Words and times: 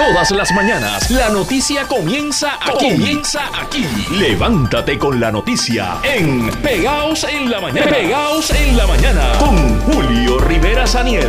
Todas 0.00 0.30
las 0.30 0.50
mañanas 0.52 1.10
la 1.10 1.28
noticia 1.28 1.86
comienza 1.86 2.54
aquí. 2.54 2.88
Comienza 2.92 3.42
aquí. 3.54 3.84
Levántate 4.18 4.98
con 4.98 5.20
la 5.20 5.30
noticia 5.30 5.98
en 6.02 6.50
Pegaos 6.62 7.24
en 7.24 7.50
la 7.50 7.60
mañana. 7.60 7.90
Pegaos 7.90 8.50
en 8.50 8.78
la 8.78 8.86
mañana 8.86 9.32
con 9.38 9.78
Julio 9.80 10.38
Rivera 10.38 10.86
Saniel. 10.86 11.28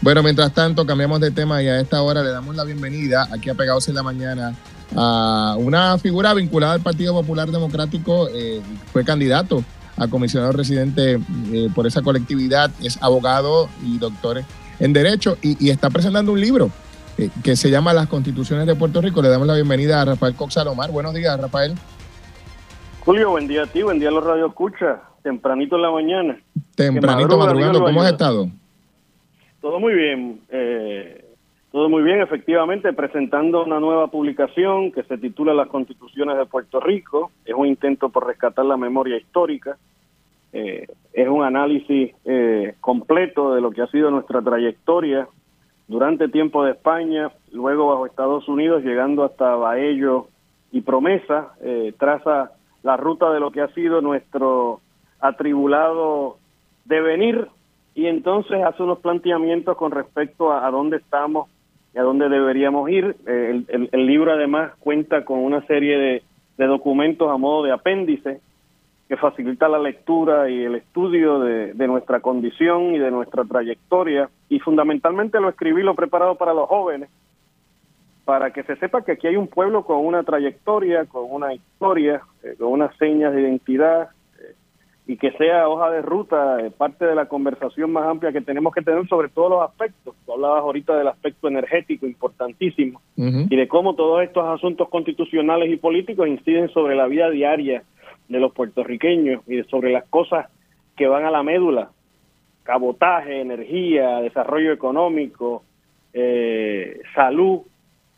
Bueno, 0.00 0.22
mientras 0.22 0.54
tanto, 0.54 0.86
cambiamos 0.86 1.20
de 1.20 1.30
tema 1.30 1.62
y 1.62 1.68
a 1.68 1.80
esta 1.80 2.00
hora 2.00 2.22
le 2.22 2.30
damos 2.30 2.56
la 2.56 2.64
bienvenida 2.64 3.28
aquí 3.30 3.50
a 3.50 3.54
Pegados 3.54 3.86
en 3.88 3.94
la 3.94 4.02
Mañana 4.02 4.54
a 4.96 5.56
una 5.58 5.98
figura 5.98 6.32
vinculada 6.32 6.72
al 6.72 6.80
Partido 6.80 7.12
Popular 7.12 7.50
Democrático. 7.50 8.26
Eh, 8.30 8.62
fue 8.90 9.04
candidato 9.04 9.62
a 9.96 10.08
comisionado 10.08 10.52
residente 10.52 11.18
eh, 11.52 11.68
por 11.74 11.86
esa 11.86 12.02
colectividad, 12.02 12.70
es 12.82 13.02
abogado 13.02 13.68
y 13.84 13.98
doctor 13.98 14.42
en 14.80 14.92
Derecho 14.92 15.36
y, 15.42 15.70
está 15.70 15.90
presentando 15.90 16.32
un 16.32 16.40
libro 16.40 16.70
eh, 17.18 17.30
que 17.42 17.56
se 17.56 17.70
llama 17.70 17.92
Las 17.92 18.08
Constituciones 18.08 18.66
de 18.66 18.74
Puerto 18.74 19.00
Rico. 19.00 19.22
Le 19.22 19.28
damos 19.28 19.46
la 19.46 19.54
bienvenida 19.54 20.00
a 20.00 20.04
Rafael 20.04 20.34
Cox 20.34 20.54
Salomar. 20.54 20.90
Buenos 20.90 21.14
días, 21.14 21.40
Rafael. 21.40 21.74
Julio, 23.00 23.30
buen 23.30 23.46
día 23.46 23.64
a 23.64 23.66
ti, 23.66 23.82
buen 23.82 23.98
día 23.98 24.08
a 24.08 24.12
los 24.12 24.24
Radio 24.24 24.46
Escucha, 24.46 25.02
tempranito 25.22 25.76
en 25.76 25.82
la 25.82 25.90
mañana. 25.90 26.40
Tempranito 26.74 27.36
madrugando, 27.36 27.84
¿cómo 27.84 28.02
has 28.02 28.12
estado? 28.12 28.48
Todo 29.60 29.78
muy 29.78 29.94
bien, 29.94 30.40
eh, 30.50 31.23
todo 31.74 31.88
muy 31.88 32.04
bien, 32.04 32.20
efectivamente, 32.20 32.92
presentando 32.92 33.64
una 33.64 33.80
nueva 33.80 34.06
publicación 34.06 34.92
que 34.92 35.02
se 35.02 35.18
titula 35.18 35.52
Las 35.52 35.66
Constituciones 35.66 36.38
de 36.38 36.46
Puerto 36.46 36.78
Rico. 36.78 37.32
Es 37.44 37.52
un 37.52 37.66
intento 37.66 38.10
por 38.10 38.28
rescatar 38.28 38.64
la 38.64 38.76
memoria 38.76 39.16
histórica. 39.16 39.76
Eh, 40.52 40.86
es 41.12 41.28
un 41.28 41.42
análisis 41.42 42.14
eh, 42.26 42.76
completo 42.80 43.56
de 43.56 43.60
lo 43.60 43.72
que 43.72 43.82
ha 43.82 43.88
sido 43.88 44.12
nuestra 44.12 44.40
trayectoria 44.40 45.26
durante 45.88 46.28
tiempo 46.28 46.62
de 46.62 46.70
España, 46.70 47.32
luego 47.50 47.88
bajo 47.88 48.06
Estados 48.06 48.46
Unidos, 48.46 48.84
llegando 48.84 49.24
hasta 49.24 49.56
Baello 49.56 50.28
y 50.70 50.80
Promesa, 50.82 51.54
traza 51.98 52.52
la 52.84 52.96
ruta 52.96 53.32
de 53.32 53.40
lo 53.40 53.50
que 53.50 53.62
ha 53.62 53.68
sido 53.74 54.00
nuestro 54.00 54.80
atribulado 55.18 56.36
devenir 56.84 57.48
y 57.96 58.06
entonces 58.06 58.62
hace 58.62 58.82
unos 58.82 58.98
planteamientos 59.00 59.76
con 59.76 59.90
respecto 59.90 60.52
a, 60.52 60.70
dónde 60.70 60.98
estamos 60.98 61.48
y 61.94 61.98
a 61.98 62.02
dónde 62.02 62.28
deberíamos 62.28 62.90
ir. 62.90 63.16
Eh, 63.26 63.64
el, 63.68 64.06
libro 64.06 64.32
además 64.32 64.72
cuenta 64.80 65.24
con 65.24 65.38
una 65.38 65.64
serie 65.66 66.22
de, 66.56 66.66
documentos 66.66 67.30
a 67.30 67.36
modo 67.36 67.64
de 67.64 67.72
apéndice 67.72 68.40
que 69.08 69.16
facilita 69.16 69.68
la 69.68 69.78
lectura 69.78 70.48
y 70.48 70.64
el 70.64 70.76
estudio 70.76 71.40
de, 71.40 71.86
nuestra 71.86 72.20
condición 72.20 72.94
y 72.94 72.98
de 72.98 73.10
nuestra 73.10 73.44
trayectoria 73.44 74.28
y 74.48 74.60
fundamentalmente 74.60 75.40
lo 75.40 75.50
escribí, 75.50 75.82
lo 75.82 75.94
preparado 75.94 76.36
para 76.36 76.54
los 76.54 76.68
jóvenes, 76.68 77.10
para 78.24 78.50
que 78.50 78.62
se 78.62 78.76
sepa 78.76 79.02
que 79.02 79.12
aquí 79.12 79.26
hay 79.26 79.36
un 79.36 79.48
pueblo 79.48 79.84
con 79.84 80.04
una 80.04 80.22
trayectoria, 80.22 81.04
con 81.04 81.24
una 81.28 81.52
historia, 81.52 82.22
eh, 82.42 82.54
con 82.58 82.68
unas 82.68 82.96
señas 82.96 83.34
de 83.34 83.42
identidad, 83.42 84.08
y 85.06 85.18
que 85.18 85.32
sea 85.32 85.68
hoja 85.68 85.90
de 85.90 86.00
ruta, 86.00 86.60
eh, 86.60 86.70
parte 86.70 87.04
de 87.04 87.14
la 87.14 87.26
conversación 87.26 87.92
más 87.92 88.06
amplia 88.06 88.32
que 88.32 88.40
tenemos 88.40 88.72
que 88.72 88.80
tener 88.80 89.06
sobre 89.06 89.28
todos 89.28 89.50
los 89.50 89.62
aspectos. 89.62 90.14
Tú 90.24 90.32
hablabas 90.32 90.62
ahorita 90.62 90.96
del 90.96 91.08
aspecto 91.08 91.48
energético 91.48 92.06
importantísimo 92.06 93.00
y 93.16 93.54
de 93.54 93.68
cómo 93.68 93.94
todos 93.94 94.22
estos 94.22 94.46
asuntos 94.46 94.88
constitucionales 94.88 95.70
y 95.70 95.76
políticos 95.76 96.26
inciden 96.26 96.70
sobre 96.70 96.96
la 96.96 97.06
vida 97.06 97.28
diaria 97.28 97.82
de 98.28 98.40
los 98.40 98.52
puertorriqueños 98.52 99.42
y 99.46 99.62
sobre 99.64 99.92
las 99.92 100.04
cosas 100.04 100.48
que 100.96 101.06
van 101.06 101.24
a 101.24 101.30
la 101.30 101.42
médula, 101.42 101.90
cabotaje, 102.62 103.42
energía, 103.42 104.20
desarrollo 104.20 104.72
económico, 104.72 105.64
eh, 106.14 107.00
salud, 107.14 107.60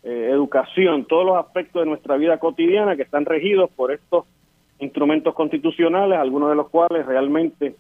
eh, 0.05 0.29
educación, 0.31 1.05
todos 1.07 1.27
los 1.27 1.37
aspectos 1.37 1.83
de 1.83 1.89
nuestra 1.89 2.17
vida 2.17 2.39
cotidiana 2.39 2.95
que 2.95 3.03
están 3.03 3.25
regidos 3.25 3.71
por 3.71 3.91
estos 3.91 4.25
instrumentos 4.79 5.35
constitucionales, 5.35 6.19
algunos 6.19 6.51
de 6.51 6.57
los 6.57 6.69
cuales 6.69 7.07
realmente 7.07 7.77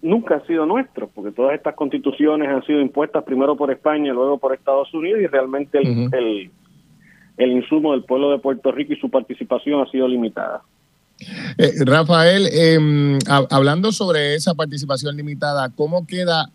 nunca 0.00 0.36
han 0.36 0.46
sido 0.46 0.64
nuestros, 0.64 1.10
porque 1.14 1.32
todas 1.32 1.54
estas 1.54 1.74
constituciones 1.74 2.48
han 2.48 2.64
sido 2.64 2.80
impuestas 2.80 3.24
primero 3.24 3.56
por 3.56 3.70
España 3.70 4.10
y 4.10 4.14
luego 4.14 4.38
por 4.38 4.54
Estados 4.54 4.92
Unidos 4.94 5.20
y 5.20 5.26
realmente 5.26 5.78
el, 5.78 6.50
el, 7.36 7.50
insumo 7.50 7.92
del 7.92 8.04
pueblo 8.04 8.30
de 8.30 8.38
Puerto 8.38 8.70
Rico 8.70 8.92
y 8.92 9.00
su 9.00 9.10
participación 9.10 9.80
ha 9.80 9.90
sido 9.90 10.06
limitada. 10.06 10.62
Eh, 11.56 11.72
Rafael, 11.84 12.46
em, 12.52 13.18
hablando 13.50 13.90
sobre 13.90 14.36
esa 14.36 14.54
participación 14.54 15.16
limitada, 15.16 15.68
¿cómo 15.70 16.06
queda 16.06 16.50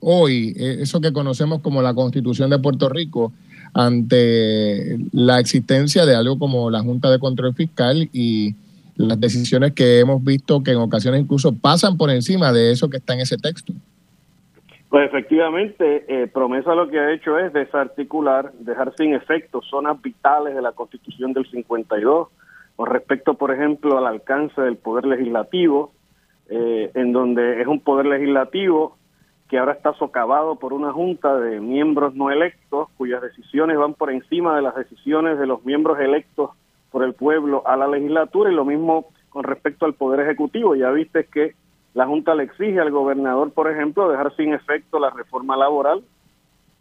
hoy 0.00 0.54
eh, 0.56 0.78
eso 0.80 1.00
que 1.00 1.12
conocemos 1.12 1.60
como 1.60 1.82
la 1.82 1.94
Constitución 1.94 2.50
de 2.50 2.58
Puerto 2.58 2.88
Rico 2.88 3.32
ante 3.72 4.98
la 5.12 5.38
existencia 5.38 6.04
de 6.06 6.16
algo 6.16 6.38
como 6.38 6.70
la 6.70 6.80
Junta 6.80 7.08
de 7.08 7.20
Control 7.20 7.54
Fiscal 7.54 8.08
y 8.12 8.56
las 9.08 9.20
decisiones 9.20 9.72
que 9.72 10.00
hemos 10.00 10.22
visto 10.22 10.62
que 10.62 10.72
en 10.72 10.78
ocasiones 10.78 11.22
incluso 11.22 11.52
pasan 11.52 11.96
por 11.96 12.10
encima 12.10 12.52
de 12.52 12.72
eso 12.72 12.88
que 12.90 12.98
está 12.98 13.14
en 13.14 13.20
ese 13.20 13.36
texto. 13.36 13.72
Pues 14.88 15.06
efectivamente, 15.06 16.04
eh, 16.08 16.26
Promesa 16.26 16.74
lo 16.74 16.88
que 16.88 16.98
ha 16.98 17.12
hecho 17.12 17.38
es 17.38 17.52
desarticular, 17.52 18.52
dejar 18.58 18.92
sin 18.96 19.14
efecto 19.14 19.62
zonas 19.62 20.02
vitales 20.02 20.54
de 20.54 20.62
la 20.62 20.72
Constitución 20.72 21.32
del 21.32 21.48
52, 21.48 22.28
con 22.74 22.86
respecto, 22.86 23.34
por 23.34 23.52
ejemplo, 23.52 23.98
al 23.98 24.06
alcance 24.06 24.60
del 24.60 24.76
poder 24.76 25.06
legislativo, 25.06 25.92
eh, 26.48 26.90
en 26.94 27.12
donde 27.12 27.60
es 27.60 27.68
un 27.68 27.78
poder 27.80 28.06
legislativo 28.06 28.96
que 29.48 29.58
ahora 29.58 29.72
está 29.72 29.92
socavado 29.94 30.56
por 30.56 30.72
una 30.72 30.92
junta 30.92 31.38
de 31.38 31.60
miembros 31.60 32.14
no 32.14 32.30
electos, 32.30 32.88
cuyas 32.96 33.22
decisiones 33.22 33.76
van 33.76 33.94
por 33.94 34.10
encima 34.10 34.56
de 34.56 34.62
las 34.62 34.74
decisiones 34.74 35.38
de 35.38 35.46
los 35.46 35.64
miembros 35.64 36.00
electos 36.00 36.50
por 36.90 37.04
el 37.04 37.14
pueblo 37.14 37.62
a 37.66 37.76
la 37.76 37.88
legislatura 37.88 38.50
y 38.50 38.54
lo 38.54 38.64
mismo 38.64 39.06
con 39.28 39.44
respecto 39.44 39.86
al 39.86 39.94
Poder 39.94 40.20
Ejecutivo. 40.20 40.74
Ya 40.74 40.90
viste 40.90 41.24
que 41.24 41.54
la 41.94 42.06
Junta 42.06 42.34
le 42.34 42.44
exige 42.44 42.80
al 42.80 42.90
gobernador, 42.90 43.52
por 43.52 43.70
ejemplo, 43.70 44.08
dejar 44.08 44.34
sin 44.36 44.52
efecto 44.52 44.98
la 44.98 45.10
reforma 45.10 45.56
laboral, 45.56 46.02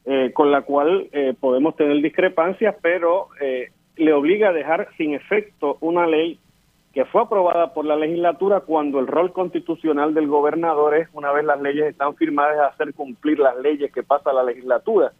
eh, 0.05 0.31
con 0.33 0.51
la 0.51 0.61
cual 0.61 1.07
eh, 1.11 1.33
podemos 1.39 1.75
tener 1.75 2.01
discrepancias, 2.01 2.75
pero 2.81 3.27
eh, 3.41 3.71
le 3.97 4.13
obliga 4.13 4.49
a 4.49 4.53
dejar 4.53 4.89
sin 4.97 5.13
efecto 5.13 5.77
una 5.81 6.07
ley 6.07 6.39
que 6.93 7.05
fue 7.05 7.21
aprobada 7.21 7.73
por 7.73 7.85
la 7.85 7.95
legislatura 7.95 8.61
cuando 8.61 8.99
el 8.99 9.07
rol 9.07 9.31
constitucional 9.31 10.13
del 10.13 10.27
gobernador 10.27 10.95
es, 10.95 11.07
una 11.13 11.31
vez 11.31 11.45
las 11.45 11.61
leyes 11.61 11.85
están 11.85 12.15
firmadas, 12.15 12.73
hacer 12.73 12.93
cumplir 12.95 13.39
las 13.39 13.55
leyes 13.57 13.91
que 13.91 14.01
pasa 14.01 14.33
la 14.33 14.43
legislatura. 14.43 15.11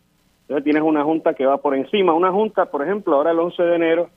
Entonces 0.41 0.63
tienes 0.63 0.81
una 0.81 1.03
junta 1.03 1.35
que 1.35 1.45
va 1.45 1.57
por 1.57 1.75
encima. 1.75 2.13
Una 2.13 2.31
junta, 2.31 2.65
por 2.65 2.81
ejemplo, 2.81 3.15
ahora 3.15 3.31
el 3.31 3.39
11 3.39 3.61
de 3.61 3.75
enero 3.75 4.09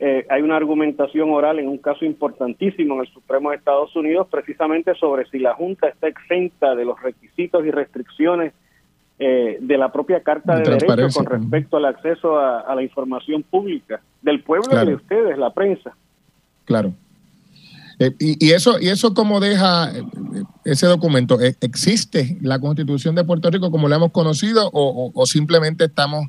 eh, 0.00 0.26
hay 0.28 0.42
una 0.42 0.56
argumentación 0.56 1.30
oral 1.30 1.60
en 1.60 1.68
un 1.68 1.78
caso 1.78 2.04
importantísimo 2.04 2.94
en 2.94 3.02
el 3.02 3.12
Supremo 3.12 3.50
de 3.50 3.56
Estados 3.56 3.94
Unidos 3.94 4.26
precisamente 4.28 4.94
sobre 4.96 5.24
si 5.26 5.38
la 5.38 5.54
Junta 5.54 5.88
está 5.88 6.08
exenta 6.08 6.74
de 6.74 6.84
los 6.84 7.00
requisitos 7.00 7.64
y 7.64 7.70
restricciones 7.70 8.52
eh, 9.20 9.58
de 9.60 9.78
la 9.78 9.92
propia 9.92 10.20
Carta 10.20 10.56
de, 10.56 10.68
Derechos 10.68 11.14
con 11.14 11.26
respecto 11.26 11.76
al 11.76 11.84
acceso 11.84 12.36
a, 12.36 12.74
la 12.74 12.82
información 12.82 13.44
pública 13.44 14.00
del 14.20 14.42
pueblo 14.42 14.82
y 14.82 14.86
de 14.86 14.94
ustedes, 14.96 15.38
la 15.38 15.50
prensa. 15.50 15.94
Claro. 16.64 16.92
Eh, 18.00 18.10
y, 18.18 18.50
eso 18.50 18.80
y 18.80 18.88
eso 18.88 19.14
cómo 19.14 19.38
deja 19.38 19.92
ese 20.64 20.86
documento 20.88 21.38
existe 21.60 22.36
la 22.40 22.58
Constitución 22.58 23.14
de 23.14 23.22
Puerto 23.22 23.48
Rico 23.48 23.70
como 23.70 23.88
la 23.88 23.94
hemos 23.94 24.10
conocido 24.10 24.68
o 24.72 25.26
simplemente 25.26 25.84
estamos 25.84 26.26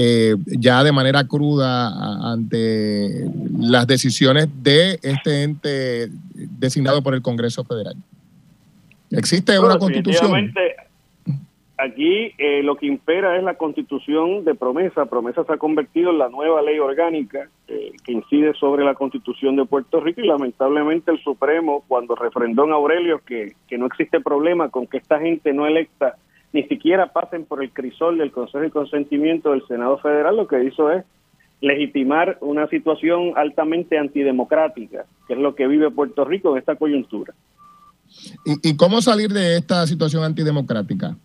eh, 0.00 0.36
ya 0.46 0.84
de 0.84 0.92
manera 0.92 1.26
cruda 1.26 2.32
ante 2.32 3.28
las 3.58 3.84
decisiones 3.84 4.46
de 4.62 5.00
este 5.02 5.42
ente 5.42 6.08
designado 6.56 7.02
por 7.02 7.14
el 7.14 7.20
Congreso 7.20 7.64
Federal. 7.64 7.96
¿Existe 9.10 9.58
una 9.58 9.76
constitución? 9.76 10.52
Aquí 11.78 12.32
eh, 12.38 12.62
lo 12.62 12.76
que 12.76 12.86
impera 12.86 13.36
es 13.36 13.42
la 13.42 13.54
constitución 13.54 14.44
de 14.44 14.54
promesa. 14.54 15.06
Promesa 15.06 15.42
se 15.42 15.52
ha 15.52 15.56
convertido 15.56 16.10
en 16.10 16.18
la 16.18 16.28
nueva 16.28 16.62
ley 16.62 16.78
orgánica 16.78 17.48
eh, 17.66 17.90
que 18.04 18.12
incide 18.12 18.54
sobre 18.54 18.84
la 18.84 18.94
constitución 18.94 19.56
de 19.56 19.64
Puerto 19.64 19.98
Rico 19.98 20.20
y 20.20 20.28
lamentablemente 20.28 21.10
el 21.10 21.20
Supremo, 21.24 21.82
cuando 21.88 22.14
refrendó 22.14 22.66
en 22.66 22.72
Aurelio 22.72 23.20
que, 23.26 23.54
que 23.66 23.78
no 23.78 23.86
existe 23.86 24.20
problema 24.20 24.68
con 24.68 24.86
que 24.86 24.98
esta 24.98 25.18
gente 25.18 25.52
no 25.52 25.66
electa 25.66 26.14
ni 26.52 26.62
siquiera 26.64 27.12
pasen 27.12 27.44
por 27.44 27.62
el 27.62 27.70
crisol 27.72 28.18
del 28.18 28.32
Consejo 28.32 28.60
de 28.60 28.70
Consentimiento 28.70 29.50
del 29.50 29.66
Senado 29.66 29.98
Federal, 29.98 30.36
lo 30.36 30.48
que 30.48 30.64
hizo 30.64 30.90
es 30.90 31.04
legitimar 31.60 32.38
una 32.40 32.68
situación 32.68 33.32
altamente 33.36 33.98
antidemocrática, 33.98 35.04
que 35.26 35.34
es 35.34 35.38
lo 35.38 35.54
que 35.54 35.66
vive 35.66 35.90
Puerto 35.90 36.24
Rico 36.24 36.52
en 36.52 36.58
esta 36.58 36.76
coyuntura. 36.76 37.34
¿Y, 38.44 38.76
cómo 38.76 39.02
salir 39.02 39.30
de 39.30 39.56
esta 39.56 39.86
situación 39.86 40.24
antidemocrática? 40.24 41.16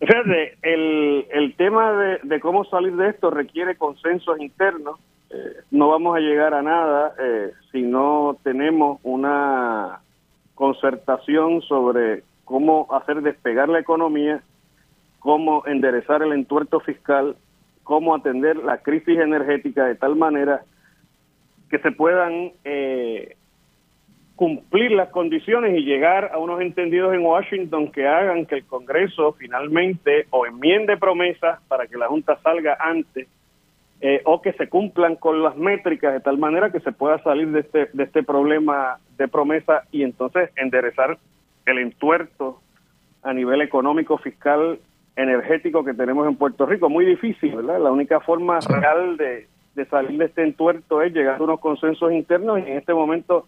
Fíjate, 0.00 0.56
el, 0.62 1.26
el 1.30 1.54
tema 1.56 1.92
de, 2.22 2.40
cómo 2.40 2.64
salir 2.64 2.96
de 2.96 3.10
esto 3.10 3.30
requiere 3.30 3.76
consensos 3.76 4.40
internos. 4.40 4.98
Eh, 5.30 5.36
no 5.70 5.88
vamos 5.88 6.16
a 6.16 6.20
llegar 6.20 6.54
a 6.54 6.62
nada 6.62 7.14
eh, 7.20 7.52
si 7.70 7.82
no 7.82 8.38
tenemos 8.42 8.98
una 9.02 10.00
concertación 10.54 11.62
sobre 11.62 12.22
cómo 12.52 12.86
hacer 12.90 13.22
despegar 13.22 13.70
la 13.70 13.78
economía, 13.78 14.42
cómo 15.20 15.62
enderezar 15.66 16.22
el 16.22 16.34
entuerto 16.34 16.80
fiscal, 16.80 17.34
cómo 17.82 18.14
atender 18.14 18.56
la 18.56 18.76
crisis 18.82 19.18
energética 19.18 19.86
de 19.86 19.94
tal 19.94 20.16
manera 20.16 20.60
que 21.70 21.78
se 21.78 21.92
puedan 21.92 22.52
eh, 22.64 23.36
cumplir 24.36 24.90
las 24.90 25.08
condiciones 25.08 25.78
y 25.78 25.82
llegar 25.82 26.30
a 26.34 26.36
unos 26.36 26.60
entendidos 26.60 27.14
en 27.14 27.24
Washington 27.24 27.90
que 27.90 28.06
hagan 28.06 28.44
que 28.44 28.56
el 28.56 28.66
Congreso 28.66 29.32
finalmente 29.32 30.26
o 30.28 30.44
enmiende 30.44 30.98
promesas 30.98 31.58
para 31.68 31.86
que 31.86 31.96
la 31.96 32.08
Junta 32.08 32.38
salga 32.42 32.76
antes 32.78 33.28
eh, 34.02 34.20
o 34.26 34.42
que 34.42 34.52
se 34.52 34.68
cumplan 34.68 35.16
con 35.16 35.42
las 35.42 35.56
métricas 35.56 36.12
de 36.12 36.20
tal 36.20 36.36
manera 36.36 36.70
que 36.70 36.80
se 36.80 36.92
pueda 36.92 37.16
salir 37.22 37.48
de 37.48 37.60
este, 37.60 37.88
de 37.94 38.02
este 38.04 38.22
problema 38.22 38.98
de 39.16 39.26
promesa 39.26 39.84
y 39.90 40.02
entonces 40.02 40.50
enderezar 40.56 41.16
el 41.72 41.78
entuerto 41.78 42.60
a 43.22 43.32
nivel 43.32 43.60
económico, 43.62 44.18
fiscal, 44.18 44.78
energético 45.16 45.84
que 45.84 45.94
tenemos 45.94 46.26
en 46.26 46.36
Puerto 46.36 46.66
Rico. 46.66 46.88
Muy 46.88 47.04
difícil, 47.04 47.56
¿verdad? 47.56 47.80
La 47.80 47.92
única 47.92 48.20
forma 48.20 48.58
real 48.60 49.16
de, 49.16 49.46
de 49.74 49.84
salir 49.86 50.18
de 50.18 50.26
este 50.26 50.42
entuerto 50.42 51.02
es 51.02 51.12
llegar 51.12 51.40
a 51.40 51.44
unos 51.44 51.60
consensos 51.60 52.12
internos 52.12 52.58
y 52.60 52.62
en 52.62 52.78
este 52.78 52.94
momento 52.94 53.46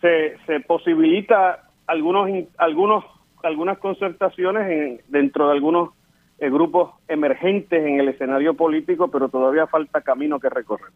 se, 0.00 0.36
se 0.46 0.60
posibilita 0.60 1.64
algunos 1.86 2.28
algunos 2.56 3.04
algunas 3.42 3.78
concertaciones 3.78 4.68
en, 4.70 5.00
dentro 5.08 5.46
de 5.46 5.52
algunos 5.54 5.90
eh, 6.38 6.50
grupos 6.50 6.92
emergentes 7.08 7.84
en 7.84 8.00
el 8.00 8.08
escenario 8.08 8.54
político, 8.54 9.08
pero 9.08 9.28
todavía 9.28 9.66
falta 9.66 10.00
camino 10.00 10.38
que 10.38 10.48
recorrer. 10.48 10.90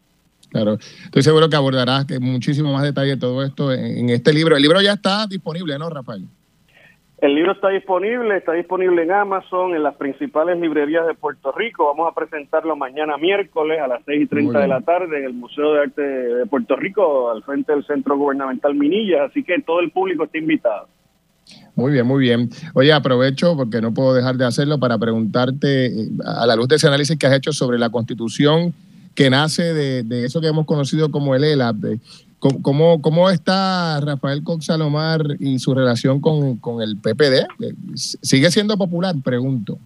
Claro, 0.53 0.77
estoy 1.05 1.23
seguro 1.23 1.49
que 1.49 1.55
abordarás 1.55 2.05
muchísimo 2.21 2.71
más 2.71 2.83
detalle 2.83 3.17
todo 3.17 3.43
esto 3.43 3.73
en, 3.73 4.07
este 4.11 4.31
libro. 4.31 4.55
El 4.55 4.61
libro 4.61 4.79
ya 4.81 4.93
está 4.93 5.25
disponible, 5.25 5.79
¿no, 5.79 5.89
Rafael? 5.89 6.25
El 7.17 7.33
libro 7.33 7.53
está 7.53 7.69
disponible, 7.69 8.37
está 8.37 8.51
disponible 8.51 9.01
en 9.01 9.11
Amazon, 9.11 9.73
en 9.73 9.81
las 9.81 9.95
principales 9.95 10.59
librerías 10.59 11.07
de 11.07 11.15
Puerto 11.15 11.51
Rico. 11.53 11.87
Vamos 11.87 12.11
a 12.11 12.13
presentarlo 12.13 12.75
mañana 12.75 13.17
miércoles 13.17 13.79
a 13.81 13.87
las 13.87 14.03
6 14.05 14.21
y 14.21 14.27
30 14.27 14.59
de 14.59 14.67
la 14.67 14.81
tarde 14.81 15.17
en 15.17 15.25
el 15.25 15.33
Museo 15.33 15.73
de 15.73 15.79
Arte 15.79 16.01
de 16.01 16.45
Puerto 16.45 16.75
Rico, 16.75 17.31
al 17.31 17.41
frente 17.41 17.71
del 17.71 17.83
Centro 17.87 18.15
Gubernamental 18.15 18.75
Minillas. 18.75 19.31
Así 19.31 19.43
que 19.43 19.59
todo 19.65 19.79
el 19.79 19.89
público 19.89 20.25
está 20.25 20.37
invitado. 20.37 20.87
Muy 21.75 21.93
bien, 21.93 22.05
muy 22.05 22.21
bien. 22.21 22.49
Oye, 22.75 22.93
aprovecho, 22.93 23.55
porque 23.57 23.81
no 23.81 23.91
puedo 23.91 24.13
dejar 24.13 24.35
de 24.35 24.45
hacerlo, 24.45 24.79
para 24.79 24.99
preguntarte, 24.99 25.87
eh, 25.87 26.09
a 26.23 26.45
la 26.45 26.55
luz 26.55 26.67
de 26.67 26.75
ese 26.75 26.85
análisis 26.85 27.17
que 27.17 27.25
has 27.25 27.33
hecho 27.33 27.51
sobre 27.51 27.79
la 27.79 27.89
constitución 27.89 28.71
que 29.15 29.29
nace 29.29 29.73
de, 29.73 30.03
de 30.03 30.25
eso 30.25 30.41
que 30.41 30.47
hemos 30.47 30.65
conocido 30.65 31.11
como 31.11 31.35
el 31.35 31.43
ELAP, 31.43 31.99
¿Cómo, 32.61 33.01
¿Cómo, 33.01 33.29
está 33.29 34.01
Rafael 34.01 34.43
Cox 34.43 34.65
Salomar 34.65 35.21
y 35.39 35.59
su 35.59 35.73
relación 35.73 36.19
con, 36.19 36.57
con, 36.57 36.81
el 36.81 36.97
PPD? 36.97 37.47
¿Sigue 37.95 38.51
siendo 38.51 38.77
popular? 38.77 39.15
Pregunto. 39.23 39.77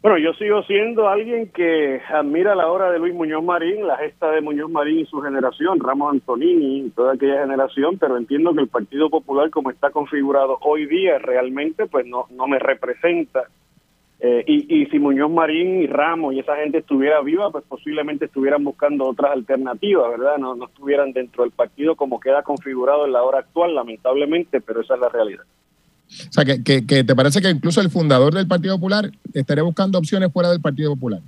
Bueno, 0.00 0.16
yo 0.16 0.32
sigo 0.32 0.62
siendo 0.62 1.08
alguien 1.08 1.48
que 1.48 2.00
admira 2.08 2.54
la 2.54 2.66
obra 2.68 2.90
de 2.90 2.98
Luis 2.98 3.14
Muñoz 3.14 3.44
Marín, 3.44 3.86
la 3.86 3.98
gesta 3.98 4.30
de 4.30 4.40
Muñoz 4.40 4.70
Marín 4.70 5.00
y 5.00 5.06
su 5.06 5.20
generación, 5.20 5.78
Ramos 5.80 6.12
Antonini 6.12 6.90
toda 6.90 7.12
aquella 7.12 7.42
generación, 7.42 7.98
pero 7.98 8.16
entiendo 8.16 8.54
que 8.54 8.62
el 8.62 8.68
Partido 8.68 9.10
Popular, 9.10 9.50
como 9.50 9.70
está 9.70 9.90
configurado 9.90 10.58
hoy 10.62 10.86
día, 10.86 11.18
realmente 11.18 11.86
pues 11.86 12.06
no, 12.06 12.26
no 12.30 12.48
me 12.48 12.58
representa 12.58 13.44
eh, 14.24 14.44
y, 14.46 14.86
si 14.86 15.00
Muñoz 15.00 15.32
Marín 15.32 15.82
y 15.82 15.88
Ramos 15.88 16.32
y 16.32 16.38
esa 16.38 16.54
gente 16.54 16.78
estuviera 16.78 17.20
viva, 17.22 17.50
pues 17.50 17.64
posiblemente 17.66 18.26
estuvieran 18.26 18.62
buscando 18.62 19.04
otras 19.04 19.32
alternativas, 19.32 20.12
¿verdad? 20.12 20.38
No, 20.38 20.54
no 20.54 20.66
estuvieran 20.66 21.12
dentro 21.12 21.42
del 21.42 21.50
partido 21.50 21.96
como 21.96 22.20
queda 22.20 22.44
configurado 22.44 23.04
en 23.04 23.12
la 23.14 23.24
hora 23.24 23.40
actual, 23.40 23.74
lamentablemente, 23.74 24.60
pero 24.60 24.82
esa 24.82 24.94
es 24.94 25.00
la 25.00 25.08
realidad. 25.08 25.42
O 26.06 26.32
sea, 26.32 26.44
que, 26.44 26.62
que, 26.86 27.02
te 27.02 27.16
parece 27.16 27.42
que 27.42 27.50
incluso 27.50 27.80
el 27.80 27.90
fundador 27.90 28.32
del 28.32 28.46
Partido 28.46 28.76
Popular 28.76 29.10
estaría 29.34 29.64
buscando 29.64 29.98
opciones 29.98 30.32
fuera 30.32 30.50
del 30.50 30.60
Partido 30.60 30.94
Popular. 30.94 31.20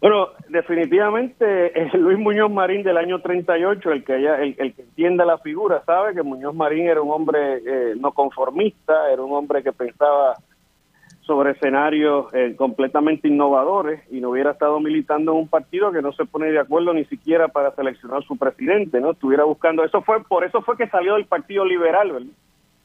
Bueno, 0.00 0.28
definitivamente 0.50 1.82
es 1.82 1.92
Luis 1.94 2.18
Muñoz 2.20 2.52
Marín 2.52 2.84
del 2.84 2.98
año 2.98 3.20
38, 3.20 3.90
el 3.90 4.04
que 4.04 4.12
haya, 4.12 4.40
el, 4.40 4.54
que 4.54 4.82
entienda 4.82 5.24
la 5.24 5.38
figura, 5.38 5.82
sabe 5.84 6.14
que 6.14 6.22
Muñoz 6.22 6.54
Marín 6.54 6.86
era 6.86 7.02
un 7.02 7.10
hombre 7.10 7.56
eh, 7.66 7.94
no 7.98 8.12
conformista, 8.12 9.10
era 9.12 9.22
un 9.22 9.32
hombre 9.32 9.64
que 9.64 9.72
pensaba 9.72 10.36
sobre 11.26 11.52
escenarios 11.52 12.26
eh, 12.34 12.54
completamente 12.56 13.28
innovadores 13.28 14.02
y 14.10 14.20
no 14.20 14.30
hubiera 14.30 14.52
estado 14.52 14.78
militando 14.78 15.32
en 15.32 15.38
un 15.38 15.48
partido 15.48 15.90
que 15.90 16.02
no 16.02 16.12
se 16.12 16.26
pone 16.26 16.52
de 16.52 16.58
acuerdo 16.58 16.92
ni 16.92 17.04
siquiera 17.06 17.48
para 17.48 17.74
seleccionar 17.74 18.22
su 18.24 18.36
presidente, 18.36 19.00
¿no? 19.00 19.12
Estuviera 19.12 19.44
buscando, 19.44 19.84
eso 19.84 20.02
fue, 20.02 20.22
por 20.24 20.44
eso 20.44 20.60
fue 20.62 20.76
que 20.76 20.88
salió 20.88 21.14
del 21.14 21.24
Partido 21.24 21.64
Liberal, 21.64 22.12
¿verdad? 22.12 22.28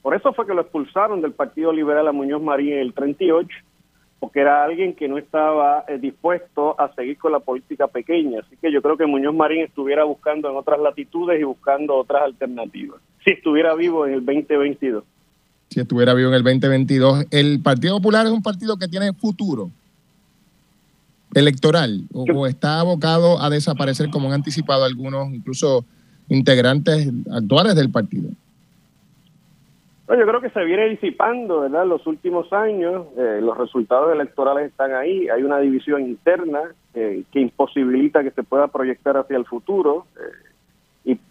Por 0.01 0.15
eso 0.15 0.31
fue 0.31 0.47
que 0.47 0.53
lo 0.53 0.61
expulsaron 0.61 1.21
del 1.21 1.33
Partido 1.33 1.73
Liberal 1.73 2.07
a 2.07 2.13
Muñoz 2.13 2.41
Marín 2.41 2.73
en 2.73 2.79
el 2.79 2.93
38, 2.93 3.49
porque 4.19 4.39
era 4.39 4.63
alguien 4.63 4.95
que 4.95 5.09
no 5.09 5.17
estaba 5.17 5.83
eh, 5.89 5.97
dispuesto 5.97 6.79
a 6.79 6.93
seguir 6.93 7.17
con 7.17 7.33
la 7.33 7.39
política 7.39 7.87
pequeña. 7.87 8.39
Así 8.39 8.55
que 8.61 8.71
yo 8.71 8.81
creo 8.81 8.95
que 8.95 9.05
Muñoz 9.05 9.35
Marín 9.35 9.63
estuviera 9.63 10.05
buscando 10.05 10.49
en 10.49 10.55
otras 10.55 10.79
latitudes 10.79 11.41
y 11.41 11.43
buscando 11.43 11.95
otras 11.95 12.23
alternativas, 12.23 13.01
si 13.25 13.31
estuviera 13.31 13.75
vivo 13.75 14.05
en 14.05 14.13
el 14.13 14.25
2022 14.25 15.03
si 15.69 15.79
estuviera 15.79 16.13
vivo 16.13 16.29
en 16.29 16.35
el 16.35 16.43
2022. 16.43 17.25
¿El 17.31 17.61
Partido 17.61 17.97
Popular 17.97 18.25
es 18.25 18.31
un 18.31 18.41
partido 18.41 18.77
que 18.77 18.87
tiene 18.87 19.13
futuro 19.13 19.69
electoral 21.33 22.03
o, 22.11 22.47
está 22.47 22.79
abocado 22.79 23.39
a 23.41 23.49
desaparecer 23.49 24.09
como 24.09 24.27
han 24.27 24.33
anticipado 24.33 24.83
algunos, 24.83 25.31
incluso 25.31 25.85
integrantes 26.27 27.11
actuales 27.31 27.75
del 27.75 27.91
partido? 27.91 28.29
yo 30.17 30.25
creo 30.25 30.41
que 30.41 30.49
se 30.49 30.63
viene 30.63 30.89
disipando, 30.89 31.61
¿verdad? 31.61 31.85
Los 31.85 32.07
últimos 32.07 32.51
años, 32.51 33.05
eh, 33.15 33.39
los 33.43 33.55
resultados 33.55 34.11
electorales 34.11 34.71
están 34.71 34.95
ahí, 34.95 35.29
hay 35.29 35.43
una 35.43 35.59
división 35.59 36.01
interna 36.01 36.61
eh, 36.95 37.23
que 37.31 37.39
imposibilita 37.39 38.23
que 38.23 38.31
se 38.31 38.41
pueda 38.41 38.69
proyectar 38.69 39.17
hacia 39.17 39.37
el 39.37 39.45
futuro. 39.45 40.07
Eh, 40.17 40.48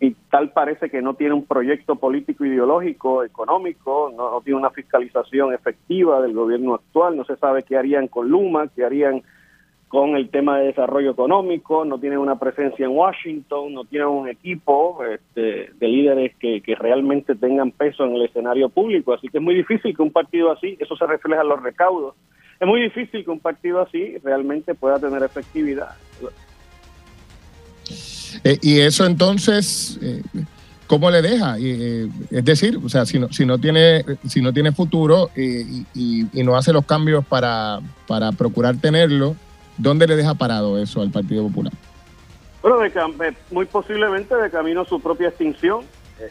y, 0.00 0.10
tal 0.30 0.50
parece 0.50 0.90
que 0.90 1.02
no 1.02 1.14
tiene 1.14 1.34
un 1.34 1.44
proyecto 1.44 1.96
político, 1.96 2.44
ideológico, 2.44 3.22
económico, 3.22 4.12
no, 4.16 4.40
tiene 4.42 4.58
una 4.58 4.70
fiscalización 4.70 5.52
efectiva 5.54 6.20
del 6.20 6.32
gobierno 6.32 6.74
actual, 6.74 7.16
no 7.16 7.24
se 7.24 7.36
sabe 7.36 7.62
qué 7.62 7.76
harían 7.76 8.08
con 8.08 8.28
Luma, 8.28 8.68
qué 8.74 8.84
harían 8.84 9.22
con 9.88 10.16
el 10.16 10.28
tema 10.28 10.58
de 10.58 10.66
desarrollo 10.66 11.12
económico, 11.12 11.84
no 11.84 11.98
tienen 11.98 12.18
una 12.18 12.38
presencia 12.38 12.84
en 12.84 12.92
Washington, 12.92 13.72
no 13.72 13.84
tienen 13.84 14.08
un 14.08 14.28
equipo 14.28 15.02
este, 15.04 15.70
de 15.72 15.88
líderes 15.88 16.36
que, 16.36 16.60
que, 16.60 16.74
realmente 16.74 17.34
tengan 17.34 17.70
peso 17.70 18.04
en 18.04 18.14
el 18.14 18.22
escenario 18.22 18.68
público. 18.68 19.14
Así 19.14 19.28
que 19.28 19.38
es 19.38 19.44
muy 19.44 19.54
difícil 19.54 19.96
que 19.96 20.02
un 20.02 20.12
partido 20.12 20.52
así, 20.52 20.76
eso 20.78 20.94
se 20.94 21.06
refleja 21.06 21.40
en 21.40 21.48
los 21.48 21.62
recaudos, 21.62 22.16
es 22.60 22.66
muy 22.66 22.82
difícil 22.82 23.24
que 23.24 23.30
un 23.30 23.40
partido 23.40 23.80
así 23.80 24.18
realmente 24.18 24.74
pueda 24.74 24.98
tener 24.98 25.22
efectividad. 25.22 25.94
Eh, 28.44 28.58
y 28.62 28.80
eso 28.80 29.06
entonces, 29.06 29.98
eh, 30.02 30.22
¿cómo 30.86 31.10
le 31.10 31.22
deja? 31.22 31.56
Eh, 31.58 32.08
es 32.30 32.44
decir, 32.44 32.78
o 32.82 32.88
sea, 32.88 33.06
si 33.06 33.18
no, 33.18 33.32
si 33.32 33.44
no 33.44 33.58
tiene, 33.58 34.04
si 34.26 34.40
no 34.40 34.52
tiene 34.52 34.72
futuro 34.72 35.30
y, 35.36 35.84
no 36.32 36.56
hace 36.56 36.72
los 36.72 36.86
cambios 36.86 37.24
para, 37.26 37.80
para 38.06 38.32
procurar 38.32 38.76
tenerlo, 38.76 39.36
¿dónde 39.76 40.06
le 40.06 40.16
deja 40.16 40.34
parado 40.34 40.80
eso 40.82 41.02
al 41.02 41.10
Partido 41.10 41.44
Popular? 41.44 41.72
Bueno, 42.62 42.78
de, 42.80 43.34
muy 43.50 43.66
posiblemente 43.66 44.34
de 44.34 44.50
camino 44.50 44.82
a 44.82 44.84
su 44.84 45.00
propia 45.00 45.28
extinción. 45.28 45.84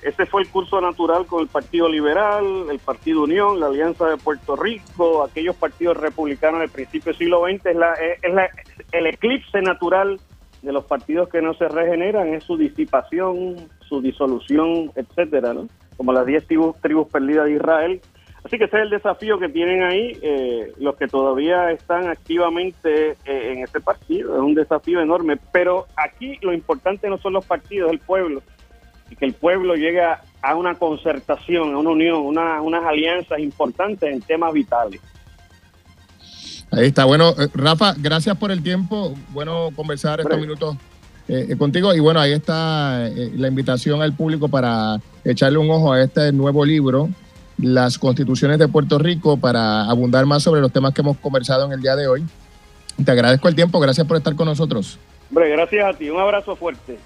Ese 0.04 0.26
fue 0.26 0.42
el 0.42 0.50
curso 0.50 0.82
natural 0.82 1.26
con 1.26 1.42
el 1.42 1.48
Partido 1.48 1.88
Liberal, 1.88 2.44
el 2.70 2.80
Partido 2.80 3.24
Unión, 3.24 3.60
la 3.62 3.68
Alianza 3.68 4.06
de 4.08 4.18
Puerto 4.18 4.58
Rico, 4.58 5.24
aquellos 5.24 5.56
partidos 5.56 5.96
republicanos 5.96 6.60
del 6.60 6.70
principio 6.70 7.14
del 7.14 7.18
siglo 7.18 7.44
XX. 7.46 7.66
Es, 7.68 7.76
la, 7.76 7.94
es 8.22 8.34
la, 8.34 8.50
el 8.92 9.08
eclipse 9.08 9.62
natural 9.62 10.20
de 10.62 10.72
los 10.72 10.86
partidos 10.86 11.30
que 11.30 11.42
no 11.42 11.54
se 11.54 11.68
regeneran 11.68 12.34
es 12.34 12.44
su 12.44 12.58
disipación, 12.58 13.56
su 13.88 14.02
disolución, 14.02 14.92
etcétera, 14.96 15.54
¿no? 15.54 15.68
Como 15.96 16.14
las 16.14 16.26
10 16.26 16.46
tribus, 16.48 16.76
tribus, 16.82 17.08
perdidas 17.08 17.46
de 17.46 17.54
Israel. 17.54 18.02
Así 18.44 18.58
que 18.58 18.66
ese 18.66 18.78
es 18.78 18.84
el 18.84 18.90
desafío 18.92 19.40
que 19.40 19.50
tienen 19.50 19.84
ahí 19.84 20.18
eh, 20.22 20.72
los 20.80 20.96
que 20.96 21.08
todavía 21.08 21.72
están 21.72 22.08
activamente 22.08 23.18
eh, 23.26 23.54
en 23.54 23.64
ese 23.64 23.82
partido. 23.82 24.36
Es 24.36 24.42
un 24.42 24.54
desafío 24.54 25.02
enorme. 25.02 25.38
Pero 25.52 25.88
aquí 25.96 26.38
lo 26.42 26.54
importante 26.54 27.10
no 27.10 27.18
son 27.18 27.34
los 27.34 27.46
partidos, 27.46 27.92
el 27.92 28.00
pueblo. 28.00 28.42
Y 29.10 29.16
que 29.16 29.26
el 29.26 29.34
pueblo 29.34 29.76
llegue 29.76 30.02
a 30.04 30.56
una 30.56 30.76
concertación, 30.76 31.74
a 31.74 31.78
una 31.80 31.90
unión, 31.90 32.20
una, 32.20 32.62
unas 32.62 32.86
alianzas 32.86 33.40
importantes 33.40 34.14
en 34.14 34.22
temas 34.22 34.54
vitales. 34.54 35.02
Ahí 36.72 36.88
está. 36.88 37.06
Bueno, 37.06 37.30
eh, 37.38 37.48
Rafa, 37.54 37.96
gracias 37.98 38.38
por 38.38 38.52
el 38.52 38.62
tiempo. 38.62 39.14
Bueno 39.30 39.70
conversar 39.76 40.20
estos 40.20 40.40
minutos 40.40 40.76
eh, 41.28 41.56
contigo. 41.58 41.94
Y 41.94 42.00
bueno, 42.00 42.20
ahí 42.20 42.34
está 42.34 43.08
eh, 43.08 43.32
la 43.36 43.48
invitación 43.48 44.02
al 44.02 44.14
público 44.14 44.48
para 44.48 45.00
echarle 45.24 45.58
un 45.58 45.70
ojo 45.70 45.94
a 45.94 46.02
este 46.02 46.32
nuevo 46.32 46.66
libro, 46.66 47.10
Las 47.58 47.98
Constituciones 47.98 48.60
de 48.60 48.68
Puerto 48.68 48.98
Rico, 48.98 49.38
para 49.38 49.84
abundar 49.86 50.26
más 50.26 50.44
sobre 50.44 50.62
los 50.62 50.72
temas 50.72 50.94
que 50.94 51.02
hemos 51.02 51.18
conversado 51.18 51.66
en 51.66 51.72
el 51.72 51.82
día 51.82 51.96
de 51.96 52.08
hoy. 52.08 52.26
Te 53.04 53.12
agradezco 53.12 53.48
el 53.48 53.56
tiempo. 53.56 53.80
Gracias 53.80 54.06
por 54.08 54.18
estar 54.18 54.36
con 54.36 54.48
nosotros. 54.48 55.00
Hombre, 55.30 55.50
gracias 55.50 55.86
a 55.86 55.98
ti. 55.98 56.10
Un 56.10 56.20
abrazo 56.20 56.56
fuerte. 56.56 56.98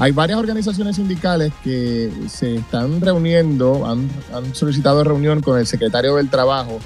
Hay 0.00 0.12
varias 0.12 0.38
organizaciones 0.38 0.96
sindicales 0.96 1.52
que 1.62 2.10
se 2.26 2.56
están 2.56 3.02
reuniendo, 3.02 3.86
han, 3.86 4.08
solicitado 4.54 5.04
reunión 5.04 5.42
con 5.42 5.58
el 5.58 5.66
secretario 5.66 6.16
del 6.16 6.30
Trabajo 6.30 6.78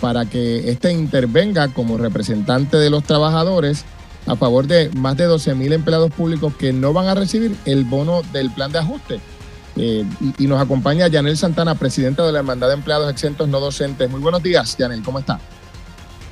para 0.00 0.24
que 0.24 0.70
éste 0.70 0.90
intervenga 0.90 1.68
como 1.68 1.98
representante 1.98 2.78
de 2.78 2.88
los 2.88 3.04
trabajadores 3.04 3.84
a 4.26 4.34
favor 4.34 4.66
de 4.66 4.88
más 4.96 5.18
de 5.18 5.24
12 5.24 5.54
mil 5.56 5.74
empleados 5.74 6.10
públicos 6.10 6.54
que 6.58 6.72
no 6.72 6.94
van 6.94 7.08
a 7.08 7.14
recibir 7.14 7.54
el 7.66 7.84
bono 7.84 8.22
del 8.32 8.50
plan 8.50 8.72
de 8.72 8.78
ajuste. 8.78 9.20
Eh, 9.76 10.06
y, 10.38 10.46
nos 10.46 10.58
acompaña 10.58 11.06
Yanel 11.06 11.36
Santana, 11.36 11.74
presidenta 11.74 12.24
de 12.24 12.32
la 12.32 12.38
Hermandad 12.38 12.68
de 12.68 12.74
Empleados 12.74 13.10
Exentos 13.10 13.46
No 13.48 13.60
Docentes. 13.60 14.08
Muy 14.10 14.20
buenos 14.20 14.42
días, 14.42 14.74
Yanel, 14.78 15.02
¿cómo 15.02 15.18
está? 15.18 15.38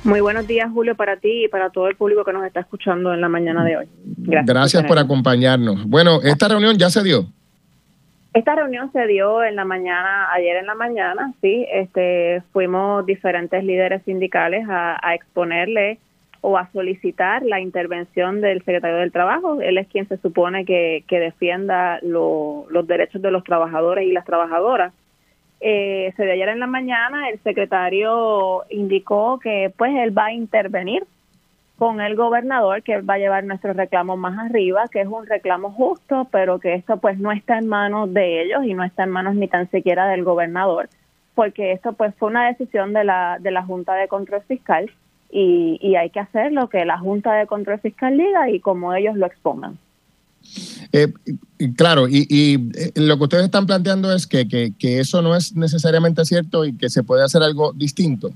Muy 0.07 0.21
buenos 0.21 0.47
días, 0.47 0.71
Julio, 0.71 0.95
para 0.95 1.17
ti 1.17 1.43
y 1.43 1.47
para 1.49 1.69
todo 1.69 1.89
el 1.89 1.97
público 1.97 2.23
que 2.23 2.31
nos 2.31 2.45
está 2.45 2.61
escuchando 2.61 3.13
en 3.13 3.19
la 3.19 3.27
mañana 3.27 3.65
de 3.65 3.75
hoy. 3.75 3.87
Gracias, 4.19 4.45
Gracias 4.45 4.83
por 4.85 4.97
acompañarnos. 4.97 5.85
Bueno, 5.85 6.21
esta 6.23 6.47
reunión 6.47 6.77
ya 6.77 6.89
se 6.89 7.03
dio. 7.03 7.25
Esta 8.33 8.55
reunión 8.55 8.89
se 8.93 9.05
dio 9.05 9.43
en 9.43 9.57
la 9.57 9.65
mañana, 9.65 10.31
ayer 10.31 10.55
en 10.55 10.65
la 10.65 10.75
mañana, 10.75 11.33
sí. 11.41 11.65
Este, 11.73 12.41
fuimos 12.53 13.05
diferentes 13.05 13.61
líderes 13.65 14.01
sindicales 14.03 14.65
a, 14.69 15.13
exponerle 15.13 15.99
o 16.39 16.57
a 16.57 16.71
solicitar 16.71 17.43
la 17.43 17.59
intervención 17.59 18.39
del 18.39 18.59
secretario 18.59 18.99
del 18.99 19.11
Trabajo. 19.11 19.59
Él 19.59 19.77
es 19.77 19.89
quien 19.89 20.07
se 20.07 20.15
supone 20.19 20.63
que, 20.63 21.03
defienda 21.09 21.99
los 22.01 22.87
derechos 22.87 23.21
de 23.21 23.31
los 23.31 23.43
trabajadores 23.43 24.07
y 24.07 24.13
las 24.13 24.23
trabajadoras. 24.23 24.93
Eh, 25.59 26.13
se 26.15 26.23
dio 26.23 26.33
ayer 26.33 26.49
en 26.49 26.59
la 26.59 26.67
mañana, 26.67 27.29
el 27.29 27.39
secretario 27.39 28.63
indicó 28.69 29.39
que 29.39 29.73
pues 29.75 29.95
él 29.95 30.15
va 30.15 30.25
a 30.25 30.33
intervenir 30.33 31.05
con 31.77 32.01
el 32.01 32.15
gobernador 32.15 32.81
que 32.83 33.01
va 33.01 33.15
a 33.15 33.19
llevar 33.19 33.43
nuestro 33.43 33.73
reclamo 33.73 34.17
más 34.17 34.37
arriba, 34.37 34.85
que 34.91 35.01
es 35.01 35.07
un 35.07 35.25
reclamo 35.25 35.71
justo, 35.71 36.27
pero 36.31 36.59
que 36.59 36.73
esto 36.73 36.97
pues 36.97 37.19
no 37.19 37.31
está 37.31 37.57
en 37.57 37.67
manos 37.67 38.13
de 38.13 38.43
ellos 38.43 38.65
y 38.65 38.73
no 38.73 38.83
está 38.83 39.03
en 39.03 39.11
manos 39.11 39.35
ni 39.35 39.47
tan 39.47 39.69
siquiera 39.69 40.07
del 40.07 40.23
gobernador, 40.23 40.89
porque 41.35 41.71
esto 41.71 41.93
pues 41.93 42.15
fue 42.15 42.29
una 42.29 42.47
decisión 42.47 42.93
de 42.93 43.03
la, 43.03 43.37
de 43.39 43.51
la 43.51 43.63
Junta 43.63 43.93
de 43.93 44.07
Control 44.07 44.41
Fiscal 44.41 44.91
y, 45.29 45.77
y 45.81 45.95
hay 45.95 46.09
que 46.09 46.19
hacer 46.19 46.51
lo 46.51 46.67
que 46.67 46.85
la 46.85 46.97
Junta 46.97 47.33
de 47.33 47.47
Control 47.47 47.79
Fiscal 47.79 48.17
diga 48.17 48.49
y 48.49 48.59
como 48.59 48.93
ellos 48.93 49.15
lo 49.15 49.27
expongan. 49.27 49.77
Eh, 50.97 51.13
claro, 51.75 52.07
y, 52.07 52.25
y, 52.27 52.55
eh, 52.75 52.91
lo 52.95 53.17
que 53.17 53.23
ustedes 53.25 53.45
están 53.45 53.67
planteando 53.67 54.11
es 54.11 54.25
que, 54.25 54.47
que, 54.47 54.99
eso 54.99 55.21
no 55.21 55.35
es 55.35 55.55
necesariamente 55.55 56.25
cierto 56.25 56.65
y 56.65 56.75
que 56.75 56.89
se 56.89 57.03
puede 57.03 57.23
hacer 57.23 57.43
algo 57.43 57.71
distinto. 57.73 58.31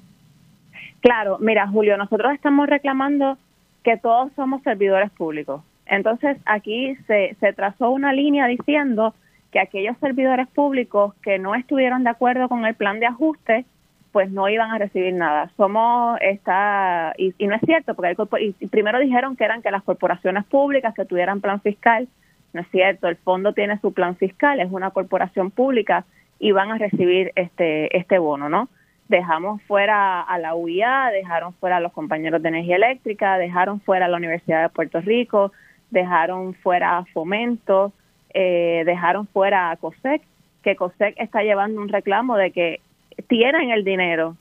Claro, 1.00 1.40
mira, 1.40 1.68
Julio, 1.68 1.98
nosotros 1.98 2.34
estamos 2.34 2.68
reclamando 2.68 3.40
que 3.84 3.98
todos 3.98 4.32
somos 4.36 4.62
servidores 4.62 5.10
públicos. 5.10 5.64
Entonces, 5.88 6.38
aquí 6.46 6.96
se, 7.08 7.36
se 7.40 7.54
trazó 7.54 7.90
una 7.90 8.14
línea 8.14 8.46
diciendo 8.46 9.16
que 9.52 9.60
aquellos 9.60 9.98
servidores 9.98 10.48
públicos 10.48 11.16
que 11.24 11.40
no 11.40 11.56
estuvieron 11.56 12.04
de 12.04 12.12
acuerdo 12.12 12.48
con 12.48 12.66
el 12.66 12.76
plan 12.76 13.00
de 13.00 13.08
ajuste, 13.08 13.66
pues 14.12 14.30
no 14.30 14.50
iban 14.50 14.70
a 14.70 14.78
recibir 14.78 15.14
nada. 15.14 15.50
Somos 15.58 16.20
esta, 16.22 17.14
y, 17.18 17.34
no 17.40 17.56
es 17.56 17.62
cierto, 17.66 17.96
porque 17.96 18.16
y 18.60 18.68
primero 18.68 19.00
dijeron 19.00 19.36
que 19.36 19.46
eran 19.46 19.64
que 19.64 19.72
las 19.72 19.84
corporaciones 19.84 20.46
públicas 20.46 20.94
que 20.94 21.06
tuvieran 21.06 21.42
plan 21.42 21.62
fiscal, 21.62 22.08
no 22.54 22.62
es 22.62 22.68
cierto, 22.70 23.08
el 23.08 23.18
fondo 23.18 23.54
tiene 23.54 23.80
su 23.80 23.94
plan 23.94 24.16
fiscal, 24.16 24.60
es 24.60 24.72
una 24.72 24.92
corporación 24.92 25.52
pública 25.52 26.06
y 26.40 26.52
van 26.52 26.72
a 26.72 26.78
recibir 26.78 27.32
este, 27.36 27.96
este 27.98 28.18
bono, 28.18 28.50
¿no? 28.50 28.70
dejamos 29.12 29.62
fuera 29.64 30.22
a 30.22 30.40
la 30.40 30.56
UIA, 30.56 31.12
dejaron 31.12 31.54
fuera 31.54 31.78
a 31.78 31.80
los 31.80 31.92
compañeros 31.92 32.42
de 32.42 32.50
energía 32.50 32.78
eléctrica, 32.78 33.38
dejaron 33.38 33.80
fuera 33.82 34.06
a 34.06 34.10
la 34.10 34.18
Universidad 34.18 34.64
de 34.64 34.70
Puerto 34.70 35.02
Rico, 35.02 35.52
dejaron 35.92 36.56
fuera 36.56 36.98
a 36.98 37.06
Fomento, 37.06 37.92
eh, 38.34 38.82
dejaron 38.86 39.28
fuera 39.28 39.70
a 39.70 39.76
COSEC, 39.76 40.24
que 40.64 40.76
COSEC 40.76 41.16
está 41.20 41.44
llevando 41.44 41.82
un 41.82 41.90
reclamo 41.90 42.38
de 42.38 42.52
que 42.52 42.80
tienen 43.28 43.70
el 43.70 43.84
dinero, 43.84 44.38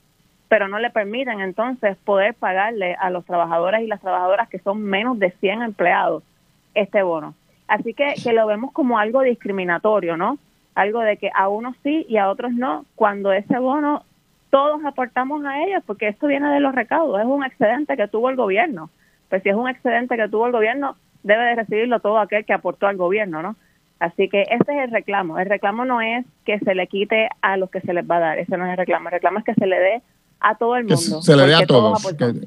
pero 0.47 0.67
no 0.67 0.79
le 0.79 0.89
permiten 0.89 1.41
entonces 1.41 1.97
poder 1.97 2.33
pagarle 2.33 2.95
a 2.95 3.09
los 3.09 3.25
trabajadores 3.25 3.81
y 3.81 3.87
las 3.87 4.01
trabajadoras 4.01 4.49
que 4.49 4.59
son 4.59 4.81
menos 4.81 5.19
de 5.19 5.31
100 5.31 5.61
empleados 5.61 6.23
este 6.73 7.03
bono. 7.03 7.35
Así 7.71 7.93
que, 7.93 8.15
que 8.21 8.33
lo 8.33 8.45
vemos 8.47 8.73
como 8.73 8.99
algo 8.99 9.21
discriminatorio, 9.21 10.17
¿no? 10.17 10.37
Algo 10.75 10.99
de 10.99 11.15
que 11.15 11.31
a 11.33 11.47
unos 11.47 11.73
sí 11.83 12.05
y 12.09 12.17
a 12.17 12.29
otros 12.29 12.51
no, 12.51 12.83
cuando 12.95 13.31
ese 13.31 13.57
bono 13.59 14.03
todos 14.49 14.83
aportamos 14.83 15.45
a 15.45 15.63
ellos 15.63 15.81
porque 15.87 16.09
esto 16.09 16.27
viene 16.27 16.49
de 16.49 16.59
los 16.59 16.75
recaudos, 16.75 17.21
es 17.21 17.25
un 17.25 17.45
excedente 17.45 17.95
que 17.95 18.09
tuvo 18.09 18.29
el 18.29 18.35
gobierno. 18.35 18.89
Pues 19.29 19.41
si 19.41 19.47
es 19.47 19.55
un 19.55 19.69
excedente 19.69 20.17
que 20.17 20.27
tuvo 20.27 20.47
el 20.47 20.51
gobierno, 20.51 20.97
debe 21.23 21.45
de 21.45 21.55
recibirlo 21.55 22.01
todo 22.01 22.19
aquel 22.19 22.43
que 22.43 22.51
aportó 22.51 22.87
al 22.87 22.97
gobierno, 22.97 23.41
¿no? 23.41 23.55
Así 23.99 24.27
que 24.27 24.41
ese 24.41 24.55
es 24.67 24.83
el 24.83 24.91
reclamo. 24.91 25.39
El 25.39 25.47
reclamo 25.47 25.85
no 25.85 26.01
es 26.01 26.25
que 26.43 26.59
se 26.59 26.75
le 26.75 26.87
quite 26.87 27.29
a 27.41 27.55
los 27.55 27.71
que 27.71 27.79
se 27.79 27.93
les 27.93 28.03
va 28.05 28.17
a 28.17 28.19
dar, 28.19 28.37
ese 28.37 28.57
no 28.57 28.65
es 28.65 28.71
el 28.71 28.77
reclamo. 28.79 29.07
El 29.07 29.13
reclamo 29.13 29.39
es 29.39 29.45
que 29.45 29.53
se 29.53 29.65
le 29.65 29.79
dé 29.79 30.01
a 30.41 30.55
todo 30.55 30.75
el 30.75 30.85
mundo. 30.85 31.21
se 31.21 31.35
le 31.35 31.45
dé 31.45 31.53
a 31.53 31.65
todos, 31.65 32.01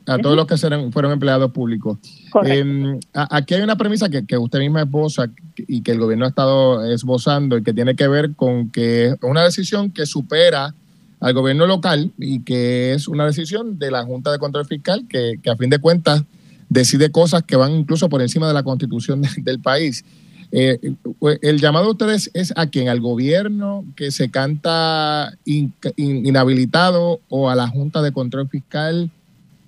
a 0.07 0.19
todos 0.19 0.37
los 0.37 0.47
que 0.47 0.57
fueron 0.91 1.13
empleados 1.13 1.53
públicos. 1.53 1.99
Eh, 2.45 2.99
aquí 3.13 3.55
hay 3.55 3.63
una 3.63 3.77
premisa 3.77 4.09
que, 4.09 4.27
que, 4.27 4.37
usted 4.37 4.59
misma 4.59 4.83
esboza 4.83 5.27
y 5.57 5.83
que 5.83 5.93
el 5.93 5.99
gobierno 5.99 6.25
ha 6.25 6.29
estado 6.29 6.85
esbozando 6.85 7.57
y 7.57 7.63
que 7.63 7.73
tiene 7.73 7.95
que 7.95 8.09
ver 8.09 8.35
con 8.35 8.71
que 8.71 9.07
es 9.07 9.17
una 9.23 9.45
decisión 9.45 9.93
que 9.93 10.07
supera 10.07 10.75
al 11.25 11.33
gobierno 11.33 11.67
local 11.67 12.13
y 12.19 12.41
que 12.41 12.93
es 12.93 13.09
una 13.09 13.25
decisión 13.25 13.79
de 13.79 13.91
la 13.91 14.05
Junta 14.05 14.31
de 14.31 14.39
Control 14.39 14.67
Fiscal 14.67 15.07
que, 15.09 15.39
a 15.51 15.57
fin 15.57 15.71
de 15.71 15.79
cuentas 15.79 16.23
decide 16.69 17.11
cosas 17.11 17.45
que 17.45 17.57
van 17.57 17.73
incluso 17.73 18.09
por 18.11 18.21
encima 18.21 18.49
de 18.49 18.53
la 18.53 18.63
constitución 18.63 19.23
del 19.39 19.61
país. 19.61 20.05
Eh, 20.57 20.79
el 21.43 21.59
llamado 21.59 21.87
a 21.87 21.91
ustedes 21.91 22.31
es 22.33 22.53
a 22.57 22.69
quien, 22.69 22.89
al 22.89 23.01
gobierno 23.01 23.85
que 23.97 24.13
se 24.13 24.31
canta 24.31 25.33
inhabilitado 25.45 27.19
o 27.29 27.51
a 27.51 27.57
la 27.57 27.67
Junta 27.67 28.03
de 28.03 28.13
Control 28.13 28.49
Fiscal, 28.49 29.11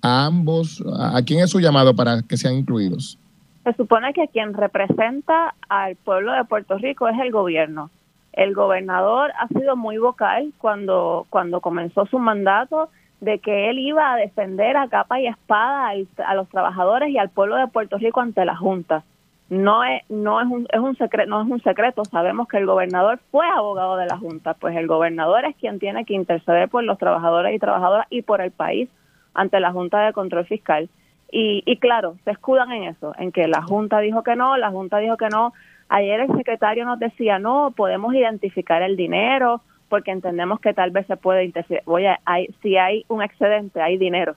a 0.01 0.25
ambos, 0.25 0.81
¿a 0.97 1.21
quién 1.23 1.41
es 1.41 1.49
su 1.49 1.59
llamado 1.59 1.93
para 1.93 2.21
que 2.21 2.37
sean 2.37 2.53
incluidos? 2.53 3.19
Se 3.65 3.73
supone 3.73 4.13
que 4.13 4.29
quien 4.29 4.53
representa 4.53 5.55
al 5.67 5.97
pueblo 5.97 6.31
de 6.31 6.45
Puerto 6.45 6.77
Rico 6.77 7.09
es 7.09 7.19
el 7.19 7.31
gobierno. 7.31 7.89
El 8.31 8.53
gobernador 8.53 9.33
ha 9.37 9.49
sido 9.49 9.75
muy 9.75 9.97
vocal 9.97 10.53
cuando, 10.57 11.27
cuando 11.29 11.59
comenzó 11.59 12.05
su 12.05 12.17
mandato 12.17 12.89
de 13.19 13.39
que 13.39 13.69
él 13.69 13.79
iba 13.79 14.13
a 14.13 14.15
defender 14.15 14.77
a 14.77 14.87
capa 14.87 15.19
y 15.19 15.27
espada 15.27 15.91
a 16.25 16.35
los 16.35 16.47
trabajadores 16.47 17.09
y 17.09 17.17
al 17.17 17.29
pueblo 17.29 17.57
de 17.57 17.67
Puerto 17.67 17.97
Rico 17.97 18.21
ante 18.21 18.45
la 18.45 18.55
Junta. 18.55 19.03
No 19.49 19.83
es, 19.83 20.01
no 20.09 20.41
es 20.41 20.47
un, 20.47 20.67
es 20.71 20.79
un 20.79 20.97
secreto, 20.97 21.29
no 21.29 21.41
es 21.41 21.47
un 21.49 21.61
secreto, 21.61 22.03
sabemos 22.03 22.47
que 22.47 22.57
el 22.57 22.65
gobernador 22.65 23.19
fue 23.31 23.47
abogado 23.47 23.95
de 23.95 24.05
la 24.05 24.17
Junta, 24.17 24.53
pues 24.55 24.75
el 24.75 24.87
gobernador 24.87 25.45
es 25.45 25.55
quien 25.55 25.79
tiene 25.79 26.03
que 26.03 26.13
interceder 26.13 26.67
por 26.67 26.83
los 26.83 26.97
trabajadores 26.97 27.55
y 27.55 27.59
trabajadoras 27.59 28.07
y 28.09 28.23
por 28.23 28.41
el 28.41 28.51
país 28.51 28.89
ante 29.33 29.59
la 29.59 29.71
Junta 29.71 30.05
de 30.05 30.13
Control 30.13 30.45
Fiscal. 30.45 30.89
Y, 31.31 31.63
y 31.65 31.77
claro, 31.77 32.15
se 32.25 32.31
escudan 32.31 32.71
en 32.71 32.83
eso, 32.85 33.13
en 33.17 33.31
que 33.31 33.47
la 33.47 33.61
Junta 33.61 33.99
dijo 33.99 34.23
que 34.23 34.35
no, 34.35 34.57
la 34.57 34.69
Junta 34.69 34.97
dijo 34.97 35.17
que 35.17 35.29
no, 35.29 35.53
Ayer 35.89 36.19
el 36.19 36.35
secretario 36.35 36.85
nos 36.85 36.99
decía, 36.99 37.39
no, 37.39 37.71
podemos 37.75 38.13
identificar 38.13 38.81
el 38.81 38.97
dinero 38.97 39.61
porque 39.87 40.11
entendemos 40.11 40.59
que 40.59 40.73
tal 40.73 40.91
vez 40.91 41.07
se 41.07 41.15
puede 41.15 41.45
identificar, 41.45 41.83
oye, 41.85 42.17
hay, 42.25 42.47
si 42.61 42.75
hay 42.75 43.05
un 43.07 43.23
excedente, 43.23 43.81
hay 43.81 43.97
dinero. 43.97 44.35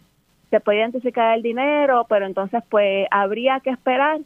Se 0.50 0.60
puede 0.60 0.78
identificar 0.78 1.34
el 1.36 1.42
dinero, 1.42 2.06
pero 2.08 2.26
entonces 2.26 2.62
pues 2.68 3.08
habría 3.10 3.58
que 3.60 3.70
esperar 3.70 4.20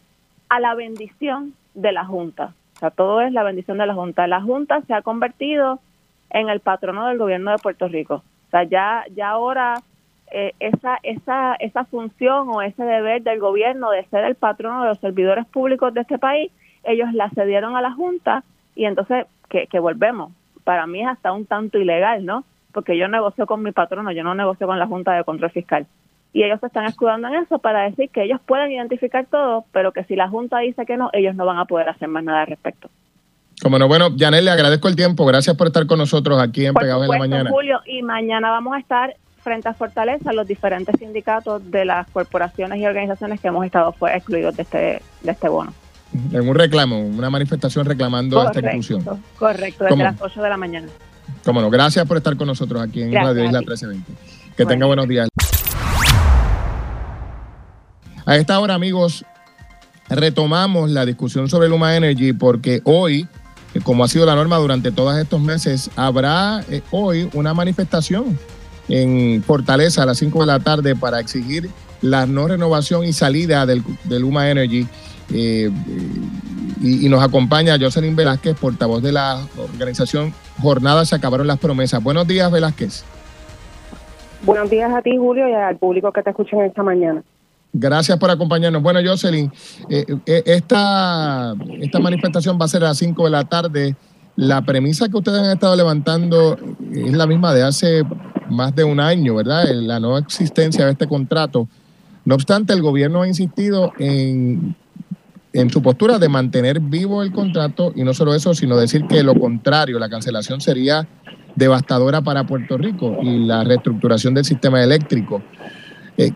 a 0.48 0.60
la 0.60 0.74
bendición 0.74 1.54
de 1.74 1.92
la 1.92 2.04
Junta. 2.04 2.54
O 2.76 2.78
sea, 2.78 2.90
todo 2.90 3.20
es 3.20 3.32
la 3.32 3.42
bendición 3.42 3.78
de 3.78 3.86
la 3.86 3.94
Junta. 3.94 4.26
La 4.26 4.40
Junta 4.40 4.80
se 4.82 4.94
ha 4.94 5.02
convertido 5.02 5.80
en 6.30 6.48
el 6.48 6.60
patrono 6.60 7.06
del 7.06 7.18
gobierno 7.18 7.50
de 7.50 7.58
Puerto 7.58 7.88
Rico. 7.88 8.22
O 8.48 8.50
sea, 8.50 8.64
ya, 8.64 9.04
ya 9.14 9.30
ahora 9.30 9.82
eh, 10.30 10.52
esa, 10.60 10.98
esa, 11.02 11.54
esa 11.56 11.84
función 11.84 12.48
o 12.48 12.62
ese 12.62 12.82
deber 12.82 13.22
del 13.22 13.38
gobierno 13.40 13.90
de 13.90 14.04
ser 14.06 14.24
el 14.24 14.34
patrono 14.34 14.82
de 14.82 14.88
los 14.88 14.98
servidores 14.98 15.46
públicos 15.46 15.94
de 15.94 16.00
este 16.00 16.18
país 16.18 16.50
ellos 16.84 17.12
la 17.12 17.30
cedieron 17.30 17.76
a 17.76 17.82
la 17.82 17.92
Junta 17.92 18.44
y 18.74 18.84
entonces 18.84 19.26
que, 19.48 19.78
volvemos. 19.78 20.32
Para 20.64 20.86
mí 20.86 21.02
es 21.02 21.08
hasta 21.08 21.32
un 21.32 21.46
tanto 21.46 21.78
ilegal, 21.78 22.24
¿no? 22.24 22.44
Porque 22.72 22.98
yo 22.98 23.06
negocio 23.06 23.46
con 23.46 23.62
mi 23.62 23.70
patrono, 23.72 24.10
yo 24.10 24.24
no 24.24 24.34
negocio 24.34 24.66
con 24.66 24.78
la 24.78 24.86
Junta 24.86 25.12
de 25.12 25.24
Control 25.24 25.50
Fiscal. 25.50 25.86
Y 26.34 26.42
ellos 26.42 26.60
se 26.60 26.66
están 26.66 26.84
escudando 26.84 27.28
en 27.28 27.36
eso 27.36 27.58
para 27.58 27.84
decir 27.84 28.10
que 28.10 28.24
ellos 28.24 28.40
pueden 28.44 28.70
identificar 28.72 29.24
todo, 29.30 29.64
pero 29.72 29.92
que 29.92 30.04
si 30.04 30.16
la 30.16 30.28
Junta 30.28 30.58
dice 30.58 30.84
que 30.84 30.98
no, 30.98 31.08
ellos 31.14 31.34
no 31.34 31.46
van 31.46 31.56
a 31.56 31.64
poder 31.64 31.88
hacer 31.88 32.08
más 32.08 32.22
nada 32.22 32.42
al 32.42 32.48
respecto. 32.48 32.90
Como 33.62 33.78
no, 33.78 33.88
bueno, 33.88 34.08
Janel, 34.18 34.44
le 34.44 34.50
agradezco 34.50 34.88
el 34.88 34.96
tiempo. 34.96 35.24
Gracias 35.24 35.56
por 35.56 35.68
estar 35.68 35.86
con 35.86 35.98
nosotros 35.98 36.38
aquí 36.42 36.66
en 36.66 36.74
Pegados 36.74 37.04
en 37.04 37.10
la 37.10 37.18
Mañana. 37.18 37.50
Julio, 37.50 37.80
y 37.86 38.02
mañana 38.02 38.50
vamos 38.50 38.74
a 38.74 38.80
estar 38.80 39.16
frente 39.42 39.68
a 39.68 39.74
Fortaleza 39.74 40.32
los 40.32 40.46
diferentes 40.46 40.98
sindicatos 40.98 41.70
de 41.70 41.86
las 41.86 42.10
corporaciones 42.10 42.78
y 42.80 42.86
organizaciones 42.86 43.40
que 43.40 43.48
hemos 43.48 43.64
estado 43.64 43.92
fue 43.92 44.14
excluidos 44.14 44.56
de 44.56 44.62
este, 44.62 45.02
de 45.22 45.30
este 45.30 45.48
bono 45.48 45.72
en 46.32 46.48
un 46.48 46.54
reclamo, 46.54 47.00
una 47.00 47.30
manifestación 47.30 47.84
reclamando 47.84 48.42
esta 48.46 48.60
inclusión. 48.60 49.04
Correcto, 49.38 49.84
desde 49.84 49.96
las 49.96 50.20
8 50.20 50.42
de 50.42 50.48
la 50.48 50.56
mañana. 50.56 50.88
Cómo 51.44 51.60
no, 51.60 51.70
gracias 51.70 52.06
por 52.06 52.16
estar 52.16 52.36
con 52.36 52.46
nosotros 52.46 52.80
aquí 52.82 53.02
en 53.02 53.12
Radio 53.12 53.44
Isla 53.44 53.60
1320. 53.60 54.12
Que 54.56 54.66
tenga 54.66 54.86
buenos 54.86 55.08
días. 55.08 55.28
A 58.26 58.36
esta 58.36 58.58
hora, 58.58 58.74
amigos, 58.74 59.24
retomamos 60.08 60.90
la 60.90 61.04
discusión 61.04 61.48
sobre 61.48 61.68
Luma 61.68 61.94
Energy 61.94 62.32
porque 62.32 62.80
hoy, 62.84 63.28
eh, 63.74 63.80
como 63.82 64.02
ha 64.02 64.08
sido 64.08 64.24
la 64.24 64.34
norma 64.34 64.56
durante 64.56 64.92
todos 64.92 65.16
estos 65.18 65.40
meses, 65.40 65.90
habrá 65.94 66.62
eh, 66.70 66.82
hoy 66.90 67.28
una 67.34 67.52
manifestación 67.52 68.38
en 68.88 69.42
Fortaleza 69.42 70.02
a 70.02 70.06
las 70.06 70.18
5 70.18 70.40
de 70.40 70.46
la 70.46 70.60
tarde 70.60 70.96
para 70.96 71.20
exigir 71.20 71.68
la 72.00 72.24
no 72.24 72.48
renovación 72.48 73.04
y 73.04 73.12
salida 73.12 73.66
del, 73.66 73.82
de 74.04 74.20
Luma 74.20 74.50
Energy. 74.50 74.86
Eh, 75.32 75.70
y, 76.80 77.06
y, 77.06 77.08
nos 77.08 77.22
acompaña 77.22 77.78
Jocelyn 77.80 78.14
Velázquez, 78.14 78.56
portavoz 78.58 79.02
de 79.02 79.12
la 79.12 79.40
organización 79.56 80.34
Jornada 80.60 81.04
Se 81.06 81.14
Acabaron 81.14 81.46
las 81.46 81.58
Promesas. 81.58 82.02
Buenos 82.02 82.26
días, 82.26 82.50
Velázquez. 82.50 83.04
Buenos 84.42 84.68
días 84.68 84.92
a 84.92 85.00
ti, 85.00 85.16
Julio, 85.16 85.48
y 85.48 85.54
al 85.54 85.76
público 85.78 86.12
que 86.12 86.22
te 86.22 86.30
escucha 86.30 86.64
esta 86.66 86.82
mañana. 86.82 87.22
Gracias 87.76 88.16
por 88.18 88.30
acompañarnos. 88.30 88.80
Bueno, 88.82 89.00
Jocelyn, 89.04 89.52
eh, 89.90 90.06
eh, 90.26 90.42
esta, 90.46 91.54
esta 91.80 91.98
manifestación 91.98 92.56
va 92.58 92.66
a 92.66 92.68
ser 92.68 92.84
a 92.84 92.88
las 92.88 92.98
5 92.98 93.24
de 93.24 93.30
la 93.30 93.44
tarde. 93.44 93.96
La 94.36 94.62
premisa 94.62 95.08
que 95.08 95.16
ustedes 95.16 95.40
han 95.40 95.50
estado 95.50 95.74
levantando 95.74 96.56
es 96.92 97.12
la 97.12 97.26
misma 97.26 97.52
de 97.52 97.64
hace 97.64 98.04
más 98.48 98.76
de 98.76 98.84
un 98.84 99.00
año, 99.00 99.34
¿verdad? 99.34 99.64
La 99.72 99.98
no 99.98 100.16
existencia 100.18 100.84
de 100.84 100.92
este 100.92 101.08
contrato. 101.08 101.66
No 102.24 102.36
obstante, 102.36 102.72
el 102.72 102.80
gobierno 102.80 103.22
ha 103.22 103.26
insistido 103.26 103.92
en, 103.98 104.76
en 105.52 105.70
su 105.70 105.82
postura 105.82 106.20
de 106.20 106.28
mantener 106.28 106.78
vivo 106.78 107.24
el 107.24 107.32
contrato 107.32 107.92
y 107.96 108.04
no 108.04 108.14
solo 108.14 108.36
eso, 108.36 108.54
sino 108.54 108.76
decir 108.76 109.04
que 109.08 109.24
lo 109.24 109.34
contrario, 109.34 109.98
la 109.98 110.08
cancelación 110.08 110.60
sería 110.60 111.08
devastadora 111.56 112.22
para 112.22 112.46
Puerto 112.46 112.78
Rico 112.78 113.18
y 113.20 113.46
la 113.46 113.64
reestructuración 113.64 114.32
del 114.32 114.44
sistema 114.44 114.80
eléctrico. 114.80 115.42
Eh, 116.16 116.30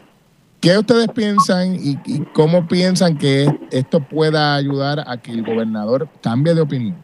¿Qué 0.68 0.76
ustedes 0.76 1.08
piensan 1.08 1.76
y, 1.76 1.96
cómo 2.34 2.66
piensan 2.66 3.16
que 3.16 3.46
esto 3.70 4.00
pueda 4.00 4.54
ayudar 4.54 4.98
a 5.06 5.16
que 5.16 5.32
el 5.32 5.42
gobernador 5.42 6.08
cambie 6.22 6.52
de 6.52 6.60
opinión? 6.60 7.02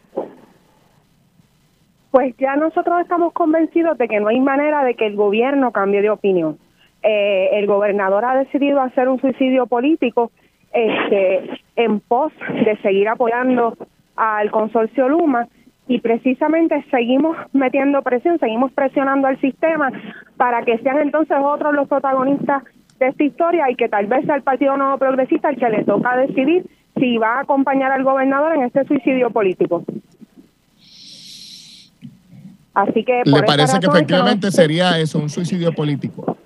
Pues 2.11 2.35
ya 2.37 2.55
nosotros 2.57 3.01
estamos 3.01 3.33
convencidos 3.33 3.97
de 3.97 4.07
que 4.07 4.19
no 4.19 4.27
hay 4.27 4.39
manera 4.39 4.83
de 4.83 4.93
que 4.93 5.07
el 5.07 5.15
gobierno 5.15 5.71
cambie 5.71 6.03
de 6.03 6.11
opinión. 6.11 6.59
Eh, 7.01 7.49
el 7.53 7.65
gobernador 7.65 8.23
ha 8.25 8.37
decidido 8.37 8.81
hacer 8.81 9.07
un 9.07 9.19
suicidio 9.19 9.65
político 9.65 10.31
este, 10.71 11.59
en 11.75 12.01
pos 12.01 12.31
de 12.63 12.77
seguir 12.83 13.09
apoyando 13.09 13.75
al 14.15 14.51
consorcio 14.51 15.09
Luma 15.09 15.47
y 15.87 16.01
precisamente 16.01 16.85
seguimos 16.91 17.35
metiendo 17.51 18.03
presión, 18.03 18.37
seguimos 18.37 18.71
presionando 18.73 19.27
al 19.27 19.41
sistema 19.41 19.91
para 20.37 20.61
que 20.61 20.77
sean 20.83 20.99
entonces 20.99 21.37
otros 21.41 21.73
los 21.73 21.87
protagonistas 21.87 22.61
de 22.99 23.07
esta 23.07 23.23
historia 23.23 23.69
y 23.69 23.75
que 23.75 23.89
tal 23.89 24.07
vez 24.07 24.25
sea 24.25 24.35
el 24.35 24.43
Partido 24.43 24.77
Nuevo 24.77 24.97
Progresista 24.97 25.49
el 25.49 25.57
que 25.57 25.69
le 25.69 25.83
toca 25.83 26.15
decidir 26.17 26.65
si 26.97 27.17
va 27.17 27.37
a 27.37 27.41
acompañar 27.41 27.91
al 27.91 28.03
gobernador 28.03 28.55
en 28.55 28.63
este 28.63 28.85
suicidio 28.85 29.29
político. 29.29 29.83
Así 32.73 33.03
que 33.03 33.21
¿Le 33.25 33.43
parece 33.43 33.79
que 33.79 33.87
efectivamente 33.87 34.51
sería 34.51 34.99
eso, 34.99 35.19
un 35.19 35.29
suicidio 35.29 35.71
político? 35.73 36.37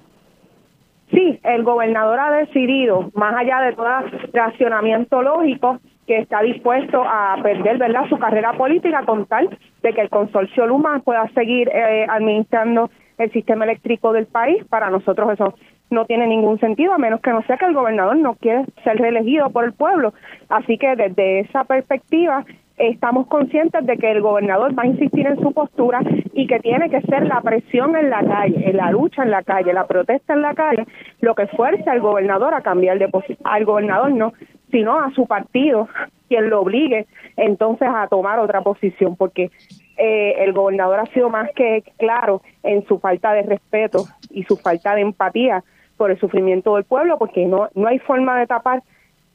Sí, 1.12 1.40
el 1.44 1.64
gobernador 1.64 2.20
ha 2.20 2.32
decidido, 2.32 3.10
más 3.16 3.34
allá 3.36 3.62
de 3.62 3.74
todo 3.74 3.88
racionamiento 4.32 5.24
lógico, 5.24 5.80
que 6.06 6.20
está 6.20 6.42
dispuesto 6.42 7.04
a 7.04 7.38
perder 7.42 7.80
verdad 7.80 8.08
su 8.10 8.18
carrera 8.18 8.54
política 8.54 9.04
con 9.06 9.26
tal 9.26 9.58
de 9.82 9.94
que 9.94 10.02
el 10.02 10.10
consorcio 10.10 10.68
Luma 10.68 11.00
pueda 11.00 11.28
seguir 11.34 11.70
eh, 11.70 12.06
administrando 12.08 12.92
el 13.18 13.32
sistema 13.32 13.66
eléctrico 13.66 14.14
del 14.14 14.28
país. 14.28 14.64
Para 14.70 14.90
nosotros 14.92 15.32
eso 15.34 15.56
no 15.90 16.06
tiene 16.06 16.28
ningún 16.28 16.60
sentido, 16.60 16.94
a 16.94 16.98
menos 16.98 17.22
que 17.22 17.32
no 17.32 17.42
sea 17.44 17.58
que 17.58 17.66
el 17.66 17.74
gobernador 17.74 18.16
no 18.16 18.36
quiere 18.36 18.66
ser 18.84 18.98
reelegido 18.98 19.50
por 19.50 19.66
el 19.66 19.74
pueblo. 19.74 20.14
Así 20.50 20.78
que 20.78 20.96
desde 20.96 21.40
esa 21.42 21.64
perspectiva 21.64 22.46
estamos 22.78 23.28
conscientes 23.28 23.86
de 23.86 23.98
que 23.98 24.12
el 24.12 24.22
gobernador 24.22 24.78
va 24.78 24.84
a 24.84 24.88
insistir 24.88 25.28
en 25.28 25.40
su 25.40 25.52
postura 25.52 26.00
y 26.34 26.48
que 26.48 26.60
tiene 26.60 26.90
que 26.90 27.02
ser 27.02 27.28
la 27.28 27.42
presión 27.42 27.96
en 27.96 28.10
la 28.10 28.24
calle, 28.24 28.72
la 28.74 28.92
lucha 28.92 29.24
en 29.24 29.32
la 29.32 29.44
calle, 29.44 29.74
la 29.74 29.86
protesta 29.86 30.34
en 30.34 30.42
la 30.42 30.54
calle, 30.54 30.86
lo 31.20 31.36
que 31.36 31.48
fuerce 31.48 31.90
al 31.90 32.00
gobernador 32.00 32.54
a 32.54 32.62
cambiar 32.62 32.98
de 32.98 33.10
posición, 33.10 33.40
al 33.44 33.66
gobernador 33.66 34.12
no, 34.12 34.34
sino 34.72 34.98
a 34.98 35.12
su 35.12 35.28
partido, 35.28 35.90
quien 36.30 36.50
lo 36.50 36.62
obligue 36.62 37.08
entonces 37.36 37.90
a 37.92 38.08
tomar 38.08 38.40
otra 38.40 38.62
posición, 38.62 39.16
porque 39.18 39.52
eh, 39.98 40.36
el 40.38 40.54
gobernador 40.54 41.00
ha 41.00 41.06
sido 41.08 41.30
más 41.30 41.50
que 41.56 41.84
claro 41.98 42.42
en 42.64 42.86
su 42.86 43.00
falta 43.00 43.34
de 43.34 43.42
respeto 43.42 44.06
y 44.30 44.44
su 44.44 44.56
falta 44.56 44.96
de 44.96 45.02
empatía 45.02 45.64
por 46.00 46.12
el 46.12 46.20
sufrimiento 46.20 46.76
del 46.76 46.86
pueblo, 46.86 47.18
porque 47.20 47.46
no, 47.46 47.68
no 47.76 47.90
hay 47.90 48.00
forma 48.00 48.40
de 48.40 48.48
tapar 48.48 48.82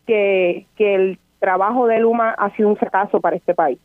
que, 0.06 0.66
que 0.76 0.94
el 0.94 1.18
trabajo 1.38 1.86
de 1.86 2.00
Luma 2.00 2.30
ha 2.30 2.56
sido 2.56 2.70
un 2.70 2.76
fracaso 2.76 3.20
para 3.20 3.36
este 3.36 3.54
país. 3.54 3.78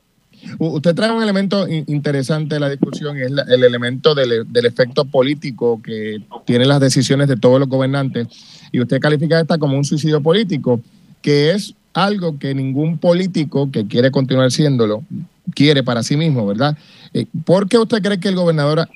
Usted 0.57 0.95
trae 0.95 1.11
un 1.11 1.21
elemento 1.21 1.67
interesante 1.67 2.55
de 2.55 2.61
la 2.61 2.69
discusión, 2.69 3.17
es 3.17 3.29
la, 3.31 3.43
el 3.43 3.65
elemento 3.65 4.15
del, 4.15 4.49
del, 4.49 4.65
efecto 4.65 5.03
político 5.03 5.81
que 5.83 6.21
tienen 6.45 6.69
las 6.69 6.79
decisiones 6.79 7.27
de 7.27 7.35
todos 7.35 7.59
los 7.59 7.67
gobernantes, 7.67 8.27
y 8.71 8.79
usted 8.79 9.01
califica 9.01 9.41
esta 9.41 9.57
como 9.57 9.75
un 9.75 9.83
suicidio 9.83 10.21
político, 10.21 10.79
que 11.21 11.51
es 11.51 11.75
algo 11.93 12.39
que 12.39 12.55
ningún 12.55 12.97
político 12.97 13.69
que 13.69 13.87
quiere 13.87 14.09
continuar 14.09 14.51
siéndolo 14.51 15.03
quiere 15.53 15.83
para 15.83 16.03
sí 16.03 16.15
mismo, 16.15 16.45
¿verdad? 16.47 16.77
Eh, 17.13 17.25
¿Por 17.43 17.67
qué 17.67 17.77
usted 17.77 18.01
cree 18.01 18.19
que 18.19 18.29
el 18.29 18.35
gobernador 18.35 18.87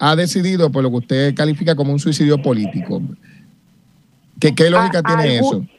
ha 0.00 0.16
decidido 0.16 0.70
por 0.70 0.82
lo 0.82 0.90
que 0.90 0.96
usted 0.96 1.34
califica 1.34 1.74
como 1.74 1.92
un 1.92 1.98
suicidio 1.98 2.40
político? 2.40 3.00
¿Qué, 4.40 4.54
qué 4.54 4.70
lógica 4.70 4.98
a, 4.98 5.02
tiene 5.02 5.38
algún, 5.38 5.64
eso? 5.64 5.76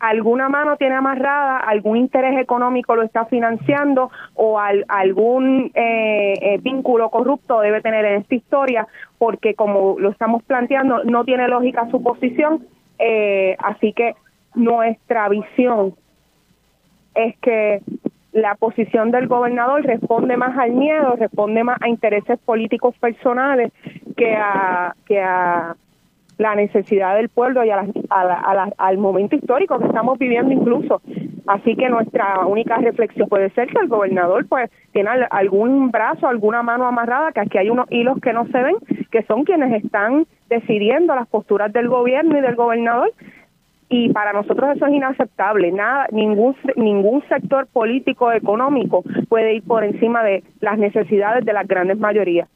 alguna 0.00 0.48
mano 0.48 0.76
tiene 0.76 0.94
amarrada, 0.94 1.58
algún 1.58 1.96
interés 1.96 2.38
económico 2.38 2.94
lo 2.94 3.02
está 3.02 3.26
financiando 3.26 4.10
o 4.34 4.58
al, 4.58 4.84
algún 4.88 5.70
eh, 5.74 6.34
eh, 6.40 6.58
vínculo 6.62 7.10
corrupto 7.10 7.60
debe 7.60 7.80
tener 7.82 8.04
en 8.04 8.22
esta 8.22 8.34
historia, 8.34 8.86
porque 9.18 9.54
como 9.54 9.96
lo 9.98 10.10
estamos 10.10 10.42
planteando, 10.42 11.04
no 11.04 11.24
tiene 11.24 11.48
lógica 11.48 11.88
su 11.90 12.02
posición, 12.02 12.66
eh, 12.98 13.56
así 13.58 13.92
que 13.92 14.14
nuestra 14.54 15.28
visión 15.28 15.94
es 17.14 17.36
que 17.38 17.82
la 18.34 18.56
posición 18.56 19.12
del 19.12 19.28
gobernador 19.28 19.82
responde 19.84 20.36
más 20.36 20.58
al 20.58 20.72
miedo, 20.72 21.14
responde 21.16 21.62
más 21.62 21.78
a 21.80 21.88
intereses 21.88 22.38
políticos 22.40 22.94
personales 22.98 23.72
que 24.16 24.34
a, 24.34 24.94
que 25.06 25.20
a 25.20 25.76
la 26.36 26.54
necesidad 26.56 27.14
del 27.14 27.28
pueblo 27.28 27.64
y 27.64 27.70
a 27.70 27.86
a 28.10 28.24
la, 28.24 28.34
a 28.34 28.54
la, 28.54 28.72
al 28.76 28.98
momento 28.98 29.36
histórico 29.36 29.78
que 29.78 29.86
estamos 29.86 30.18
viviendo 30.18 30.52
incluso. 30.52 31.00
Así 31.46 31.76
que 31.76 31.88
nuestra 31.88 32.44
única 32.46 32.76
reflexión 32.78 33.28
puede 33.28 33.50
ser 33.50 33.68
que 33.68 33.78
el 33.78 33.86
gobernador 33.88 34.46
pues 34.48 34.68
tiene 34.92 35.10
algún 35.30 35.92
brazo, 35.92 36.26
alguna 36.26 36.64
mano 36.64 36.86
amarrada, 36.86 37.30
que 37.30 37.40
aquí 37.40 37.58
hay 37.58 37.70
unos 37.70 37.86
hilos 37.90 38.18
que 38.20 38.32
no 38.32 38.46
se 38.46 38.62
ven, 38.62 38.76
que 39.12 39.22
son 39.24 39.44
quienes 39.44 39.84
están 39.84 40.26
decidiendo 40.48 41.14
las 41.14 41.28
posturas 41.28 41.72
del 41.72 41.88
gobierno 41.88 42.36
y 42.36 42.40
del 42.40 42.56
gobernador 42.56 43.12
y 43.88 44.08
para 44.12 44.32
nosotros 44.32 44.76
eso 44.76 44.86
es 44.86 44.94
inaceptable. 44.94 45.70
Nada, 45.72 46.06
ningún 46.10 46.56
ningún 46.76 47.22
sector 47.28 47.66
político 47.66 48.32
económico 48.32 49.02
puede 49.28 49.56
ir 49.56 49.62
por 49.62 49.84
encima 49.84 50.22
de 50.22 50.42
las 50.60 50.78
necesidades 50.78 51.44
de 51.44 51.52
las 51.52 51.66
grandes 51.66 51.98
mayorías. 51.98 52.48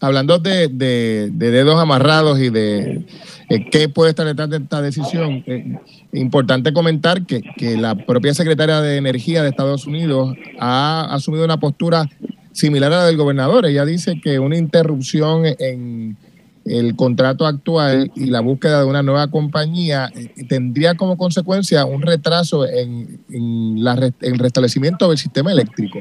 Hablando 0.00 0.38
de, 0.38 0.68
de, 0.68 1.30
de 1.32 1.50
dedos 1.52 1.80
amarrados 1.80 2.40
y 2.40 2.50
de 2.50 3.04
eh, 3.48 3.70
qué 3.70 3.88
puede 3.88 4.10
estar 4.10 4.26
detrás 4.26 4.50
de 4.50 4.56
esta 4.56 4.82
decisión, 4.82 5.44
eh, 5.46 5.78
importante 6.12 6.72
comentar 6.72 7.24
que, 7.24 7.42
que 7.56 7.76
la 7.76 7.94
propia 7.94 8.34
secretaria 8.34 8.80
de 8.80 8.96
Energía 8.96 9.42
de 9.42 9.50
Estados 9.50 9.86
Unidos 9.86 10.34
ha 10.58 11.14
asumido 11.14 11.44
una 11.44 11.58
postura 11.58 12.06
similar 12.50 12.92
a 12.92 12.96
la 12.96 13.06
del 13.06 13.16
gobernador. 13.16 13.66
Ella 13.66 13.84
dice 13.84 14.20
que 14.20 14.40
una 14.40 14.56
interrupción 14.56 15.42
en 15.58 16.16
el 16.64 16.96
contrato 16.96 17.46
actual 17.46 18.10
y 18.14 18.26
la 18.26 18.40
búsqueda 18.40 18.80
de 18.80 18.86
una 18.86 19.02
nueva 19.02 19.28
compañía 19.28 20.08
eh, 20.14 20.32
tendría 20.48 20.94
como 20.94 21.16
consecuencia 21.16 21.84
un 21.84 22.02
retraso 22.02 22.66
en, 22.66 23.20
en, 23.30 23.84
la, 23.84 23.94
el 24.20 24.38
restablecimiento 24.38 25.08
del 25.08 25.18
sistema 25.18 25.52
eléctrico. 25.52 26.00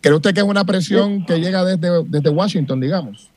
¿Cree 0.00 0.14
usted 0.14 0.34
que 0.34 0.40
es 0.40 0.46
una 0.46 0.64
presión 0.64 1.24
que 1.26 1.40
llega 1.40 1.64
desde, 1.64 2.30
Washington, 2.30 2.80
digamos? 2.80 3.30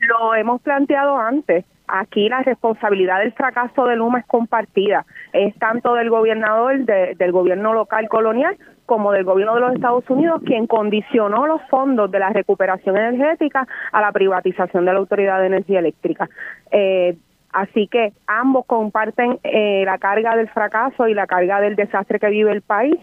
Lo 0.00 0.34
hemos 0.34 0.60
planteado 0.62 1.18
antes. 1.18 1.64
Aquí 1.88 2.28
la 2.28 2.42
responsabilidad 2.42 3.18
del 3.18 3.32
fracaso 3.32 3.86
de 3.86 3.96
Luma 3.96 4.20
es 4.20 4.26
compartida. 4.26 5.04
Es 5.32 5.54
tanto 5.56 5.94
del 5.94 6.08
gobernador, 6.08 6.84
de, 6.84 7.16
del 7.18 7.32
gobierno 7.32 7.74
local 7.74 8.08
colonial, 8.08 8.56
como 8.86 9.12
del 9.12 9.24
gobierno 9.24 9.54
de 9.54 9.60
los 9.60 9.74
Estados 9.74 10.08
Unidos, 10.10 10.42
quien 10.44 10.66
condicionó 10.66 11.46
los 11.46 11.62
fondos 11.68 12.10
de 12.10 12.18
la 12.18 12.30
recuperación 12.30 12.96
energética 12.96 13.66
a 13.92 14.00
la 14.00 14.12
privatización 14.12 14.84
de 14.84 14.92
la 14.92 14.98
Autoridad 14.98 15.40
de 15.40 15.46
Energía 15.46 15.78
Eléctrica. 15.78 16.28
Eh, 16.70 17.16
así 17.52 17.86
que 17.86 18.12
ambos 18.26 18.66
comparten 18.66 19.38
eh, 19.44 19.82
la 19.86 19.98
carga 19.98 20.36
del 20.36 20.48
fracaso 20.48 21.08
y 21.08 21.14
la 21.14 21.26
carga 21.26 21.60
del 21.60 21.76
desastre 21.76 22.18
que 22.18 22.28
vive 22.28 22.52
el 22.52 22.62
país. 22.62 22.96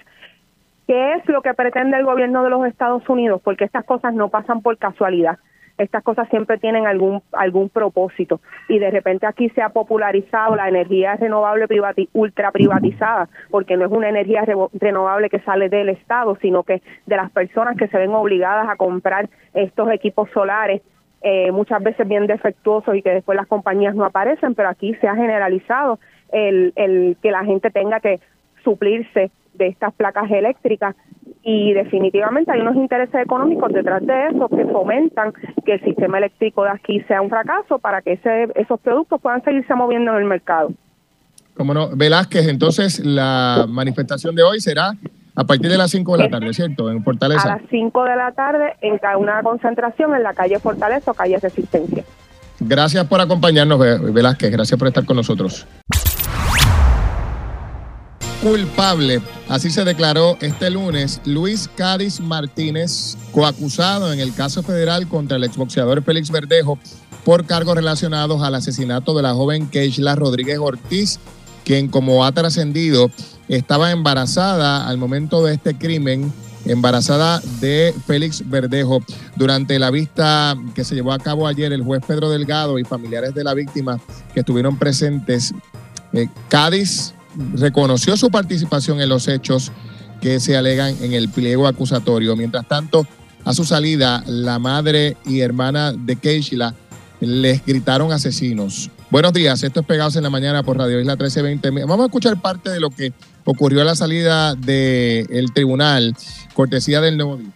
¿Qué 0.87 1.13
es 1.13 1.27
lo 1.29 1.41
que 1.41 1.53
pretende 1.53 1.97
el 1.97 2.05
gobierno 2.05 2.43
de 2.43 2.49
los 2.49 2.65
Estados 2.65 3.07
Unidos? 3.09 3.41
Porque 3.43 3.63
estas 3.63 3.85
cosas 3.85 4.13
no 4.13 4.29
pasan 4.29 4.61
por 4.61 4.77
casualidad. 4.77 5.37
Estas 5.79 6.03
cosas 6.03 6.29
siempre 6.29 6.57
tienen 6.57 6.85
algún 6.85 7.23
algún 7.31 7.69
propósito. 7.69 8.41
Y 8.67 8.79
de 8.79 8.91
repente 8.91 9.25
aquí 9.25 9.49
se 9.49 9.61
ha 9.61 9.69
popularizado 9.69 10.55
la 10.55 10.67
energía 10.67 11.15
renovable 11.15 11.65
ultra 12.13 12.51
privatizada 12.51 13.29
porque 13.49 13.77
no 13.77 13.85
es 13.85 13.91
una 13.91 14.09
energía 14.09 14.45
renovable 14.73 15.29
que 15.29 15.39
sale 15.39 15.69
del 15.69 15.89
Estado 15.89 16.37
sino 16.41 16.63
que 16.63 16.81
de 17.05 17.15
las 17.15 17.31
personas 17.31 17.77
que 17.77 17.87
se 17.87 17.97
ven 17.97 18.11
obligadas 18.11 18.67
a 18.69 18.75
comprar 18.75 19.29
estos 19.53 19.89
equipos 19.91 20.29
solares 20.31 20.81
eh, 21.21 21.51
muchas 21.51 21.81
veces 21.81 22.07
bien 22.07 22.27
defectuosos 22.27 22.95
y 22.95 23.01
que 23.01 23.11
después 23.11 23.35
las 23.35 23.47
compañías 23.47 23.95
no 23.95 24.05
aparecen 24.05 24.55
pero 24.55 24.69
aquí 24.69 24.93
se 24.95 25.07
ha 25.07 25.15
generalizado 25.15 25.99
el, 26.31 26.73
el 26.75 27.17
que 27.21 27.31
la 27.31 27.43
gente 27.43 27.71
tenga 27.71 27.99
que 27.99 28.19
suplirse 28.63 29.31
de 29.53 29.67
estas 29.67 29.93
placas 29.93 30.29
eléctricas 30.31 30.95
y 31.43 31.73
definitivamente 31.73 32.51
hay 32.51 32.61
unos 32.61 32.75
intereses 32.75 33.15
económicos 33.15 33.71
detrás 33.71 34.05
de 34.05 34.27
eso 34.27 34.49
que 34.49 34.65
fomentan 34.65 35.33
que 35.65 35.73
el 35.73 35.83
sistema 35.83 36.17
eléctrico 36.17 36.63
de 36.63 36.71
aquí 36.71 36.99
sea 37.07 37.21
un 37.21 37.29
fracaso 37.29 37.79
para 37.79 38.01
que 38.01 38.13
ese, 38.13 38.47
esos 38.55 38.79
productos 38.79 39.21
puedan 39.21 39.43
seguirse 39.43 39.73
moviendo 39.73 40.11
en 40.11 40.17
el 40.17 40.25
mercado. 40.25 40.71
Como 41.55 41.73
no, 41.73 41.89
Velázquez, 41.95 42.47
entonces 42.47 42.99
la 43.05 43.65
manifestación 43.67 44.35
de 44.35 44.43
hoy 44.43 44.59
será 44.59 44.93
a 45.35 45.43
partir 45.45 45.69
de 45.69 45.77
las 45.77 45.91
5 45.91 46.17
de 46.17 46.23
la 46.23 46.29
tarde, 46.29 46.53
¿cierto? 46.53 46.91
En 46.91 47.03
Fortaleza. 47.03 47.53
A 47.53 47.57
las 47.57 47.69
5 47.69 48.03
de 48.03 48.15
la 48.15 48.31
tarde 48.33 48.75
en 48.81 48.99
una 49.17 49.41
concentración 49.41 50.13
en 50.13 50.23
la 50.23 50.33
calle 50.33 50.59
Fortaleza 50.59 51.11
o 51.11 51.13
calle 51.13 51.37
Resistencia. 51.39 52.03
Gracias 52.59 53.05
por 53.07 53.21
acompañarnos, 53.21 53.79
Velázquez. 54.13 54.51
Gracias 54.51 54.77
por 54.77 54.89
estar 54.89 55.05
con 55.05 55.15
nosotros 55.15 55.65
culpable. 58.41 59.21
Así 59.47 59.69
se 59.69 59.83
declaró 59.83 60.37
este 60.41 60.69
lunes 60.69 61.21
Luis 61.25 61.69
Cádiz 61.75 62.19
Martínez, 62.19 63.17
coacusado 63.31 64.13
en 64.13 64.19
el 64.19 64.33
caso 64.33 64.63
federal 64.63 65.07
contra 65.07 65.37
el 65.37 65.43
exboxeador 65.43 66.03
Félix 66.03 66.31
Verdejo 66.31 66.79
por 67.25 67.45
cargos 67.45 67.75
relacionados 67.75 68.41
al 68.41 68.55
asesinato 68.55 69.13
de 69.13 69.23
la 69.23 69.33
joven 69.33 69.67
Keishla 69.69 70.15
Rodríguez 70.15 70.57
Ortiz, 70.59 71.19
quien 71.65 71.87
como 71.87 72.25
ha 72.25 72.31
trascendido 72.31 73.11
estaba 73.49 73.91
embarazada 73.91 74.87
al 74.87 74.97
momento 74.97 75.43
de 75.43 75.55
este 75.55 75.77
crimen, 75.77 76.31
embarazada 76.65 77.41
de 77.59 77.93
Félix 78.07 78.47
Verdejo. 78.49 79.03
Durante 79.35 79.77
la 79.79 79.91
vista 79.91 80.55
que 80.73 80.83
se 80.83 80.95
llevó 80.95 81.11
a 81.11 81.19
cabo 81.19 81.47
ayer, 81.47 81.73
el 81.73 81.83
juez 81.83 82.01
Pedro 82.07 82.29
Delgado 82.29 82.79
y 82.79 82.83
familiares 82.83 83.33
de 83.33 83.43
la 83.43 83.53
víctima 83.53 83.99
que 84.33 84.41
estuvieron 84.41 84.77
presentes, 84.77 85.53
eh, 86.13 86.27
Cádiz 86.47 87.13
reconoció 87.53 88.17
su 88.17 88.29
participación 88.29 89.01
en 89.01 89.09
los 89.09 89.27
hechos 89.27 89.71
que 90.21 90.39
se 90.39 90.57
alegan 90.57 90.95
en 91.01 91.13
el 91.13 91.29
pliego 91.29 91.67
acusatorio. 91.67 92.35
Mientras 92.35 92.67
tanto, 92.67 93.07
a 93.45 93.53
su 93.53 93.63
salida, 93.63 94.23
la 94.27 94.59
madre 94.59 95.17
y 95.25 95.39
hermana 95.39 95.93
de 95.93 96.15
Keishla 96.15 96.75
les 97.19 97.65
gritaron 97.65 98.11
asesinos. 98.11 98.89
Buenos 99.09 99.33
días, 99.33 99.63
esto 99.63 99.79
es 99.79 99.85
Pegados 99.85 100.15
en 100.15 100.23
la 100.23 100.29
Mañana 100.29 100.61
por 100.63 100.77
Radio 100.77 100.99
Isla 100.99 101.13
1320. 101.13 101.85
Vamos 101.85 102.01
a 102.01 102.05
escuchar 102.05 102.39
parte 102.41 102.69
de 102.69 102.79
lo 102.79 102.91
que 102.91 103.11
ocurrió 103.43 103.81
a 103.81 103.85
la 103.85 103.95
salida 103.95 104.53
del 104.55 105.51
tribunal, 105.53 106.15
cortesía 106.53 107.01
del 107.01 107.17
Nuevo 107.17 107.37
Día. 107.37 107.49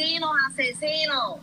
Asesinos, 0.00 0.30
asesinos. 0.50 1.36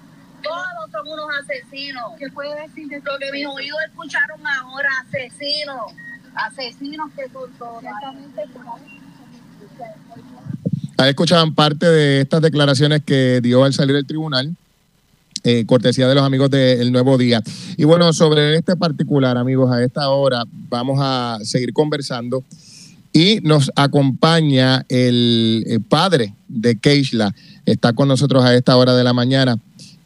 Todos 0.43 0.91
son 0.91 1.07
unos 1.07 1.25
asesinos. 1.41 2.03
¿Qué 2.17 2.29
puede 2.29 2.61
decir 2.61 2.87
de 2.87 2.97
Lo 2.97 3.17
que 3.19 3.31
mis 3.31 3.45
oídos 3.45 3.79
escucharon 3.87 4.39
ahora, 4.45 4.89
asesinos. 5.05 5.93
Asesinos 6.35 7.11
que 7.15 7.23
son 7.31 7.51
totalmente 7.53 8.43
Ahí 10.99 11.09
escuchaban 11.09 11.53
parte 11.53 11.85
de 11.85 12.21
estas 12.21 12.41
declaraciones 12.41 13.01
que 13.03 13.39
dio 13.41 13.63
al 13.63 13.73
salir 13.73 13.95
del 13.95 14.05
tribunal. 14.05 14.55
Eh, 15.43 15.65
cortesía 15.65 16.07
de 16.07 16.15
los 16.15 16.23
amigos 16.23 16.49
del 16.49 16.91
Nuevo 16.91 17.17
Día. 17.17 17.41
Y 17.77 17.85
bueno, 17.85 18.11
sobre 18.11 18.55
este 18.55 18.75
particular, 18.75 19.37
amigos, 19.37 19.71
a 19.71 19.83
esta 19.83 20.09
hora 20.09 20.43
vamos 20.49 20.99
a 21.01 21.37
seguir 21.43 21.73
conversando 21.73 22.43
y 23.13 23.39
nos 23.41 23.71
acompaña 23.75 24.85
el, 24.89 25.63
el 25.67 25.81
padre 25.81 26.33
de 26.47 26.77
Keishla, 26.77 27.33
Está 27.67 27.91
con 27.91 28.07
nosotros 28.07 28.45
a 28.45 28.55
esta 28.55 28.77
hora 28.77 28.95
de 28.95 29.03
la 29.03 29.11
mañana 29.11 29.57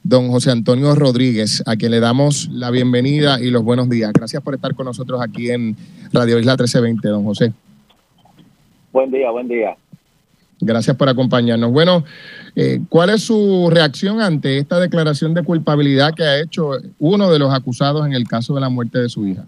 don 0.02 0.32
José 0.32 0.50
Antonio 0.50 0.96
Rodríguez, 0.96 1.62
a 1.68 1.76
quien 1.76 1.92
le 1.92 2.00
damos 2.00 2.50
la 2.50 2.72
bienvenida 2.72 3.40
y 3.40 3.52
los 3.52 3.64
buenos 3.64 3.88
días. 3.88 4.12
Gracias 4.14 4.42
por 4.42 4.56
estar 4.56 4.74
con 4.74 4.88
nosotros 4.88 5.22
aquí 5.22 5.52
en 5.52 5.76
Radio 6.12 6.40
Isla 6.40 6.54
1320, 6.54 7.08
don 7.08 7.24
José. 7.24 7.54
Buen 8.92 9.12
día, 9.12 9.30
buen 9.30 9.48
día. 9.48 9.78
Gracias 10.60 10.98
por 10.98 11.08
acompañarnos. 11.08 11.72
Bueno, 11.72 12.04
eh, 12.56 12.80
¿cuál 12.90 13.12
es 13.12 13.22
su 13.22 13.70
reacción 13.72 14.22
ante 14.22 14.58
esta 14.58 14.80
declaración 14.80 15.36
de 15.36 15.44
culpabilidad 15.44 16.16
que 16.16 16.24
ha 16.24 16.42
hecho 16.42 16.72
uno 16.98 17.32
de 17.32 17.38
los 17.38 17.54
acusados 17.54 18.08
en 18.08 18.14
el 18.14 18.28
caso 18.28 18.56
de 18.56 18.62
la 18.62 18.70
muerte 18.70 18.98
de 18.98 19.08
su 19.08 19.28
hija? 19.28 19.46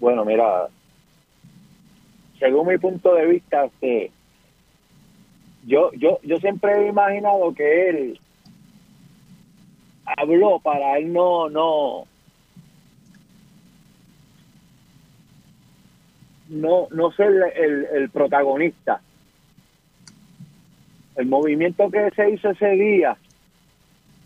Bueno, 0.00 0.22
mira, 0.26 0.68
según 2.38 2.68
mi 2.68 2.76
punto 2.76 3.14
de 3.14 3.26
vista, 3.26 3.64
este, 3.64 4.10
yo, 5.66 5.90
yo, 5.92 6.18
yo 6.22 6.38
siempre 6.38 6.72
he 6.72 6.88
imaginado 6.88 7.54
que 7.54 7.88
él 7.88 8.20
habló 10.04 10.60
para 10.60 10.98
él 10.98 11.12
no, 11.12 11.48
no, 11.48 12.06
no, 16.48 16.88
no 16.90 17.12
ser 17.12 17.32
el, 17.56 17.86
el 17.92 18.10
protagonista. 18.10 19.00
El 21.16 21.26
movimiento 21.26 21.90
que 21.90 22.10
se 22.10 22.30
hizo 22.30 22.50
ese 22.50 22.70
día 22.70 23.16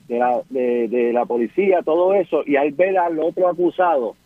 de 0.08 0.18
la, 0.18 0.40
de, 0.48 1.12
la 1.12 1.26
policía, 1.26 1.82
todo 1.84 2.14
eso, 2.14 2.42
y 2.46 2.56
al 2.56 2.72
ver 2.72 2.96
al 2.98 3.18
otro 3.18 3.48
acusado 3.48 4.16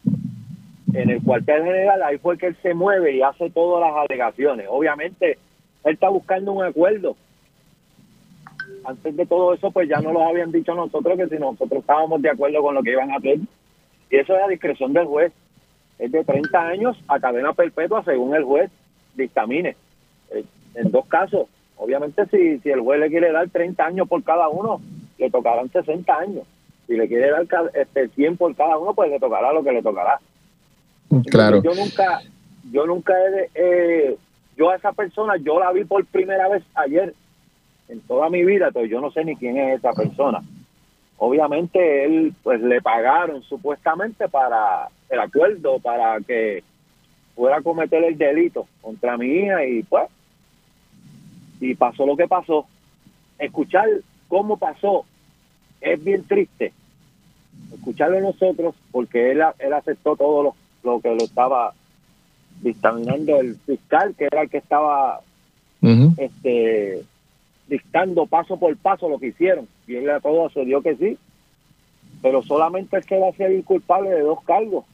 en 0.95 1.11
el 1.11 1.23
cuartel 1.23 1.65
general, 1.65 2.03
ahí 2.03 2.19
fue 2.19 2.39
que 2.39 2.47
él 2.47 2.57
se 2.63 2.73
mueve 2.73 3.17
y 3.17 3.23
hace 3.23 3.51
todas 3.51 3.81
las 3.81 4.07
alegaciones. 4.09 4.67
Obviamente, 4.71 5.39
él 5.85 5.95
está 5.95 6.09
buscando 6.09 6.53
un 6.53 6.65
acuerdo. 6.65 7.17
Antes 8.85 9.17
de 9.17 9.27
todo 9.27 9.55
eso, 9.55 9.71
pues 9.71 9.89
ya 9.89 10.01
no 10.01 10.13
lo 10.13 10.27
habían 10.27 10.53
dicho 10.53 10.75
nosotros 10.75 11.17
que 11.17 11.29
si 11.29 11.37
nosotros 11.37 11.81
estábamos 11.81 12.21
de 12.23 12.31
acuerdo 12.31 12.63
con 12.63 12.75
lo 12.75 12.83
que 12.83 12.93
iban 12.93 13.11
a 13.11 13.17
hacer. 13.17 13.39
Y 14.11 14.17
eso 14.17 14.37
es 14.37 14.43
a 14.43 14.49
discreción 14.49 14.93
del 14.93 15.07
juez. 15.07 15.33
Es 15.99 16.11
de 16.11 16.25
30 16.25 16.59
años 16.59 16.97
a 17.09 17.21
cadena 17.21 17.53
perpetua 17.53 18.03
según 18.05 18.35
el 18.35 18.45
juez 18.45 18.71
dictamine. 19.15 19.77
Eh, 20.31 20.45
en 20.75 20.91
dos 20.91 21.07
casos. 21.07 21.47
Obviamente 21.77 22.27
si, 22.27 22.59
si 22.61 22.71
el 22.71 22.81
juez 22.81 23.01
le 23.01 23.09
quiere 23.09 23.33
dar 23.33 23.49
30 23.49 23.85
años 23.85 24.09
por 24.09 24.23
cada 24.23 24.49
uno, 24.49 24.81
le 25.19 25.31
tocarán 25.31 25.71
60 25.71 26.13
años. 26.13 26.45
Si 26.87 26.97
le 26.97 27.09
quiere 27.09 27.31
dar 27.31 27.47
este 27.75 28.09
100 28.09 28.37
por 28.37 28.55
cada 28.55 28.77
uno, 28.79 28.95
pues 28.95 29.11
le 29.11 29.19
tocará 29.19 29.53
lo 29.53 29.63
que 29.63 29.73
le 29.73 29.83
tocará. 29.83 30.19
Claro. 31.31 31.63
yo 31.63 31.75
nunca, 31.75 32.21
yo 32.71 32.87
nunca 32.87 33.15
he, 33.55 34.17
yo 34.63 34.71
a 34.71 34.77
esa 34.77 34.93
persona, 34.93 35.35
yo 35.39 35.59
la 35.59 35.73
vi 35.73 35.85
por 35.85 36.07
primera 36.07 36.49
vez 36.49 36.63
ayer 36.75 37.13
en 37.89 38.01
toda 38.03 38.31
mi 38.31 38.45
vida, 38.45 38.69
entonces 38.69 38.93
yo 38.93 39.01
no 39.01 39.11
sé 39.11 39.25
ni 39.25 39.35
quién 39.35 39.57
es 39.59 39.79
esa 39.79 39.93
persona. 39.93 40.41
Obviamente 41.19 42.05
él, 42.05 42.33
pues 42.45 42.61
le 42.61 42.81
pagaron 42.81 43.43
supuestamente 43.43 44.29
para 44.29 44.89
el 45.11 45.19
acuerdo, 45.19 45.81
para 45.81 46.21
que 46.21 46.63
fuera 47.35 47.61
cometer 47.61 48.05
el 48.05 48.17
delito 48.17 48.69
contra 48.81 49.17
mi 49.17 49.27
hija 49.27 49.67
y 49.67 49.83
pues, 49.83 50.09
y 51.61 51.75
pasó 51.75 52.07
lo 52.07 52.17
que 52.17 52.29
pasó. 52.29 52.65
Escuchar 53.41 53.89
cómo 54.29 54.59
pasó 54.59 55.05
es 55.81 56.03
bien 56.05 56.25
triste. 56.25 56.73
Escucharlo 57.75 58.21
nosotros, 58.21 58.77
porque 58.93 59.33
él, 59.33 59.43
él 59.59 59.73
aceptó 59.73 60.15
todo 60.15 60.45
lo, 60.45 60.55
lo 60.85 61.01
que 61.01 61.09
lo 61.09 61.25
estaba 61.25 61.75
dictaminando 62.63 63.41
el 63.41 63.57
fiscal, 63.57 64.15
que 64.17 64.25
era 64.25 64.43
el 64.43 64.51
que 64.51 64.59
estaba 64.59 65.21
este 66.17 67.05
dictando 67.69 68.27
paso 68.27 68.57
por 68.59 68.77
paso 68.77 69.09
lo 69.09 69.19
que 69.19 69.29
hicieron. 69.29 69.67
Y 69.87 69.97
él 69.97 70.09
a 70.11 70.21
todo 70.21 70.49
dio 70.65 70.83
que 70.83 70.97
sí, 70.97 71.19
pero 72.21 72.43
solamente 72.43 72.99
es 72.99 73.07
que 73.07 73.19
va 73.19 73.29
a 73.29 73.33
ser 73.33 73.63
culpable 73.65 74.11
de 74.11 74.21
dos 74.21 74.43
cargos. 74.45 74.85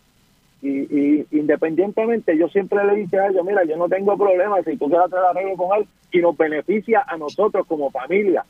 Y, 0.61 1.24
independientemente, 1.31 2.37
yo 2.37 2.48
siempre 2.48 2.85
le 2.85 2.96
dije 2.96 3.18
a 3.18 3.28
ellos, 3.28 3.44
mira, 3.44 3.62
yo 3.64 3.76
no 3.76 3.88
tengo 3.88 4.16
problema 4.16 4.61
si 4.64 4.76
tú 4.76 4.88
quieres 4.88 5.07
hacer 5.07 5.20
arreglo 5.20 5.57
con 5.57 5.78
él 5.78 5.87
y 6.11 6.18
nos 6.18 6.37
beneficia 6.37 7.04
a 7.07 7.16
nosotros 7.16 7.64
como 7.66 7.90
familia 7.90 8.44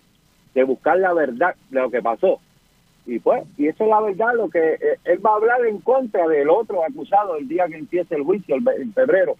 de 0.54 0.64
buscar 0.64 0.98
la 0.98 1.12
verdad 1.12 1.54
de 1.70 1.80
lo 1.80 1.90
que 1.90 2.00
pasó. 2.00 2.40
Y 3.08 3.20
pues, 3.20 3.42
y 3.56 3.68
eso 3.68 3.84
es 3.84 3.90
la 3.90 4.02
verdad, 4.02 4.34
lo 4.36 4.50
que 4.50 4.74
eh, 4.74 4.98
él 5.04 5.24
va 5.24 5.30
a 5.30 5.36
hablar 5.36 5.64
en 5.64 5.78
contra 5.78 6.28
del 6.28 6.50
otro 6.50 6.84
acusado 6.84 7.36
el 7.38 7.48
día 7.48 7.66
que 7.66 7.78
empiece 7.78 8.14
el 8.14 8.22
juicio, 8.22 8.54
el, 8.54 8.62
en 8.82 8.92
febrero. 8.92 9.34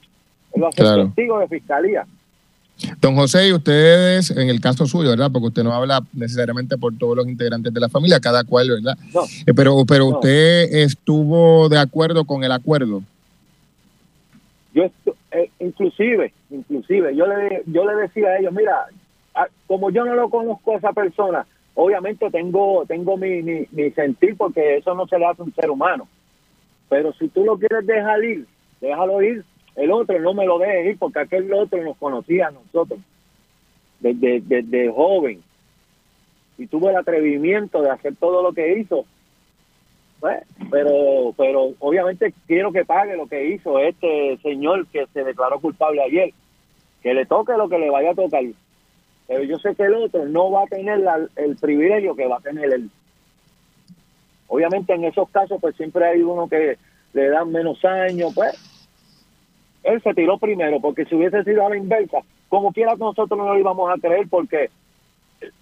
Él 0.54 0.64
va 0.64 0.68
a 0.70 0.72
ser 0.72 1.04
testigo 1.04 1.38
de 1.38 1.48
fiscalía. 1.48 2.06
Don 2.98 3.14
José, 3.14 3.48
y 3.48 3.52
ustedes, 3.52 4.30
en 4.30 4.48
el 4.48 4.58
caso 4.62 4.86
suyo, 4.86 5.10
¿verdad? 5.10 5.30
Porque 5.30 5.48
usted 5.48 5.64
no 5.64 5.74
habla 5.74 6.00
necesariamente 6.14 6.78
por 6.78 6.96
todos 6.96 7.14
los 7.14 7.28
integrantes 7.28 7.74
de 7.74 7.78
la 7.78 7.90
familia, 7.90 8.18
cada 8.20 8.42
cual, 8.42 8.70
¿verdad? 8.70 8.96
No, 9.12 9.24
eh, 9.24 9.52
pero 9.54 9.84
pero 9.86 10.06
usted 10.06 10.72
estuvo 10.72 11.68
de 11.68 11.78
acuerdo 11.78 12.24
con 12.24 12.44
el 12.44 12.52
acuerdo. 12.52 13.02
yo 14.72 14.84
eh, 15.32 15.50
inclusive, 15.60 16.32
inclusive, 16.48 17.14
yo 17.14 17.26
le, 17.26 17.64
yo 17.66 17.84
le 17.84 17.96
decía 17.96 18.28
a 18.28 18.38
ellos, 18.38 18.54
mira, 18.54 18.86
como 19.66 19.90
yo 19.90 20.06
no 20.06 20.14
lo 20.14 20.30
conozco 20.30 20.72
a 20.72 20.78
esa 20.78 20.92
persona, 20.94 21.44
obviamente 21.80 22.28
tengo, 22.30 22.84
tengo 22.86 23.16
mi, 23.16 23.40
mi, 23.40 23.90
sentir 23.92 24.36
porque 24.36 24.78
eso 24.78 24.94
no 24.94 25.06
se 25.06 25.16
le 25.16 25.26
hace 25.26 25.42
a 25.42 25.44
un 25.44 25.54
ser 25.54 25.70
humano. 25.70 26.08
Pero 26.88 27.12
si 27.12 27.28
tú 27.28 27.44
lo 27.44 27.56
quieres 27.56 27.86
dejar 27.86 28.22
ir, 28.24 28.46
déjalo 28.80 29.22
ir. 29.22 29.44
El 29.76 29.92
otro 29.92 30.18
no 30.18 30.34
me 30.34 30.44
lo 30.44 30.58
dejes 30.58 30.86
ir 30.86 30.98
porque 30.98 31.20
aquel 31.20 31.52
otro 31.52 31.80
nos 31.84 31.96
conocía 31.96 32.48
a 32.48 32.50
nosotros 32.50 32.98
desde, 34.00 34.40
desde 34.40 34.90
joven 34.90 35.40
y 36.58 36.66
tuvo 36.66 36.90
el 36.90 36.96
atrevimiento 36.96 37.80
de 37.80 37.90
hacer 37.90 38.16
todo 38.16 38.42
lo 38.42 38.52
que 38.52 38.78
hizo. 38.78 39.04
Pues, 40.18 40.42
pero, 40.72 41.32
pero 41.36 41.74
obviamente 41.78 42.34
quiero 42.48 42.72
que 42.72 42.84
pague 42.84 43.16
lo 43.16 43.28
que 43.28 43.50
hizo 43.50 43.78
este 43.78 44.36
señor 44.42 44.88
que 44.88 45.06
se 45.14 45.22
declaró 45.22 45.60
culpable 45.60 46.02
ayer. 46.02 46.32
Que 47.04 47.14
le 47.14 47.24
toque 47.24 47.52
lo 47.56 47.68
que 47.68 47.78
le 47.78 47.88
vaya 47.88 48.10
a 48.10 48.16
tocar. 48.16 48.42
Pero 49.28 49.44
yo 49.44 49.58
sé 49.58 49.74
que 49.76 49.84
el 49.84 49.94
otro 49.94 50.24
no 50.24 50.50
va 50.50 50.64
a 50.64 50.66
tener 50.66 51.04
el 51.36 51.56
privilegio 51.56 52.16
que 52.16 52.26
va 52.26 52.38
a 52.38 52.40
tener 52.40 52.72
él. 52.72 52.90
Obviamente 54.48 54.94
en 54.94 55.04
esos 55.04 55.28
casos 55.28 55.58
pues 55.60 55.76
siempre 55.76 56.04
hay 56.06 56.22
uno 56.22 56.48
que 56.48 56.78
le 57.12 57.28
dan 57.28 57.52
menos 57.52 57.84
años, 57.84 58.32
pues 58.34 58.54
él 59.84 60.02
se 60.02 60.14
tiró 60.14 60.38
primero, 60.38 60.80
porque 60.80 61.04
si 61.04 61.14
hubiese 61.14 61.44
sido 61.44 61.66
a 61.66 61.70
la 61.70 61.76
inversa, 61.76 62.18
como 62.48 62.72
quiera 62.72 62.96
nosotros 62.96 63.38
no 63.38 63.52
lo 63.52 63.58
íbamos 63.58 63.90
a 63.90 64.00
creer 64.00 64.26
porque 64.28 64.70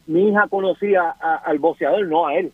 mi 0.07 0.29
hija 0.29 0.47
conocía 0.49 1.11
al 1.45 1.59
boxeador, 1.59 2.07
no 2.07 2.29
a 2.29 2.37
él. 2.37 2.53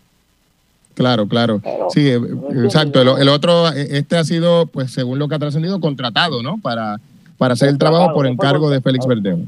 Claro, 0.95 1.27
claro. 1.27 1.61
sí, 1.91 2.09
eh, 2.09 2.21
exacto. 2.65 3.01
El, 3.01 3.29
otro, 3.29 3.69
eh, 3.73 3.89
este 3.93 4.17
ha 4.17 4.25
sido, 4.25 4.67
pues 4.67 4.93
según 4.93 5.19
lo 5.19 5.29
que 5.29 5.35
ha 5.35 5.39
trascendido, 5.39 5.81
contratado, 5.81 6.43
¿no? 6.43 6.59
Para, 6.59 6.99
para 7.39 7.55
hacer 7.55 7.71
el 7.71 7.79
trabajo 7.79 8.13
por 8.13 8.27
encargo 8.27 8.69
de 8.69 8.81
Félix 8.81 9.07
Verdejo. 9.07 9.41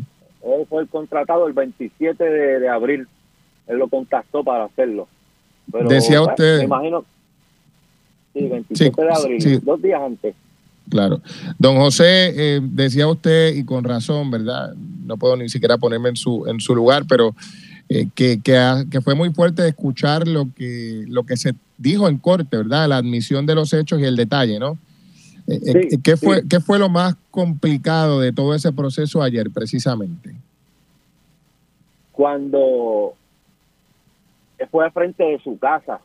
Él 0.45 0.67
fue 0.69 0.87
contratado 0.87 1.47
el 1.47 1.53
27 1.53 2.23
de, 2.23 2.69
abril. 2.69 3.09
Él 3.67 3.79
lo 3.79 3.89
contactó 3.89 4.45
para 4.45 4.65
hacerlo. 4.65 5.09
Decía 5.67 6.19
pues, 6.19 6.31
usted. 6.31 6.59
Me 6.59 6.65
imagino. 6.65 7.05
Sí, 8.35 8.49
27 8.49 9.03
de 9.03 9.13
abril, 9.13 9.61
dos 9.65 9.81
días 9.81 10.01
antes. 10.03 10.35
Claro. 10.89 11.21
Don 11.59 11.77
José, 11.77 12.33
eh, 12.37 12.61
decía 12.63 13.09
usted, 13.09 13.55
y 13.55 13.65
con 13.65 13.85
razón, 13.85 14.31
¿verdad? 14.31 14.75
No 14.75 15.17
puedo 15.17 15.37
ni 15.37 15.49
siquiera 15.49 15.79
ponerme 15.79 16.11
en 16.11 16.17
su, 16.17 16.47
en 16.47 16.61
su 16.61 16.75
lugar, 16.75 17.05
pero 17.09 17.35
eh, 17.89 18.07
que, 18.15 18.41
que, 18.43 19.01
fue 19.01 19.15
muy 19.15 19.33
fuerte 19.33 19.67
escuchar 19.67 20.29
lo 20.29 20.49
que, 20.55 21.05
lo 21.09 21.25
que 21.25 21.37
se 21.37 21.55
dijo 21.79 22.09
en 22.09 22.19
corte, 22.19 22.59
¿verdad? 22.59 22.89
La 22.89 22.99
admisión 22.99 23.47
de 23.47 23.55
los 23.55 23.73
hechos 23.73 24.01
y 24.01 24.05
el 24.05 24.17
detalle, 24.17 24.59
¿no? 24.59 24.79
Eh, 25.47 25.99
¿qué, 26.03 26.17
fue, 26.17 26.43
¿Qué 26.49 26.61
fue 26.61 26.79
lo 26.79 26.89
más 26.89 27.17
complicado 27.31 28.21
de 28.21 28.33
todo 28.33 28.55
ese 28.55 28.73
proceso 28.73 29.23
ayer, 29.23 29.51
precisamente? 29.51 30.35
Cuando 32.13 33.15
fue 34.71 34.85
al 34.85 34.93
frente 34.93 35.23
de 35.23 35.39
su 35.41 35.59
casa, 35.59 36.01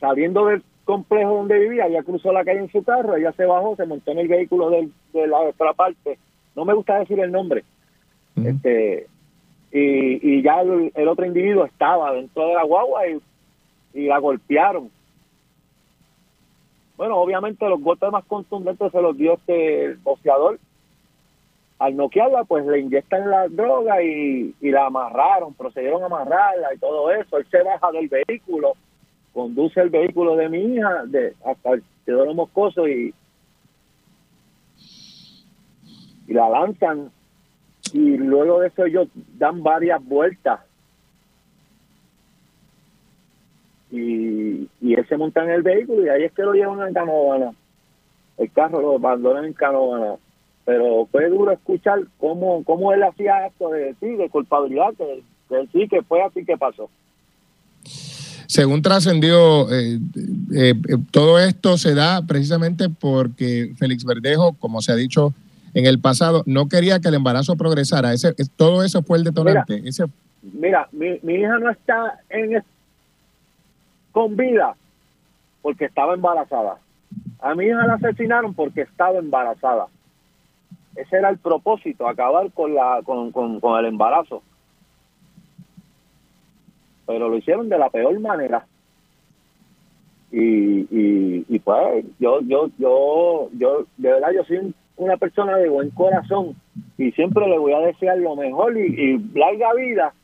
sabiendo 0.00 0.46
del 0.46 0.62
complejo 0.84 1.36
donde 1.36 1.58
vivía, 1.58 1.86
ella 1.86 2.02
cruzó 2.02 2.32
la 2.32 2.44
calle 2.44 2.60
en 2.60 2.72
su 2.72 2.82
carro, 2.82 3.16
ella 3.16 3.32
se 3.32 3.44
bajó, 3.44 3.76
se 3.76 3.86
montó 3.86 4.12
en 4.12 4.18
el 4.18 4.28
vehículo 4.28 4.70
de 4.70 5.26
la 5.26 5.38
otra 5.38 5.74
parte, 5.74 6.18
no 6.56 6.64
me 6.64 6.74
gusta 6.74 6.98
decir 6.98 7.20
el 7.20 7.30
nombre, 7.30 7.64
este 8.42 9.06
y, 9.72 10.38
y 10.38 10.42
ya 10.42 10.62
el, 10.62 11.08
otro 11.08 11.24
individuo 11.24 11.64
estaba 11.64 12.12
dentro 12.12 12.48
de 12.48 12.54
la 12.54 12.64
guagua 12.64 13.06
y, 13.06 13.20
y 13.94 14.06
la 14.06 14.18
golpearon. 14.18 14.90
Bueno, 17.00 17.16
obviamente 17.16 17.66
los 17.66 17.80
golpes 17.80 18.12
más 18.12 18.26
contundentes 18.26 18.92
se 18.92 19.00
los 19.00 19.16
dio 19.16 19.32
este 19.32 19.94
boxeador. 20.02 20.58
Al 21.78 21.96
noquearla, 21.96 22.44
pues 22.44 22.66
le 22.66 22.80
inyectan 22.80 23.30
la 23.30 23.48
droga 23.48 24.02
y, 24.02 24.54
y 24.60 24.70
la 24.70 24.84
amarraron, 24.84 25.54
procedieron 25.54 26.02
a 26.02 26.06
amarrarla 26.06 26.74
y 26.74 26.78
todo 26.78 27.10
eso. 27.10 27.38
Él 27.38 27.46
se 27.50 27.62
baja 27.62 27.90
del 27.92 28.06
vehículo, 28.10 28.74
conduce 29.32 29.80
el 29.80 29.88
vehículo 29.88 30.36
de 30.36 30.50
mi 30.50 30.58
hija 30.58 31.06
de, 31.06 31.34
hasta 31.42 31.70
el 31.70 31.82
los 32.04 32.34
Moscoso 32.34 32.86
y, 32.86 33.14
y 36.28 36.34
la 36.34 36.50
lanzan 36.50 37.10
y 37.94 38.18
luego 38.18 38.60
de 38.60 38.68
eso 38.68 38.84
ellos 38.84 39.08
dan 39.38 39.62
varias 39.62 40.04
vueltas 40.04 40.60
y, 43.90 44.68
y 44.80 44.94
él 44.94 45.06
se 45.08 45.16
monta 45.16 45.42
en 45.44 45.50
el 45.50 45.62
vehículo 45.62 46.04
y 46.04 46.08
ahí 46.08 46.24
es 46.24 46.32
que 46.32 46.42
lo 46.42 46.52
llevan 46.52 46.80
a 46.80 46.92
Canovana 46.92 47.52
el 48.38 48.50
carro 48.52 48.80
lo 48.80 48.96
abandonan 48.96 49.44
en 49.44 49.52
Canovana 49.52 50.14
pero 50.64 51.06
fue 51.10 51.28
duro 51.28 51.52
escuchar 51.52 52.00
cómo, 52.18 52.62
cómo 52.64 52.92
él 52.92 53.02
hacía 53.02 53.46
esto 53.46 53.70
de 53.70 53.94
sí, 54.00 54.16
de 54.16 54.28
culpabilidad 54.28 54.94
que, 54.96 55.22
que 55.48 55.66
sí 55.72 55.88
que 55.88 56.02
fue 56.02 56.22
así 56.22 56.44
que 56.44 56.56
pasó 56.56 56.88
según 58.50 58.82
trascendió, 58.82 59.70
eh, 59.70 60.00
eh, 60.52 60.74
eh, 60.74 60.96
todo 61.12 61.38
esto 61.38 61.78
se 61.78 61.94
da 61.94 62.26
precisamente 62.26 62.88
porque 62.88 63.74
Félix 63.78 64.04
Verdejo, 64.04 64.54
como 64.54 64.82
se 64.82 64.90
ha 64.90 64.96
dicho 64.96 65.32
en 65.72 65.86
el 65.86 66.00
pasado, 66.00 66.42
no 66.46 66.68
quería 66.68 66.98
que 66.98 67.06
el 67.06 67.14
embarazo 67.14 67.56
progresara. 67.56 68.12
Ese, 68.12 68.34
todo 68.56 68.82
eso 68.82 69.04
fue 69.04 69.18
el 69.18 69.24
detonante. 69.24 69.80
Mira, 70.42 70.88
mi, 70.90 71.32
hija 71.32 71.60
no 71.60 71.70
está 71.70 72.18
en 72.28 72.60
con 74.12 74.36
vida 74.36 74.74
porque 75.62 75.86
estaba 75.86 76.14
embarazada. 76.14 76.78
A 77.40 77.54
mi 77.54 77.66
hija 77.66 77.86
la 77.86 77.94
asesinaron 77.94 78.54
porque 78.54 78.82
estaba 78.82 79.18
embarazada. 79.18 79.86
Ese 80.96 81.16
era 81.16 81.30
el 81.30 81.38
propósito, 81.38 82.08
acabar 82.08 82.50
con, 82.52 82.74
la, 82.74 83.00
con, 83.04 83.30
con 83.32 83.78
el 83.78 83.86
embarazo 83.86 84.42
pero 87.10 87.28
lo 87.28 87.36
hicieron 87.38 87.68
de 87.68 87.76
la 87.76 87.90
peor 87.90 88.20
manera. 88.20 88.64
Y, 90.30 90.86
y, 91.48 91.58
pues 91.58 92.04
yo, 92.20 92.40
yo, 92.42 92.70
yo, 92.78 93.48
yo, 93.52 93.84
de 93.96 94.12
verdad, 94.12 94.28
yo 94.32 94.44
soy 94.44 94.72
una 94.96 95.16
persona 95.16 95.56
de 95.56 95.68
buen 95.68 95.90
corazón 95.90 96.54
y 96.96 97.10
siempre 97.10 97.48
le 97.48 97.58
voy 97.58 97.72
a 97.72 97.80
desear 97.80 98.16
lo 98.18 98.36
mejor 98.36 98.78
y, 98.78 99.18
larga 99.34 99.74
vida, 99.74 100.14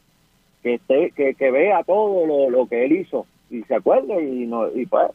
que, 0.62 0.74
esté, 0.74 1.10
que, 1.10 1.34
que 1.34 1.50
vea 1.50 1.82
todo 1.82 2.24
lo, 2.24 2.50
lo 2.50 2.68
que 2.68 2.84
él 2.84 2.92
hizo 2.92 3.26
y 3.50 3.62
se 3.62 3.74
acuerde 3.74 4.22
y, 4.22 4.46
no, 4.46 4.68
y 4.74 4.86
pues 4.86 5.10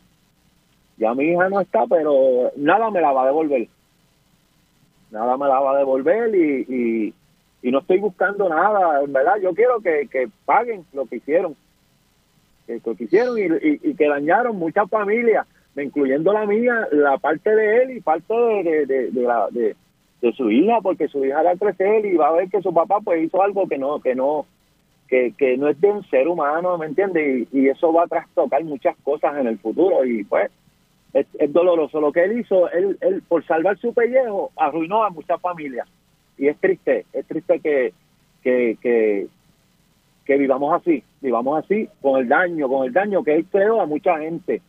ya 0.98 1.14
mi 1.14 1.26
hija 1.26 1.50
no 1.50 1.60
está, 1.60 1.86
pero 1.88 2.52
nada 2.56 2.90
me 2.92 3.02
la 3.02 3.12
va 3.12 3.24
a 3.24 3.28
devolver. 3.28 3.68
Nada 5.12 5.36
me 5.38 5.48
la 5.48 5.60
va 5.60 5.76
a 5.76 5.78
devolver 5.80 6.34
y, 6.34 7.14
y 7.64 7.72
no 7.72 7.80
estoy 7.80 8.00
buscando 8.00 8.50
nada, 8.50 9.04
en 9.04 9.14
verdad, 9.14 9.36
yo 9.42 9.54
quiero 9.54 9.80
que, 9.82 10.08
que 10.12 10.30
paguen 10.46 10.84
lo 10.94 11.06
que 11.06 11.18
hicieron, 11.18 11.56
que, 12.66 12.82
lo 12.84 12.96
que 12.96 13.04
hicieron 13.04 13.38
y, 13.38 13.94
que 13.94 14.08
dañaron 14.08 14.58
muchas 14.58 14.90
familias, 14.90 15.46
incluyendo 15.76 16.34
la 16.34 16.46
mía, 16.46 16.88
la 16.92 17.18
parte 17.18 17.56
de 17.56 17.84
él 17.84 17.92
y 17.92 18.02
parte 18.02 18.34
de, 18.34 18.86
de, 18.86 19.12
de, 19.12 19.22
la, 19.22 19.48
de, 19.52 19.76
su 20.36 20.50
hija, 20.50 20.82
porque 20.82 21.08
su 21.08 21.24
hija 21.24 21.42
va 21.44 21.52
a 21.52 21.56
crecer 21.56 22.06
y 22.06 22.16
va 22.16 22.30
a 22.30 22.34
ver 22.34 22.50
que 22.50 22.62
su 22.62 22.74
papá 22.74 23.00
pues 23.04 23.24
hizo 23.24 23.42
algo 23.42 23.68
que 23.68 23.78
no, 23.78 24.00
que 24.02 24.16
no, 24.16 24.46
que, 25.12 25.34
que 25.38 25.58
no 25.58 25.68
es 25.68 25.80
de 25.82 25.92
un 25.92 26.06
ser 26.06 26.30
humano, 26.30 26.78
¿me 26.78 26.86
entiendes? 26.86 27.46
Y, 27.52 27.68
eso 27.68 27.92
va 27.92 28.06
a 28.06 28.08
trastocar 28.08 28.64
muchas 28.64 28.96
cosas 29.04 29.38
en 29.38 29.46
el 29.46 29.60
futuro 29.60 30.06
y 30.06 30.24
pues 30.24 30.50
es, 31.14 31.28
doloroso. 31.52 32.00
Lo 32.00 32.14
que 32.14 32.24
él 32.24 32.40
hizo, 32.40 32.72
él, 32.72 32.98
él 33.02 33.22
por 33.28 33.46
salvar 33.46 33.78
su 33.78 33.94
pellejo, 33.94 34.52
arruinó 34.56 35.04
a 35.04 35.10
muchas 35.10 35.40
familias 35.42 35.86
y 36.38 36.48
es 36.48 36.58
triste, 36.60 37.06
es 37.12 37.26
triste 37.26 37.60
que, 37.60 37.94
que, 38.42 39.28
que, 40.26 40.38
vivamos 40.38 40.82
así, 40.82 41.04
vivamos 41.20 41.62
así 41.62 41.90
con 42.02 42.22
el 42.22 42.30
daño, 42.30 42.70
con 42.70 42.88
el 42.88 42.94
daño 42.94 43.22
que 43.22 43.36
él 43.36 43.46
creó 43.52 43.82
a 43.82 43.86
mucha 43.86 44.18
gente, 44.18 44.62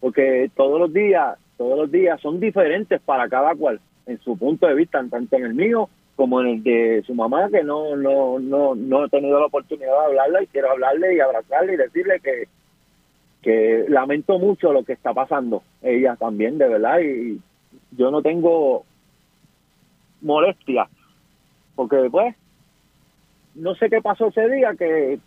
porque 0.00 0.50
todos 0.54 0.78
los 0.78 0.92
días, 0.92 1.38
todos 1.56 1.78
los 1.78 1.90
días 1.90 2.20
son 2.20 2.40
diferentes 2.40 3.00
para 3.00 3.26
cada 3.26 3.54
cual, 3.54 3.80
en 4.04 4.18
su 4.18 4.36
punto 4.36 4.66
de 4.66 4.74
vista, 4.74 5.02
tanto 5.10 5.36
en 5.36 5.44
el 5.46 5.54
mío 5.54 5.88
como 6.16 6.40
en 6.40 6.48
el 6.48 6.62
de 6.62 7.02
su 7.06 7.14
mamá, 7.14 7.48
que 7.50 7.62
no, 7.62 7.96
no, 7.96 8.38
no, 8.38 8.74
no 8.74 9.04
he 9.04 9.08
tenido 9.08 9.40
la 9.40 9.46
oportunidad 9.46 9.92
de 9.92 10.04
hablarle 10.06 10.44
y 10.44 10.46
quiero 10.48 10.70
hablarle 10.70 11.16
y 11.16 11.20
abrazarle 11.20 11.74
y 11.74 11.76
decirle 11.76 12.20
que, 12.20 12.48
que 13.42 13.86
lamento 13.88 14.38
mucho 14.38 14.72
lo 14.72 14.84
que 14.84 14.92
está 14.92 15.12
pasando, 15.14 15.62
ella 15.82 16.16
también, 16.16 16.58
de 16.58 16.68
verdad, 16.68 17.00
y 17.00 17.40
yo 17.96 18.10
no 18.10 18.22
tengo 18.22 18.84
molestia, 20.20 20.88
porque 21.74 21.96
después, 21.96 22.34
no 23.54 23.74
sé 23.74 23.90
qué 23.90 24.00
pasó 24.00 24.28
ese 24.28 24.48
día 24.48 24.74
que 24.78 25.18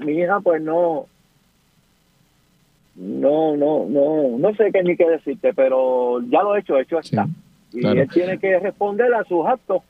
mi 0.00 0.12
hija 0.12 0.40
pues 0.40 0.62
no, 0.62 1.06
no, 2.96 3.56
no, 3.56 3.86
no, 3.88 4.38
no 4.38 4.54
sé 4.54 4.70
qué 4.72 4.82
ni 4.82 4.96
qué 4.96 5.08
decirte, 5.08 5.54
pero 5.54 6.20
ya 6.22 6.42
lo 6.42 6.56
he 6.56 6.60
hecho, 6.60 6.78
hecho 6.78 6.98
está. 6.98 7.26
Y 7.72 7.86
él 7.86 8.08
tiene 8.12 8.38
que 8.38 8.58
responder 8.58 9.12
a 9.14 9.24
sus 9.24 9.46
actos. 9.46 9.82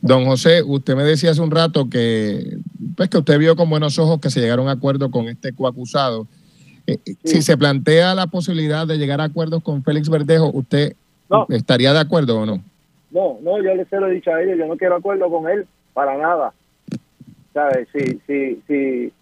Don 0.00 0.24
José, 0.24 0.62
usted 0.62 0.96
me 0.96 1.02
decía 1.02 1.30
hace 1.30 1.42
un 1.42 1.50
rato 1.50 1.90
que, 1.90 2.56
pues 2.96 3.10
que 3.10 3.18
usted 3.18 3.38
vio 3.38 3.54
con 3.54 3.68
buenos 3.68 3.98
ojos 3.98 4.20
que 4.20 4.30
se 4.30 4.40
llegaron 4.40 4.68
a 4.68 4.72
acuerdo 4.72 5.10
con 5.10 5.28
este 5.28 5.52
coacusado. 5.52 6.26
Eh, 6.86 6.98
si 7.24 7.42
se 7.42 7.56
plantea 7.58 8.14
la 8.14 8.26
posibilidad 8.26 8.86
de 8.86 8.96
llegar 8.96 9.20
a 9.20 9.24
acuerdos 9.24 9.62
con 9.62 9.82
Félix 9.82 10.08
Verdejo, 10.08 10.50
¿usted 10.54 10.94
estaría 11.50 11.92
de 11.92 12.00
acuerdo 12.00 12.40
o 12.40 12.46
no? 12.46 12.62
No, 13.10 13.38
no, 13.42 13.62
yo 13.62 13.70
se 13.88 14.00
lo 14.00 14.08
he 14.08 14.14
dicho 14.14 14.32
a 14.32 14.42
ellos, 14.42 14.56
yo 14.58 14.66
no 14.66 14.76
quiero 14.76 14.96
acuerdo 14.96 15.28
con 15.28 15.48
él 15.50 15.66
para 15.92 16.16
nada. 16.16 16.52
¿Sabes? 17.52 17.88
Si, 17.92 18.20
si, 18.26 18.62
si, 18.66 19.12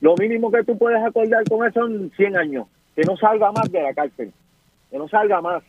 lo 0.00 0.16
mínimo 0.16 0.50
que 0.50 0.64
tú 0.64 0.76
puedes 0.76 1.02
acordar 1.02 1.44
con 1.48 1.64
él 1.64 1.72
son 1.72 2.10
100 2.16 2.36
años, 2.36 2.66
que 2.96 3.02
no 3.02 3.16
salga 3.16 3.52
más 3.52 3.70
de 3.70 3.82
la 3.82 3.94
cárcel, 3.94 4.32
que 4.90 4.98
no 4.98 5.08
salga 5.08 5.40
más. 5.40 5.62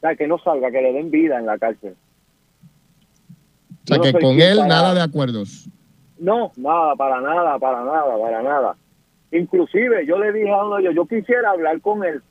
O 0.00 0.06
sea, 0.06 0.16
que 0.16 0.26
no 0.26 0.38
salga, 0.38 0.70
que 0.70 0.80
le 0.80 0.94
den 0.94 1.10
vida 1.10 1.38
en 1.38 1.44
la 1.44 1.58
cárcel. 1.58 1.94
O 3.84 3.86
sea, 3.86 3.98
que 3.98 4.18
con 4.18 4.40
él 4.40 4.66
nada 4.66 4.94
de 4.94 5.02
acuerdos. 5.02 5.68
No, 6.18 6.52
nada, 6.56 6.96
para 6.96 7.20
nada, 7.20 7.58
para 7.58 7.84
nada, 7.84 8.18
para 8.18 8.42
nada. 8.42 8.76
Inclusive 9.30 10.06
yo 10.06 10.18
le 10.18 10.32
dije 10.32 10.50
a 10.50 10.64
uno 10.64 10.76
de 10.76 10.82
ellos, 10.82 10.94
yo 10.94 11.04
quisiera 11.04 11.50
hablar 11.50 11.82
con 11.82 12.02
él, 12.02 12.22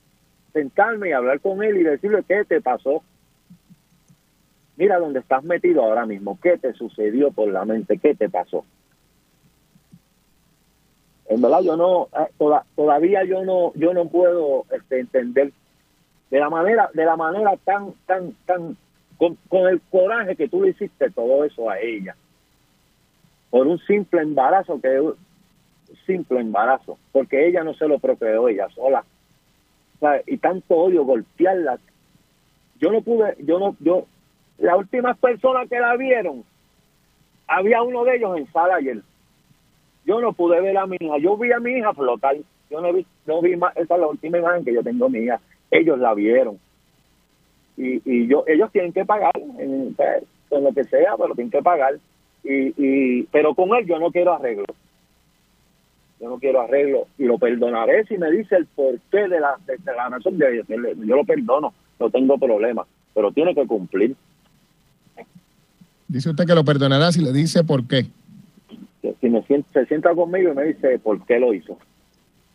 sentarme 0.51 1.09
y 1.09 1.11
hablar 1.11 1.41
con 1.41 1.61
él 1.61 1.77
y 1.77 1.83
decirle 1.83 2.23
qué 2.27 2.43
te 2.43 2.59
pasó. 2.59 3.03
Mira 4.75 4.97
dónde 4.97 5.19
estás 5.19 5.43
metido 5.43 5.83
ahora 5.83 6.07
mismo, 6.07 6.39
qué 6.41 6.57
te 6.57 6.73
sucedió 6.73 7.31
por 7.31 7.49
la 7.49 7.65
mente, 7.65 7.99
qué 7.99 8.15
te 8.15 8.29
pasó. 8.29 8.65
En 11.27 11.39
verdad 11.39 11.61
yo 11.61 11.77
no, 11.77 12.09
eh, 12.19 12.55
todavía 12.75 13.23
yo 13.25 13.45
no, 13.45 13.73
yo 13.75 13.93
no 13.93 14.07
puedo 14.07 14.65
este, 14.71 15.01
entender 15.01 15.51
de 16.29 16.39
la 16.39 16.49
manera, 16.49 16.89
de 16.93 17.05
la 17.05 17.15
manera 17.15 17.57
tan, 17.63 17.93
tan, 18.05 18.33
tan, 18.45 18.77
con, 19.17 19.37
con 19.47 19.67
el 19.67 19.81
coraje 19.89 20.35
que 20.35 20.47
tú 20.47 20.61
le 20.61 20.69
hiciste 20.69 21.09
todo 21.11 21.43
eso 21.43 21.69
a 21.69 21.79
ella 21.79 22.15
por 23.49 23.67
un 23.67 23.79
simple 23.79 24.21
embarazo 24.21 24.79
que 24.79 25.01
simple 26.05 26.39
embarazo, 26.39 26.97
porque 27.11 27.47
ella 27.47 27.63
no 27.63 27.73
se 27.73 27.87
lo 27.87 27.99
procreó 27.99 28.47
ella 28.47 28.67
sola. 28.69 29.03
Y 30.27 30.37
tanto 30.37 30.75
odio 30.75 31.03
golpearla. 31.03 31.77
Yo 32.79 32.91
no 32.91 33.01
pude, 33.01 33.35
yo 33.39 33.59
no, 33.59 33.75
yo, 33.79 34.05
las 34.57 34.77
últimas 34.77 35.17
personas 35.17 35.67
que 35.67 35.79
la 35.79 35.95
vieron, 35.97 36.43
había 37.47 37.81
uno 37.81 38.03
de 38.05 38.15
ellos 38.15 38.37
en 38.37 38.51
sala 38.51 38.75
ayer. 38.75 39.01
Yo 40.05 40.21
no 40.21 40.33
pude 40.33 40.61
ver 40.61 40.77
a 40.77 40.85
mi 40.85 40.97
hija, 40.99 41.17
yo 41.17 41.37
vi 41.37 41.51
a 41.51 41.59
mi 41.59 41.73
hija 41.73 41.93
flotar. 41.93 42.37
Yo 42.69 42.81
no 42.81 42.93
vi, 42.93 43.05
no 43.25 43.41
vi 43.41 43.55
más, 43.55 43.75
esa 43.75 43.95
es 43.95 43.99
la 43.99 44.07
última 44.07 44.37
imagen 44.37 44.63
que 44.63 44.73
yo 44.73 44.83
tengo 44.83 45.09
hija. 45.09 45.39
Ellos 45.71 45.99
la 45.99 46.13
vieron. 46.13 46.59
Y, 47.77 48.01
y 48.03 48.27
yo, 48.27 48.43
ellos 48.47 48.71
tienen 48.71 48.91
que 48.91 49.05
pagar, 49.05 49.31
en, 49.57 49.95
con 50.49 50.63
lo 50.63 50.73
que 50.73 50.83
sea, 50.83 51.15
pero 51.17 51.33
tienen 51.35 51.51
que 51.51 51.61
pagar. 51.61 51.97
Y, 52.43 52.73
y, 52.77 53.23
pero 53.31 53.53
con 53.53 53.73
él 53.75 53.85
yo 53.85 53.99
no 53.99 54.11
quiero 54.11 54.33
arreglo 54.33 54.65
yo 56.19 56.29
no 56.29 56.37
quiero 56.37 56.61
arreglo 56.61 57.07
y 57.17 57.25
lo 57.25 57.37
perdonaré 57.37 58.05
si 58.05 58.17
me 58.17 58.29
dice 58.31 58.55
el 58.57 58.65
porqué 58.65 59.27
de 59.27 59.39
la, 59.39 59.57
de, 59.65 59.77
la 59.85 60.09
razón 60.09 60.37
de, 60.37 60.63
yo 60.67 61.15
lo 61.15 61.23
perdono, 61.23 61.73
no 61.99 62.09
tengo 62.09 62.37
problema, 62.37 62.85
pero 63.13 63.31
tiene 63.31 63.55
que 63.55 63.65
cumplir. 63.65 64.15
Dice 66.07 66.29
usted 66.29 66.45
que 66.45 66.55
lo 66.55 66.65
perdonará 66.65 67.11
si 67.11 67.21
le 67.21 67.31
dice 67.31 67.63
por 67.63 67.87
qué. 67.87 68.07
Si 69.21 69.29
me 69.29 69.43
se 69.43 69.85
sienta 69.85 70.13
conmigo 70.13 70.51
y 70.51 70.55
me 70.55 70.63
dice 70.65 70.99
por 70.99 71.25
qué 71.25 71.39
lo 71.39 71.53
hizo. 71.53 71.77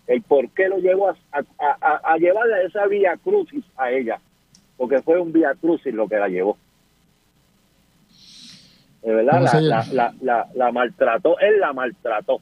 El 0.07 0.23
por 0.23 0.51
qué 0.51 0.69
lo 0.69 0.79
llevó 0.79 1.09
a, 1.09 1.17
a, 1.33 2.01
a, 2.13 2.17
llevarle 2.19 2.55
a 2.55 2.63
esa 2.63 2.87
vía 2.87 3.17
crucis 3.23 3.65
a 3.77 3.91
ella. 3.91 4.21
Porque 4.77 5.01
fue 5.03 5.21
un 5.21 5.33
vía 5.33 5.55
crucis 5.61 5.95
lo 5.95 6.09
que 6.09 6.17
la 6.17 6.29
llevó. 6.29 6.59
De 9.03 9.15
verdad, 9.15 9.43
la, 9.43 9.61
la, 9.61 9.87
la, 9.93 10.15
la, 10.21 10.49
la 10.55 10.73
maltrató, 10.73 11.39
él 11.39 11.61
la 11.61 11.73
maltrató 11.73 12.41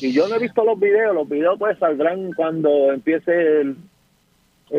y 0.00 0.12
yo 0.12 0.28
no 0.28 0.36
he 0.36 0.38
visto 0.38 0.64
los 0.64 0.78
videos, 0.78 1.14
los 1.14 1.28
videos 1.28 1.58
pues 1.58 1.78
saldrán 1.78 2.32
cuando 2.32 2.92
empiece 2.92 3.60
el, 3.60 3.76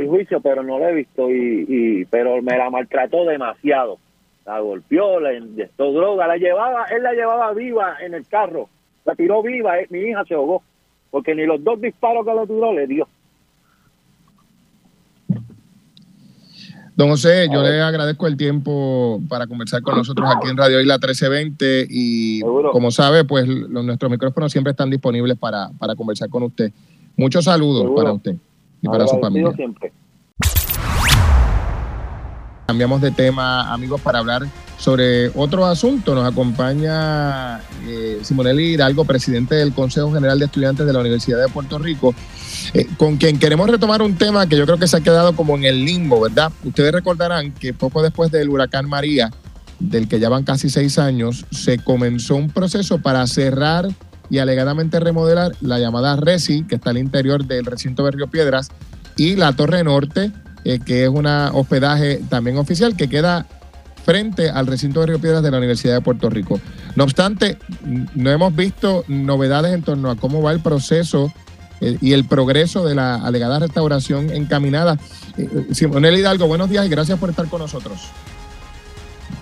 juicio, 0.08 0.41
pero 0.41 0.63
no 0.63 0.80
lo 0.80 0.88
he 0.88 0.93
visto 0.93 1.30
y, 1.30 1.65
y 1.67 2.06
pero 2.06 2.41
me 2.41 2.58
la 2.58 2.69
maltrató 2.69 3.26
demasiado. 3.26 3.97
La 4.45 4.60
golpeó, 4.60 5.19
le 5.19 5.38
inyectó 5.38 5.91
droga, 5.91 6.28
la 6.28 6.38
llevaba, 6.38 6.86
él 6.86 7.04
la 7.04 7.13
llevaba 7.13 7.54
viva 7.54 7.97
en 8.02 8.15
el 8.15 8.26
carro, 8.28 8.69
la 9.06 9.16
tiró 9.16 9.42
viva, 9.42 9.80
eh, 9.80 9.88
mi 9.90 10.00
hija 10.00 10.24
se 10.26 10.34
ahogó, 10.34 10.64
porque 11.10 11.36
ni 11.36 11.46
los 11.46 11.64
dos 11.64 11.80
disparos 11.82 12.26
que 12.26 12.34
le 12.34 12.48
tiró 12.48 12.74
le 12.74 12.88
dio. 12.88 13.08
Don 16.96 17.10
José, 17.10 17.48
yo 17.52 17.64
le 17.64 17.82
agradezco 17.82 18.28
el 18.28 18.36
tiempo 18.36 19.22
para 19.30 19.48
conversar 19.48 19.82
con 19.82 19.98
nosotros 19.98 20.30
aquí 20.36 20.50
en 20.50 20.58
Radio 20.58 20.80
Isla 20.80 20.96
1320 20.96 21.88
y 21.90 22.42
como 22.42 22.92
sabe, 22.92 23.24
pues 23.24 23.48
nuestros 23.48 24.12
micrófonos 24.12 24.52
siempre 24.52 24.72
están 24.72 24.90
disponibles 24.90 25.38
para, 25.38 25.70
para 25.80 25.96
conversar 25.96 26.30
con 26.30 26.44
usted. 26.44 26.72
Muchos 27.16 27.46
saludos 27.46 27.92
para 27.96 28.12
usted 28.12 28.36
y 28.82 28.88
para 28.88 29.08
su 29.08 29.18
familia. 29.20 29.52
Cambiamos 32.68 33.02
de 33.02 33.12
tema, 33.12 33.74
amigos, 33.74 34.00
para 34.02 34.20
hablar 34.20 34.44
sobre 34.82 35.30
otro 35.36 35.67
asunto. 35.67 36.15
Nos 36.15 36.26
acompaña 36.26 37.60
eh, 37.86 38.20
Simonelli 38.24 38.74
Hidalgo, 38.74 39.06
presidente 39.06 39.54
del 39.54 39.74
Consejo 39.74 40.12
General 40.12 40.39
de 40.39 40.46
Estudiantes 40.46 40.88
de 40.88 40.91
la 40.91 41.00
Universidad 41.00 41.39
de 41.39 41.48
Puerto 41.50 41.78
Rico, 41.78 42.15
eh, 42.74 42.88
con 42.98 43.17
quien 43.17 43.38
queremos 43.38 43.70
retomar 43.70 44.02
un 44.02 44.15
tema 44.15 44.48
que 44.48 44.58
yo 44.58 44.65
creo 44.65 44.80
que 44.80 44.88
se 44.88 44.98
ha 44.98 45.02
quedado 45.02 45.36
como 45.36 45.56
en 45.56 45.65
el 45.65 45.86
limbo, 45.86 46.20
¿verdad? 46.20 46.52
Ustedes 46.63 46.91
recordarán 46.91 47.52
que 47.52 47.76
poco 47.76 48.02
después 48.02 48.32
del 48.32 48.50
huracán 48.50 48.89
María, 48.89 49.30
del 49.80 50.08
que 50.08 50.20
ya 50.20 50.30
van 50.30 50.44
casi 50.44 50.67
seis 50.67 50.98
años, 50.98 51.46
se 51.52 51.78
comenzó 51.78 52.36
un 52.36 52.50
proceso 52.50 52.98
para 52.98 53.28
cerrar 53.28 53.88
y 54.32 54.39
alegadamente 54.39 55.00
remodelar 55.00 55.52
la 55.62 55.78
llamada 55.78 56.15
RESI, 56.15 56.63
que 56.63 56.76
está 56.76 56.89
al 56.89 56.98
interior 56.98 57.46
del 57.46 57.65
recinto 57.65 58.04
de 58.04 58.28
Piedras, 58.28 58.70
y 59.15 59.36
la 59.36 59.54
Torre 59.54 59.84
Norte, 59.84 60.32
eh, 60.63 60.80
que 60.84 61.04
es 61.04 61.10
un 61.10 61.28
hospedaje 61.28 62.20
también 62.30 62.58
oficial 62.58 62.96
que 62.96 63.08
queda 63.08 63.46
frente 64.04 64.50
al 64.50 64.68
recinto 64.68 65.00
de 65.00 65.08
Río 65.08 65.20
Piedras 65.20 65.44
de 65.44 65.52
la 65.52 65.58
Universidad 65.58 65.96
de 65.96 66.02
Puerto 66.02 66.30
Rico. 66.30 66.60
No 66.96 67.04
obstante, 67.04 67.58
no 68.16 68.30
hemos 68.30 68.56
visto 68.56 69.04
novedades 69.08 69.74
en 69.74 69.84
torno 69.84 70.10
a 70.10 70.16
cómo 70.16 70.42
va 70.42 70.52
el 70.52 70.60
proceso 70.62 71.32
eh, 71.80 71.98
y 72.02 72.14
el 72.14 72.26
progreso 72.26 72.86
de 72.86 72.96
la 72.96 73.16
alegada 73.16 73.60
restauración 73.60 74.30
encaminada. 74.32 74.98
Eh, 75.38 75.68
Simonel 75.72 76.18
Hidalgo, 76.18 76.48
buenos 76.48 76.70
días 76.70 76.86
y 76.86 76.90
gracias 76.90 77.20
por 77.20 77.30
estar 77.30 77.48
con 77.48 77.62
nosotros. 77.62 78.12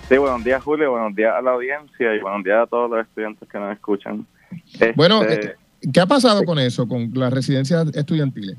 Sí, 0.08 0.16
buenos 0.18 0.42
días 0.42 0.62
Julio, 0.62 0.90
buenos 0.90 1.14
días 1.14 1.32
a 1.36 1.40
la 1.40 1.52
audiencia 1.52 2.14
y 2.14 2.20
buenos 2.20 2.42
días 2.42 2.62
a 2.62 2.66
todos 2.66 2.90
los 2.90 3.06
estudiantes 3.06 3.48
que 3.48 3.58
nos 3.58 3.72
escuchan. 3.72 4.26
bueno, 4.96 5.22
este, 5.22 5.56
¿qué 5.92 6.00
ha 6.00 6.06
pasado 6.06 6.42
con 6.44 6.58
eso, 6.58 6.88
con 6.88 7.10
las 7.14 7.32
residencias 7.32 7.86
estudiantiles? 7.94 8.56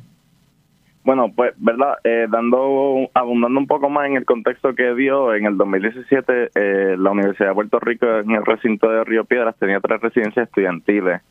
Bueno, 1.03 1.31
pues, 1.35 1.53
¿verdad? 1.57 1.95
Eh, 2.03 2.27
dando, 2.29 3.09
abundando 3.13 3.59
un 3.59 3.65
poco 3.65 3.89
más 3.89 4.05
en 4.07 4.17
el 4.17 4.25
contexto 4.25 4.75
que 4.75 4.93
dio, 4.93 5.33
en 5.33 5.45
el 5.45 5.57
2017 5.57 6.51
eh, 6.53 6.95
la 6.97 7.11
Universidad 7.11 7.49
de 7.49 7.55
Puerto 7.55 7.79
Rico 7.79 8.05
en 8.05 8.31
el 8.31 8.45
recinto 8.45 8.87
de 8.87 9.03
Río 9.03 9.25
Piedras 9.25 9.55
tenía 9.57 9.79
tres 9.79 9.99
residencias 9.99 10.47
estudiantiles. 10.47 11.21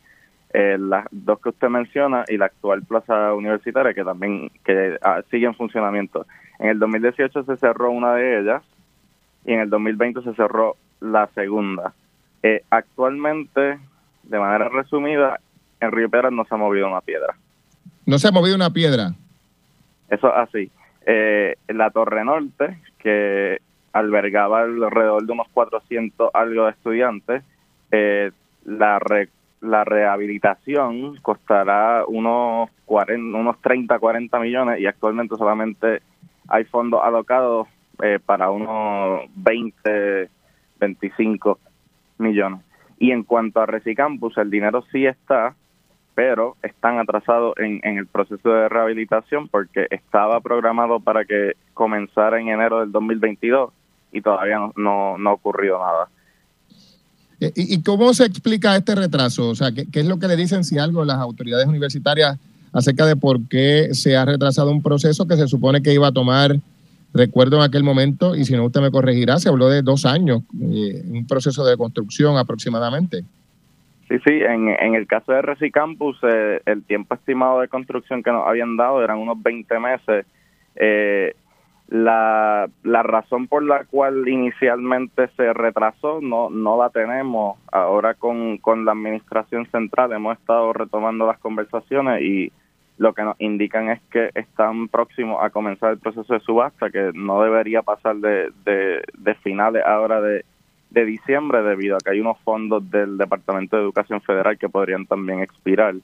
Eh, 0.53 0.77
las 0.81 1.07
dos 1.13 1.41
que 1.41 1.51
usted 1.51 1.69
menciona 1.69 2.25
y 2.27 2.37
la 2.37 2.47
actual 2.47 2.83
plaza 2.83 3.33
universitaria 3.35 3.95
que 3.95 4.03
también 4.03 4.51
que 4.65 4.99
ah, 5.03 5.23
sigue 5.31 5.47
en 5.47 5.55
funcionamiento. 5.55 6.27
En 6.59 6.71
el 6.71 6.79
2018 6.81 7.45
se 7.45 7.57
cerró 7.57 7.93
una 7.93 8.15
de 8.15 8.41
ellas 8.41 8.63
y 9.45 9.53
en 9.53 9.61
el 9.61 9.71
2020 9.71 10.23
se 10.23 10.35
cerró 10.35 10.75
la 11.01 11.29
segunda. 11.29 11.95
Eh, 12.43 12.65
actualmente, 12.71 13.79
de 14.25 14.39
manera 14.39 14.69
resumida, 14.69 15.39
en 15.79 15.93
Río 15.93 16.11
Piedras 16.11 16.33
no 16.33 16.45
se 16.45 16.55
ha 16.55 16.59
movido 16.59 16.89
una 16.89 17.01
piedra. 17.01 17.37
¿No 18.05 18.19
se 18.19 18.27
ha 18.27 18.33
movido 18.33 18.57
una 18.57 18.71
piedra? 18.71 19.13
Eso 20.11 20.35
así. 20.35 20.70
Eh, 21.07 21.57
la 21.68 21.90
Torre 21.90 22.25
Norte, 22.25 22.79
que 22.99 23.59
albergaba 23.92 24.62
alrededor 24.62 25.25
de 25.25 25.33
unos 25.33 25.49
400 25.49 26.31
algo 26.35 26.64
de 26.64 26.70
estudiantes, 26.70 27.42
eh, 27.90 28.31
la, 28.64 29.01
la 29.61 29.85
rehabilitación 29.85 31.16
costará 31.23 32.05
unos, 32.07 32.70
40, 32.85 33.38
unos 33.38 33.61
30, 33.61 33.99
40 33.99 34.39
millones 34.41 34.80
y 34.80 34.87
actualmente 34.87 35.37
solamente 35.37 36.03
hay 36.49 36.64
fondos 36.64 37.01
alocados 37.03 37.68
eh, 38.03 38.18
para 38.24 38.51
unos 38.51 39.22
20, 39.37 40.28
25 40.78 41.59
millones. 42.18 42.61
Y 42.99 43.12
en 43.12 43.22
cuanto 43.22 43.61
a 43.61 43.66
Recicampus, 43.66 44.37
el 44.39 44.51
dinero 44.51 44.82
sí 44.93 45.07
está, 45.07 45.55
pero 46.15 46.57
están 46.63 46.99
atrasados 46.99 47.55
en, 47.59 47.81
el 47.83 48.07
proceso 48.07 48.49
de 48.51 48.69
rehabilitación 48.69 49.49
porque 49.49 49.87
estaba 49.91 50.41
programado 50.41 51.01
para 51.01 51.25
que 51.25 51.53
comenzara 51.75 52.41
en 52.41 52.49
enero 52.49 52.81
del 52.81 52.93
2022 52.93 53.71
y 54.13 54.21
todavía 54.21 54.59
no, 54.59 54.73
no, 54.77 55.19
no 55.19 55.31
ha 55.31 55.79
nada. 55.79 56.09
Eh, 57.41 57.53
¿Y, 57.55 57.83
cómo 57.83 58.13
se 58.13 58.27
explica 58.27 58.77
este 58.77 58.95
retraso? 58.95 59.49
O 59.49 59.55
sea, 59.55 59.73
¿qué, 59.73 59.87
es 59.93 60.07
lo 60.07 60.19
que 60.19 60.29
le 60.29 60.37
dicen 60.37 60.63
si 60.63 60.79
algo 60.79 61.05
las 61.05 61.17
autoridades 61.17 61.67
universitarias 61.67 62.39
acerca 62.73 63.07
de 63.07 63.17
por 63.17 63.49
qué 63.49 63.89
se 63.93 64.17
ha 64.17 64.25
retrasado 64.25 64.71
un 64.71 64.83
proceso 64.83 65.27
que 65.27 65.37
se 65.37 65.49
supone 65.49 65.83
que 65.83 65.95
iba 65.95 66.09
a 66.09 66.13
tomar, 66.13 66.57
recuerdo 67.15 67.57
en 67.57 67.63
aquel 67.63 67.83
momento, 67.83 68.37
y 68.37 68.45
si 68.45 68.55
no 68.55 68.67
usted 68.67 68.83
me 68.83 68.91
corregirá, 68.91 69.39
se 69.39 69.49
habló 69.49 69.69
de 69.69 69.83
dos 69.83 70.05
años, 70.05 70.43
eh, 70.61 71.03
un 71.09 71.27
proceso 71.27 71.65
de 71.65 71.77
construcción 71.77 72.37
aproximadamente. 72.37 73.25
Sí, 74.11 74.19
sí, 74.27 74.43
en, 74.43 74.69
en 74.69 74.97
el 74.97 75.07
caso 75.07 75.31
de 75.31 75.41
Recicampus, 75.41 76.19
eh, 76.25 76.61
el 76.67 76.83
tiempo 76.83 77.15
estimado 77.15 77.61
de 77.61 77.69
construcción 77.69 78.25
que 78.25 78.33
nos 78.33 78.45
habían 78.45 78.77
dado 78.77 79.05
eran 79.05 79.19
unos 79.19 79.41
20 79.41 79.79
meses. 79.79 80.27
Eh, 80.75 81.37
la, 81.87 82.69
la 82.83 83.03
razón 83.05 83.47
por 83.47 83.63
la 83.63 83.85
cual 83.85 84.29
inicialmente 84.29 85.29
se 85.37 85.53
retrasó 85.53 86.21
no, 86.21 86.51
no 86.51 86.77
la 86.77 86.91
tenemos. 86.91 87.57
Ahora 87.71 88.15
con, 88.15 88.59
con 88.59 88.85
la 88.85 88.93
administración 88.93 89.67
central 89.71 90.13
hemos 90.13 90.37
estado 90.37 90.73
retomando 90.73 91.25
las 91.29 91.39
conversaciones 91.39 92.21
y 92.23 92.51
lo 92.99 93.13
que 93.13 93.23
nos 93.23 93.41
indican 93.41 93.91
es 93.91 94.01
que 94.11 94.31
están 94.35 94.89
próximos 94.89 95.39
a 95.41 95.51
comenzar 95.51 95.93
el 95.93 96.01
proceso 96.01 96.35
de 96.35 96.41
subasta, 96.41 96.91
que 96.91 97.13
no 97.15 97.43
debería 97.45 97.83
pasar 97.83 98.17
de, 98.17 98.51
de, 98.65 99.05
de 99.17 99.35
finales 99.37 99.85
ahora 99.87 100.21
de, 100.21 100.45
de 100.91 101.05
diciembre 101.05 101.62
debido 101.62 101.97
a 101.97 102.01
que 102.01 102.11
hay 102.11 102.20
unos 102.20 102.38
fondos 102.41 102.88
del 102.91 103.16
Departamento 103.16 103.76
de 103.76 103.82
Educación 103.82 104.20
Federal 104.20 104.59
que 104.59 104.68
podrían 104.68 105.07
también 105.07 105.41
expirar 105.41 105.95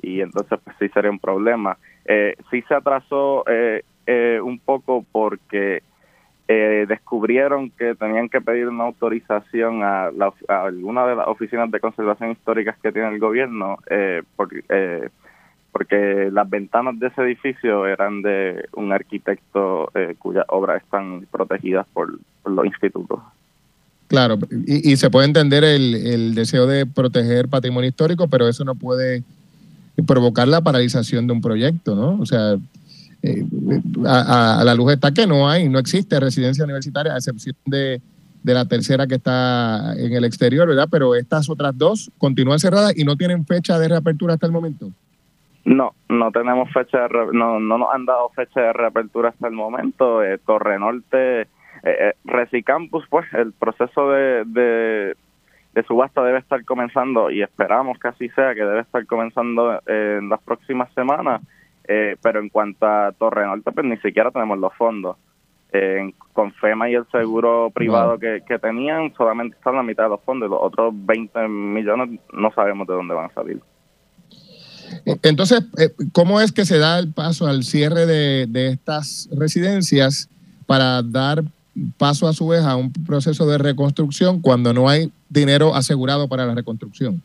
y 0.00 0.20
entonces 0.20 0.58
pues 0.62 0.76
sí 0.78 0.88
sería 0.88 1.10
un 1.10 1.18
problema. 1.18 1.78
Eh, 2.04 2.34
sí 2.50 2.62
se 2.62 2.74
atrasó 2.74 3.44
eh, 3.48 3.82
eh, 4.06 4.40
un 4.42 4.58
poco 4.58 5.04
porque 5.12 5.82
eh, 6.48 6.86
descubrieron 6.88 7.70
que 7.70 7.94
tenían 7.94 8.28
que 8.28 8.40
pedir 8.40 8.68
una 8.68 8.84
autorización 8.84 9.84
a, 9.84 10.10
la, 10.10 10.32
alguna 10.48 11.06
de 11.06 11.14
las 11.14 11.28
oficinas 11.28 11.70
de 11.70 11.78
conservación 11.78 12.32
históricas 12.32 12.76
que 12.82 12.90
tiene 12.90 13.08
el 13.08 13.20
gobierno 13.20 13.78
eh, 13.88 14.22
porque, 14.34 14.64
eh, 14.68 15.08
porque 15.70 16.30
las 16.32 16.50
ventanas 16.50 16.98
de 16.98 17.06
ese 17.06 17.22
edificio 17.22 17.86
eran 17.86 18.22
de 18.22 18.68
un 18.74 18.92
arquitecto 18.92 19.90
cuyas 20.18 20.44
obras 20.48 20.82
están 20.82 21.26
protegidas 21.30 21.86
por 21.92 22.18
los 22.44 22.66
institutos. 22.66 23.20
Claro, 24.12 24.36
y, 24.66 24.92
y 24.92 24.96
se 24.98 25.08
puede 25.08 25.26
entender 25.26 25.64
el, 25.64 25.94
el, 25.94 26.34
deseo 26.34 26.66
de 26.66 26.84
proteger 26.84 27.48
patrimonio 27.48 27.88
histórico, 27.88 28.28
pero 28.28 28.46
eso 28.46 28.62
no 28.62 28.74
puede 28.74 29.22
provocar 30.06 30.46
la 30.48 30.60
paralización 30.60 31.26
de 31.26 31.32
un 31.32 31.40
proyecto, 31.40 31.96
¿no? 31.96 32.20
O 32.20 32.26
sea, 32.26 32.58
eh, 33.22 33.46
a, 34.06 34.60
a, 34.60 34.64
la 34.64 34.74
luz 34.74 34.92
está 34.92 35.14
que 35.14 35.26
no 35.26 35.48
hay, 35.48 35.66
no 35.70 35.78
existe 35.78 36.20
residencia 36.20 36.62
universitaria, 36.62 37.14
a 37.14 37.16
excepción 37.16 37.56
de, 37.64 38.02
de 38.42 38.52
la 38.52 38.66
tercera 38.66 39.06
que 39.06 39.14
está 39.14 39.94
en 39.96 40.12
el 40.12 40.26
exterior, 40.26 40.68
¿verdad? 40.68 40.88
Pero 40.90 41.14
estas 41.14 41.48
otras 41.48 41.72
dos 41.78 42.10
continúan 42.18 42.58
cerradas 42.58 42.92
y 42.94 43.04
no 43.04 43.16
tienen 43.16 43.46
fecha 43.46 43.78
de 43.78 43.88
reapertura 43.88 44.34
hasta 44.34 44.44
el 44.44 44.52
momento. 44.52 44.90
No, 45.64 45.94
no 46.10 46.30
tenemos 46.32 46.70
fecha 46.70 46.98
de 46.98 47.08
re, 47.08 47.26
no, 47.32 47.58
no 47.58 47.78
nos 47.78 47.94
han 47.94 48.04
dado 48.04 48.28
fecha 48.28 48.60
de 48.60 48.74
reapertura 48.74 49.30
hasta 49.30 49.48
el 49.48 49.54
momento. 49.54 50.22
Eh, 50.22 50.38
Torre 50.44 50.78
Norte 50.78 51.48
eh, 51.82 51.96
eh, 51.98 52.12
Recicampus, 52.24 53.04
pues 53.08 53.26
el 53.34 53.52
proceso 53.52 54.10
de, 54.10 54.44
de, 54.46 55.16
de, 55.74 55.82
subasta 55.84 56.22
debe 56.22 56.38
estar 56.38 56.64
comenzando 56.64 57.30
y 57.30 57.42
esperamos 57.42 57.98
que 57.98 58.08
así 58.08 58.28
sea, 58.30 58.54
que 58.54 58.60
debe 58.62 58.80
estar 58.80 59.04
comenzando 59.06 59.80
eh, 59.86 60.18
en 60.20 60.28
las 60.28 60.40
próximas 60.42 60.92
semanas. 60.94 61.42
Eh, 61.88 62.16
pero 62.22 62.38
en 62.38 62.48
cuanto 62.48 62.86
a 62.86 63.10
Torre 63.12 63.44
Norte, 63.44 63.72
pues 63.72 63.84
ni 63.84 63.96
siquiera 63.98 64.30
tenemos 64.30 64.58
los 64.58 64.72
fondos. 64.74 65.16
Eh, 65.72 66.12
con 66.34 66.52
FEMA 66.52 66.90
y 66.90 66.94
el 66.94 67.06
seguro 67.10 67.70
privado 67.74 68.18
que, 68.18 68.42
que, 68.46 68.58
tenían, 68.58 69.12
solamente 69.14 69.56
están 69.56 69.74
la 69.74 69.82
mitad 69.82 70.04
de 70.04 70.10
los 70.10 70.20
fondos. 70.20 70.50
Los 70.50 70.60
otros 70.62 70.92
20 70.94 71.48
millones 71.48 72.20
no 72.32 72.52
sabemos 72.52 72.86
de 72.86 72.94
dónde 72.94 73.14
van 73.14 73.30
a 73.30 73.34
salir. 73.34 73.60
Entonces, 75.22 75.66
¿cómo 76.12 76.40
es 76.42 76.52
que 76.52 76.66
se 76.66 76.78
da 76.78 76.98
el 76.98 77.12
paso 77.12 77.46
al 77.46 77.62
cierre 77.62 78.04
de, 78.04 78.46
de 78.46 78.68
estas 78.68 79.30
residencias 79.32 80.28
para 80.66 81.02
dar 81.02 81.42
paso 81.98 82.28
a 82.28 82.32
su 82.32 82.48
vez 82.48 82.64
a 82.64 82.76
un 82.76 82.92
proceso 82.92 83.46
de 83.46 83.58
reconstrucción 83.58 84.40
cuando 84.40 84.72
no 84.72 84.88
hay 84.88 85.10
dinero 85.28 85.74
asegurado 85.74 86.28
para 86.28 86.46
la 86.46 86.54
reconstrucción? 86.54 87.22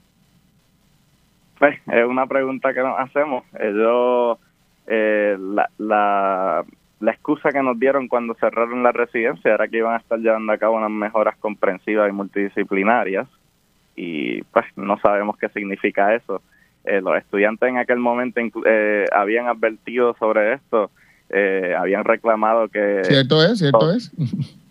Pues 1.60 1.80
es 1.88 2.06
una 2.06 2.28
pregunta 2.28 2.74
que 2.74 2.82
nos 2.82 3.00
hacemos. 3.00 3.44
Ellos, 3.60 4.38
eh, 4.88 5.38
la, 5.40 5.70
la, 5.78 6.66
la 7.00 7.12
excusa 7.12 7.52
que 7.52 7.62
nos 7.62 7.80
dieron 7.80 8.08
cuando 8.08 8.36
cerraron 8.36 8.84
la 8.84 8.92
residencia 8.92 9.54
era 9.54 9.68
que 9.68 9.78
iban 9.78 9.96
a 9.96 9.98
estar 9.98 10.20
llevando 10.20 10.54
a 10.54 10.58
cabo 10.58 10.78
unas 10.78 10.92
mejoras 10.92 11.36
comprensivas 11.38 12.10
y 12.10 12.14
multidisciplinarias 12.14 13.28
y 13.96 14.44
pues 14.44 14.66
no 14.76 14.98
sabemos 15.00 15.38
qué 15.38 15.50
significa 15.50 16.16
eso. 16.16 16.42
Eh, 16.86 17.02
los 17.02 17.18
estudiantes 17.18 17.68
en 17.68 17.78
aquel 17.78 17.98
momento 17.98 18.40
eh, 18.66 19.06
habían 19.12 19.48
advertido 19.48 20.16
sobre 20.20 20.54
esto 20.54 20.90
eh, 21.30 21.76
habían 21.78 22.04
reclamado 22.04 22.68
que... 22.70 23.02
Cierto 23.04 23.44
es, 23.44 23.60
cierto 23.60 23.80
todo, 23.80 23.94
es. 23.94 24.12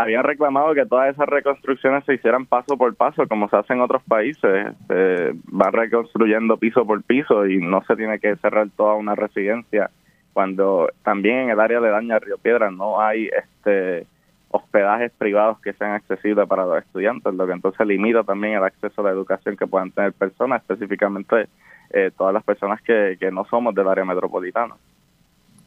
habían 0.00 0.24
reclamado 0.24 0.74
que 0.74 0.86
todas 0.86 1.12
esas 1.12 1.28
reconstrucciones 1.28 2.04
se 2.04 2.14
hicieran 2.14 2.46
paso 2.46 2.76
por 2.76 2.94
paso, 2.94 3.26
como 3.28 3.48
se 3.48 3.56
hace 3.56 3.72
en 3.72 3.80
otros 3.80 4.02
países. 4.04 4.74
Se 4.88 5.34
va 5.52 5.70
reconstruyendo 5.70 6.56
piso 6.56 6.86
por 6.86 7.02
piso 7.02 7.46
y 7.46 7.58
no 7.58 7.82
se 7.86 7.96
tiene 7.96 8.18
que 8.18 8.36
cerrar 8.36 8.68
toda 8.76 8.94
una 8.94 9.14
residencia. 9.14 9.90
Cuando 10.32 10.88
también 11.02 11.40
en 11.40 11.50
el 11.50 11.60
área 11.60 11.80
de 11.80 11.90
Daña 11.90 12.18
Río 12.18 12.38
Piedra 12.38 12.70
no 12.70 13.00
hay 13.00 13.28
este 13.28 14.06
hospedajes 14.52 15.12
privados 15.16 15.60
que 15.60 15.72
sean 15.74 15.92
accesibles 15.92 16.48
para 16.48 16.66
los 16.66 16.78
estudiantes, 16.78 17.32
lo 17.34 17.46
que 17.46 17.52
entonces 17.52 17.86
limita 17.86 18.24
también 18.24 18.54
el 18.54 18.64
acceso 18.64 19.00
a 19.00 19.04
la 19.04 19.10
educación 19.10 19.56
que 19.56 19.66
puedan 19.66 19.92
tener 19.92 20.12
personas, 20.12 20.60
específicamente 20.62 21.46
eh, 21.90 22.10
todas 22.16 22.32
las 22.32 22.44
personas 22.44 22.80
que, 22.82 23.16
que, 23.18 23.30
no 23.30 23.44
somos 23.50 23.74
del 23.74 23.88
área 23.88 24.04
metropolitana. 24.04 24.74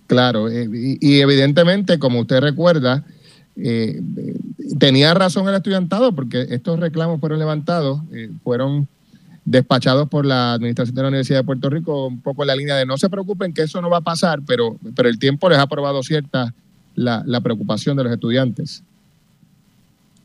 Claro, 0.07 0.49
eh, 0.49 0.67
y, 0.71 1.19
evidentemente, 1.21 1.99
como 1.99 2.19
usted 2.19 2.39
recuerda, 2.41 3.03
eh, 3.55 4.01
tenía 4.79 5.13
razón 5.13 5.47
el 5.47 5.55
estudiantado 5.55 6.13
porque 6.13 6.47
estos 6.49 6.79
reclamos 6.79 7.19
fueron 7.19 7.39
levantados, 7.39 8.01
eh, 8.11 8.29
fueron 8.43 8.87
despachados 9.45 10.07
por 10.09 10.25
la 10.25 10.53
Administración 10.53 10.95
de 10.95 11.01
la 11.01 11.07
Universidad 11.09 11.39
de 11.39 11.45
Puerto 11.45 11.69
Rico, 11.69 12.07
un 12.07 12.21
poco 12.21 12.43
en 12.43 12.47
la 12.47 12.55
línea 12.55 12.75
de 12.75 12.85
no 12.85 12.97
se 12.97 13.09
preocupen 13.09 13.53
que 13.53 13.63
eso 13.63 13.81
no 13.81 13.89
va 13.89 13.97
a 13.97 14.01
pasar, 14.01 14.41
pero, 14.45 14.77
pero 14.95 15.09
el 15.09 15.19
tiempo 15.19 15.49
les 15.49 15.59
ha 15.59 15.67
probado 15.67 16.01
cierta 16.03 16.53
la, 16.95 17.23
la 17.25 17.41
preocupación 17.41 17.97
de 17.97 18.03
los 18.03 18.13
estudiantes. 18.13 18.83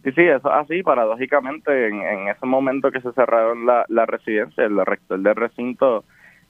Sí, 0.04 0.12
sí, 0.12 0.22
eso 0.22 0.50
así, 0.52 0.82
paradójicamente, 0.82 1.88
en, 1.88 2.02
en, 2.02 2.28
ese 2.28 2.46
momento 2.46 2.90
que 2.90 3.00
se 3.00 3.12
cerraron 3.12 3.66
la, 3.66 3.84
la 3.88 4.06
residencia, 4.06 4.64
el 4.64 4.84
rector 4.86 5.18
del 5.20 5.34
recinto 5.34 6.04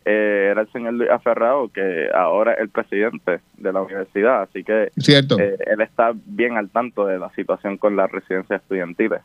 eh, 0.05 0.49
era 0.53 0.63
el 0.63 0.73
señor 0.73 0.95
Luis 0.95 1.11
Aferrado, 1.11 1.69
que 1.69 2.09
ahora 2.15 2.55
es 2.55 2.61
el 2.61 2.69
presidente 2.69 3.41
de 3.57 3.73
la 3.73 3.83
universidad, 3.83 4.43
así 4.43 4.65
que 4.65 4.91
Cierto. 4.97 5.39
Eh, 5.39 5.57
él 5.67 5.81
está 5.81 6.13
bien 6.27 6.57
al 6.57 6.71
tanto 6.71 7.07
de 7.07 7.19
la 7.19 7.31
situación 7.35 7.77
con 7.79 7.97
las 7.97 8.11
residencias 8.11 8.63
estudiantiles. 8.63 9.21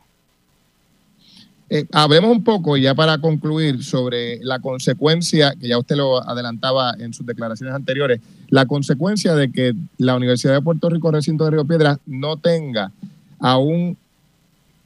Eh, 1.70 1.86
hablemos 1.92 2.30
un 2.30 2.44
poco, 2.44 2.76
ya 2.76 2.94
para 2.94 3.18
concluir, 3.18 3.82
sobre 3.82 4.38
la 4.42 4.58
consecuencia, 4.58 5.54
que 5.58 5.68
ya 5.68 5.78
usted 5.78 5.96
lo 5.96 6.22
adelantaba 6.22 6.92
en 6.98 7.14
sus 7.14 7.24
declaraciones 7.24 7.74
anteriores, 7.74 8.20
la 8.48 8.66
consecuencia 8.66 9.34
de 9.34 9.50
que 9.50 9.72
la 9.96 10.14
Universidad 10.16 10.52
de 10.52 10.60
Puerto 10.60 10.90
Rico, 10.90 11.10
recinto 11.10 11.44
de 11.44 11.52
Río 11.52 11.64
Piedra, 11.64 11.98
no 12.04 12.36
tenga 12.36 12.92
aún 13.40 13.96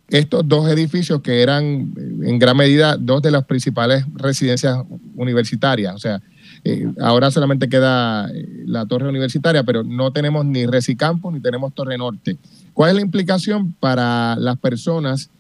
estos 0.09 0.49
dos 0.49 0.69
edificios 0.71 1.21
que 1.21 1.43
eran 1.43 1.93
en 2.23 2.39
gran 2.39 2.57
medida 2.57 2.97
dos 2.97 3.21
de 3.23 3.31
las 3.31 3.45
principales 3.45 4.05
residencias 4.15 4.79
universitarias. 5.17 5.95
O 5.95 5.99
sea, 5.99 6.21
eh, 6.65 6.87
ahora 7.01 7.31
solamente 7.31 7.69
queda 7.69 8.31
eh, 8.31 8.47
la 8.67 8.87
torre 8.87 9.09
universitaria, 9.09 9.63
pero 9.63 9.85
no 9.85 10.13
tenemos 10.13 10.45
ni 10.45 10.67
Recicampo 10.67 11.31
ni 11.31 11.41
tenemos 11.41 11.75
Torre 11.75 11.99
Norte. 11.99 12.37
¿Cuál 12.73 12.91
es 12.91 12.97
la 12.97 13.03
implicación 13.03 13.73
para 13.81 14.37
las 14.37 14.57
personas 14.59 15.31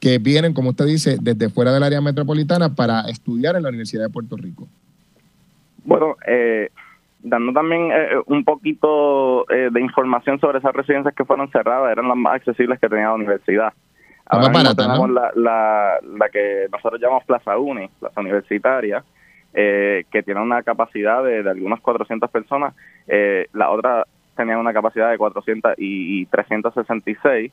que 0.00 0.18
vienen, 0.18 0.54
como 0.54 0.70
usted 0.70 0.86
dice, 0.86 1.18
desde 1.20 1.48
fuera 1.48 1.72
del 1.72 1.82
área 1.82 2.00
metropolitana 2.00 2.74
para 2.74 3.02
estudiar 3.02 3.56
en 3.56 3.62
la 3.62 3.68
Universidad 3.68 4.04
de 4.04 4.10
Puerto 4.10 4.36
Rico? 4.36 4.68
Bueno, 5.84 6.16
eh, 6.26 6.70
dando 7.20 7.52
también 7.52 7.90
eh, 7.92 8.10
un 8.26 8.44
poquito 8.44 9.48
eh, 9.50 9.70
de 9.70 9.80
información 9.80 10.38
sobre 10.40 10.58
esas 10.58 10.72
residencias 10.72 11.14
que 11.14 11.24
fueron 11.24 11.50
cerradas, 11.50 11.92
eran 11.92 12.08
las 12.08 12.16
más 12.16 12.36
accesibles 12.36 12.78
que 12.78 12.88
tenía 12.88 13.06
la 13.06 13.14
universidad. 13.14 13.72
Ahora 14.26 14.48
barata, 14.48 14.74
tenemos 14.82 15.08
¿no? 15.08 15.14
la, 15.14 15.32
la, 15.34 15.98
la, 16.02 16.28
que 16.28 16.66
nosotros 16.70 17.00
llamamos 17.00 17.24
Plaza 17.24 17.56
Uni, 17.56 17.88
Plaza 17.98 18.20
Universitaria, 18.20 19.02
eh, 19.54 20.04
que 20.10 20.22
tiene 20.22 20.42
una 20.42 20.62
capacidad 20.62 21.24
de, 21.24 21.42
de 21.42 21.50
algunas 21.50 21.80
400 21.80 22.30
personas. 22.30 22.74
Eh, 23.06 23.46
la 23.54 23.70
otra 23.70 24.06
tenía 24.36 24.58
una 24.58 24.74
capacidad 24.74 25.10
de 25.10 25.16
400 25.16 25.74
y, 25.78 26.20
y 26.20 26.26
366 26.26 27.52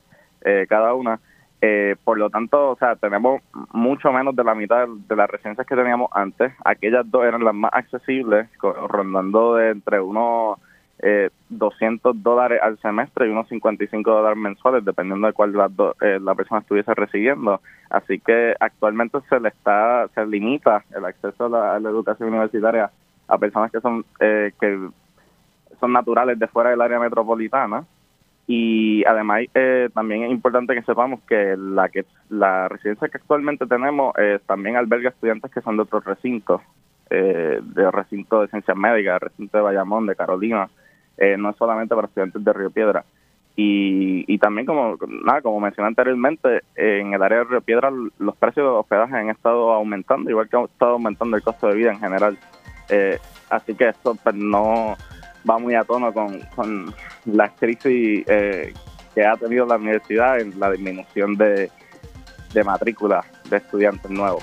cada 0.68 0.94
una. 0.94 1.18
Eh, 1.62 1.96
por 2.04 2.18
lo 2.18 2.28
tanto, 2.28 2.70
o 2.70 2.76
sea, 2.76 2.96
tenemos 2.96 3.42
mucho 3.72 4.12
menos 4.12 4.36
de 4.36 4.44
la 4.44 4.54
mitad 4.54 4.86
de 4.86 5.16
las 5.16 5.30
residencias 5.30 5.66
que 5.66 5.76
teníamos 5.76 6.10
antes. 6.12 6.52
Aquellas 6.64 7.10
dos 7.10 7.24
eran 7.24 7.44
las 7.44 7.54
más 7.54 7.70
accesibles, 7.72 8.48
rondando 8.60 9.54
de 9.54 9.70
entre 9.70 10.00
unos 10.00 10.58
eh, 10.98 11.30
200 11.48 12.22
dólares 12.22 12.60
al 12.62 12.78
semestre 12.78 13.26
y 13.26 13.30
unos 13.30 13.48
55 13.48 14.10
dólares 14.10 14.38
mensuales, 14.38 14.84
dependiendo 14.84 15.26
de 15.26 15.32
cuál 15.32 15.52
la, 15.52 15.70
eh, 16.00 16.18
la 16.20 16.34
persona 16.34 16.60
estuviese 16.60 16.94
recibiendo. 16.94 17.60
Así 17.90 18.18
que 18.18 18.54
actualmente 18.60 19.18
se 19.28 19.40
le 19.40 19.48
está, 19.48 20.08
se 20.14 20.26
limita 20.26 20.84
el 20.94 21.04
acceso 21.04 21.46
a 21.46 21.48
la, 21.48 21.74
a 21.76 21.80
la 21.80 21.90
educación 21.90 22.28
universitaria 22.28 22.90
a 23.28 23.38
personas 23.38 23.72
que 23.72 23.80
son 23.80 24.04
eh, 24.20 24.52
que 24.60 24.88
son 25.80 25.92
naturales 25.92 26.38
de 26.38 26.46
fuera 26.46 26.70
del 26.70 26.80
área 26.80 26.98
metropolitana 26.98 27.84
y 28.46 29.04
además 29.04 29.42
eh, 29.54 29.88
también 29.92 30.22
es 30.24 30.30
importante 30.30 30.74
que 30.74 30.82
sepamos 30.82 31.20
que 31.28 31.56
la 31.56 31.88
que 31.88 32.04
la 32.30 32.68
residencia 32.68 33.08
que 33.08 33.18
actualmente 33.18 33.66
tenemos 33.66 34.14
eh, 34.18 34.38
también 34.46 34.76
alberga 34.76 35.10
estudiantes 35.10 35.50
que 35.50 35.60
son 35.62 35.76
de 35.76 35.82
otros 35.82 36.04
recintos, 36.04 36.60
eh, 37.10 37.60
de 37.60 37.90
recinto 37.90 38.42
de 38.42 38.48
ciencias 38.48 38.76
médicas, 38.76 39.20
recinto 39.20 39.58
de 39.58 39.64
Bayamón, 39.64 40.06
de 40.06 40.14
Carolina, 40.14 40.68
eh, 41.18 41.36
no 41.36 41.50
es 41.50 41.56
solamente 41.56 41.94
para 41.94 42.06
estudiantes 42.06 42.44
de 42.44 42.52
Río 42.52 42.70
Piedra. 42.70 43.04
Y, 43.58 44.24
y 44.32 44.38
también, 44.38 44.66
como 44.66 44.98
nada 45.24 45.40
como 45.40 45.60
mencioné 45.60 45.88
anteriormente, 45.88 46.62
en 46.76 47.14
el 47.14 47.22
área 47.22 47.38
de 47.38 47.44
Río 47.44 47.60
Piedra 47.62 47.90
los 47.90 48.36
precios 48.36 48.66
de 48.66 48.70
hospedaje 48.70 49.16
han 49.16 49.30
estado 49.30 49.72
aumentando, 49.72 50.30
igual 50.30 50.48
que 50.48 50.56
ha 50.56 50.64
estado 50.64 50.92
aumentando 50.92 51.36
el 51.36 51.42
costo 51.42 51.68
de 51.68 51.74
vida 51.74 51.90
en 51.90 51.98
general. 51.98 52.38
Eh, 52.88 53.18
así 53.50 53.74
que 53.74 53.88
esto 53.88 54.14
pues, 54.22 54.34
no 54.34 54.96
va 55.48 55.58
muy 55.58 55.74
a 55.74 55.84
tono 55.84 56.12
con, 56.12 56.40
con 56.54 56.94
la 57.24 57.48
crisis 57.48 58.24
eh, 58.26 58.72
que 59.14 59.24
ha 59.24 59.36
tenido 59.36 59.66
la 59.66 59.76
universidad 59.76 60.40
en 60.40 60.58
la 60.58 60.70
disminución 60.70 61.36
de, 61.36 61.70
de 62.52 62.64
matrícula 62.64 63.24
de 63.48 63.56
estudiantes 63.58 64.10
nuevos. 64.10 64.42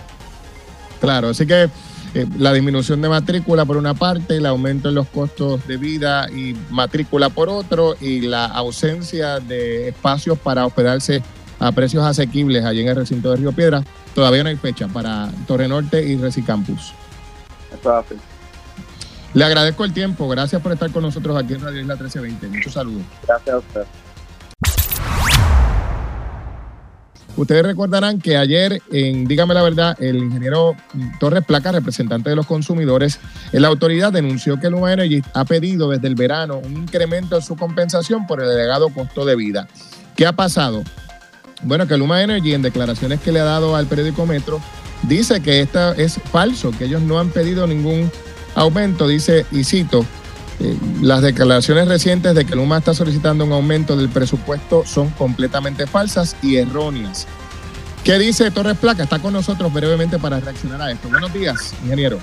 Claro, 0.99 1.29
así 1.29 1.45
que 1.45 1.69
eh, 2.13 2.27
la 2.37 2.53
disminución 2.53 3.01
de 3.01 3.09
matrícula 3.09 3.65
por 3.65 3.77
una 3.77 3.93
parte, 3.93 4.37
el 4.37 4.45
aumento 4.45 4.89
en 4.89 4.95
los 4.95 5.07
costos 5.07 5.65
de 5.67 5.77
vida 5.77 6.29
y 6.29 6.55
matrícula 6.69 7.29
por 7.29 7.49
otro, 7.49 7.95
y 7.99 8.21
la 8.21 8.45
ausencia 8.45 9.39
de 9.39 9.89
espacios 9.89 10.37
para 10.37 10.65
hospedarse 10.65 11.21
a 11.59 11.71
precios 11.71 12.03
asequibles 12.03 12.63
allí 12.65 12.81
en 12.81 12.89
el 12.89 12.95
recinto 12.95 13.31
de 13.31 13.37
Río 13.37 13.51
Piedra. 13.51 13.83
Todavía 14.13 14.43
no 14.43 14.49
hay 14.49 14.57
fecha 14.57 14.87
para 14.87 15.29
Torre 15.47 15.67
Norte 15.67 16.03
y 16.03 16.15
Recicampus. 16.17 16.93
Eso 17.73 17.99
es 17.99 18.05
así. 18.05 18.15
Le 19.33 19.43
agradezco 19.43 19.83
el 19.83 19.93
tiempo. 19.93 20.27
Gracias 20.27 20.61
por 20.61 20.71
estar 20.71 20.91
con 20.91 21.03
nosotros 21.03 21.35
aquí 21.37 21.53
en 21.53 21.61
Radio 21.61 21.81
Isla 21.81 21.95
1320. 21.95 22.47
Muchos 22.47 22.73
saludos. 22.73 23.03
Gracias 23.27 23.55
a 23.55 23.57
usted. 23.57 23.83
Ustedes 27.35 27.65
recordarán 27.65 28.21
que 28.21 28.37
ayer, 28.37 28.79
en 28.91 29.25
Dígame 29.25 29.55
la 29.55 29.63
Verdad, 29.63 29.97
el 29.99 30.17
ingeniero 30.17 30.75
Torres 31.19 31.43
Placa, 31.43 31.71
representante 31.71 32.29
de 32.29 32.35
los 32.35 32.45
consumidores, 32.45 33.19
en 33.51 33.63
la 33.63 33.69
autoridad 33.69 34.13
denunció 34.13 34.59
que 34.59 34.69
Luma 34.69 34.93
Energy 34.93 35.23
ha 35.33 35.43
pedido 35.43 35.89
desde 35.89 36.07
el 36.07 36.13
verano 36.13 36.59
un 36.63 36.73
incremento 36.73 37.35
en 37.35 37.41
su 37.41 37.55
compensación 37.55 38.27
por 38.27 38.39
el 38.39 38.51
elevado 38.51 38.89
costo 38.89 39.25
de 39.25 39.35
vida. 39.35 39.67
¿Qué 40.15 40.27
ha 40.27 40.33
pasado? 40.33 40.83
Bueno, 41.63 41.87
que 41.87 41.97
Luma 41.97 42.21
Energy, 42.21 42.53
en 42.53 42.61
declaraciones 42.61 43.19
que 43.19 43.31
le 43.31 43.39
ha 43.39 43.45
dado 43.45 43.75
al 43.75 43.87
periódico 43.87 44.27
Metro, 44.27 44.61
dice 45.01 45.41
que 45.41 45.61
esta 45.61 45.93
es 45.93 46.19
falso, 46.31 46.71
que 46.77 46.85
ellos 46.85 47.01
no 47.01 47.19
han 47.19 47.29
pedido 47.29 47.65
ningún 47.65 48.11
aumento, 48.55 49.07
dice, 49.07 49.45
y 49.51 49.63
cito, 49.63 50.05
eh, 50.59 50.77
las 51.01 51.21
declaraciones 51.21 51.87
recientes 51.87 52.35
de 52.35 52.45
que 52.45 52.55
Luma 52.55 52.77
está 52.77 52.93
solicitando 52.93 53.45
un 53.45 53.51
aumento 53.51 53.95
del 53.97 54.09
presupuesto 54.09 54.83
son 54.85 55.09
completamente 55.11 55.87
falsas 55.87 56.35
y 56.41 56.57
erróneas. 56.57 57.27
¿Qué 58.03 58.19
dice 58.19 58.51
Torres 58.51 58.77
Placa? 58.77 59.03
Está 59.03 59.19
con 59.19 59.33
nosotros 59.33 59.73
brevemente 59.73 60.19
para 60.19 60.39
reaccionar 60.39 60.81
a 60.81 60.91
esto. 60.91 61.09
Buenos 61.09 61.33
días, 61.33 61.73
ingeniero. 61.83 62.19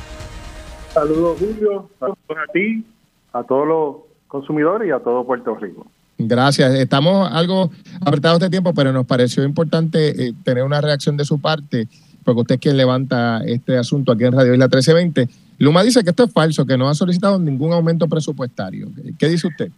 Saludos, 0.93 1.39
Julio. 1.39 1.89
Saludos 1.99 2.19
a 2.49 2.53
ti, 2.53 2.85
a 3.33 3.43
todos 3.45 3.67
los 3.67 3.97
consumidores 4.29 4.89
y 4.89 4.91
a 4.91 4.99
todo 4.99 5.25
Puerto 5.25 5.55
Rico. 5.57 5.87
Gracias. 6.19 6.75
Estamos 6.75 7.31
algo 7.33 7.71
apretados 8.05 8.41
de 8.41 8.51
tiempo, 8.51 8.75
pero 8.75 8.93
nos 8.93 9.07
pareció 9.07 9.43
importante 9.43 10.29
eh, 10.29 10.35
tener 10.45 10.65
una 10.65 10.81
reacción 10.81 11.17
de 11.17 11.25
su 11.25 11.41
parte, 11.41 11.89
porque 12.35 12.43
usted 12.43 12.55
es 12.57 12.61
quien 12.61 12.77
levanta 12.77 13.43
este 13.45 13.77
asunto 13.77 14.13
aquí 14.13 14.25
en 14.25 14.33
Radio 14.33 14.53
Isla 14.55 14.67
1320. 14.67 15.29
Luma 15.59 15.83
dice 15.83 16.03
que 16.03 16.11
esto 16.11 16.25
es 16.25 16.33
falso, 16.33 16.65
que 16.65 16.79
no 16.79 16.89
ha 16.89 16.95
solicitado 16.95 17.39
ningún 17.39 17.73
aumento 17.73 18.09
presupuestario. 18.09 18.89
¿Qué 19.19 19.29
dice 19.29 19.49
usted? 19.49 19.71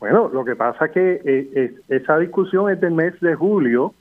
Bueno, 0.00 0.28
lo 0.32 0.44
que 0.44 0.56
pasa 0.56 0.86
es 0.86 0.90
que 0.92 1.20
eh, 1.24 1.50
es- 1.88 2.02
esa 2.02 2.18
discusión 2.18 2.70
es 2.70 2.80
del 2.80 2.92
mes 2.92 3.18
de 3.20 3.34
julio. 3.34 3.94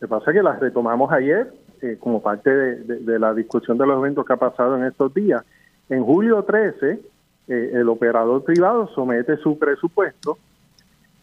Lo 0.00 0.06
que 0.06 0.10
pasa 0.10 0.30
es 0.30 0.36
que 0.36 0.42
la 0.42 0.56
retomamos 0.58 1.12
ayer 1.12 1.52
eh, 1.82 1.96
como 2.00 2.22
parte 2.22 2.50
de, 2.50 3.18
la 3.18 3.34
discusión 3.34 3.78
de 3.78 3.86
los 3.86 3.98
eventos 3.98 4.24
que 4.26 4.32
ha 4.32 4.36
pasado 4.36 4.76
en 4.76 4.84
estos 4.84 5.12
días. 5.14 5.42
En 5.88 6.02
julio 6.04 6.42
13, 6.42 7.00
eh, 7.48 7.70
el 7.74 7.88
operador 7.88 8.44
privado 8.44 8.88
somete 8.94 9.36
su 9.38 9.58
presupuesto 9.58 10.38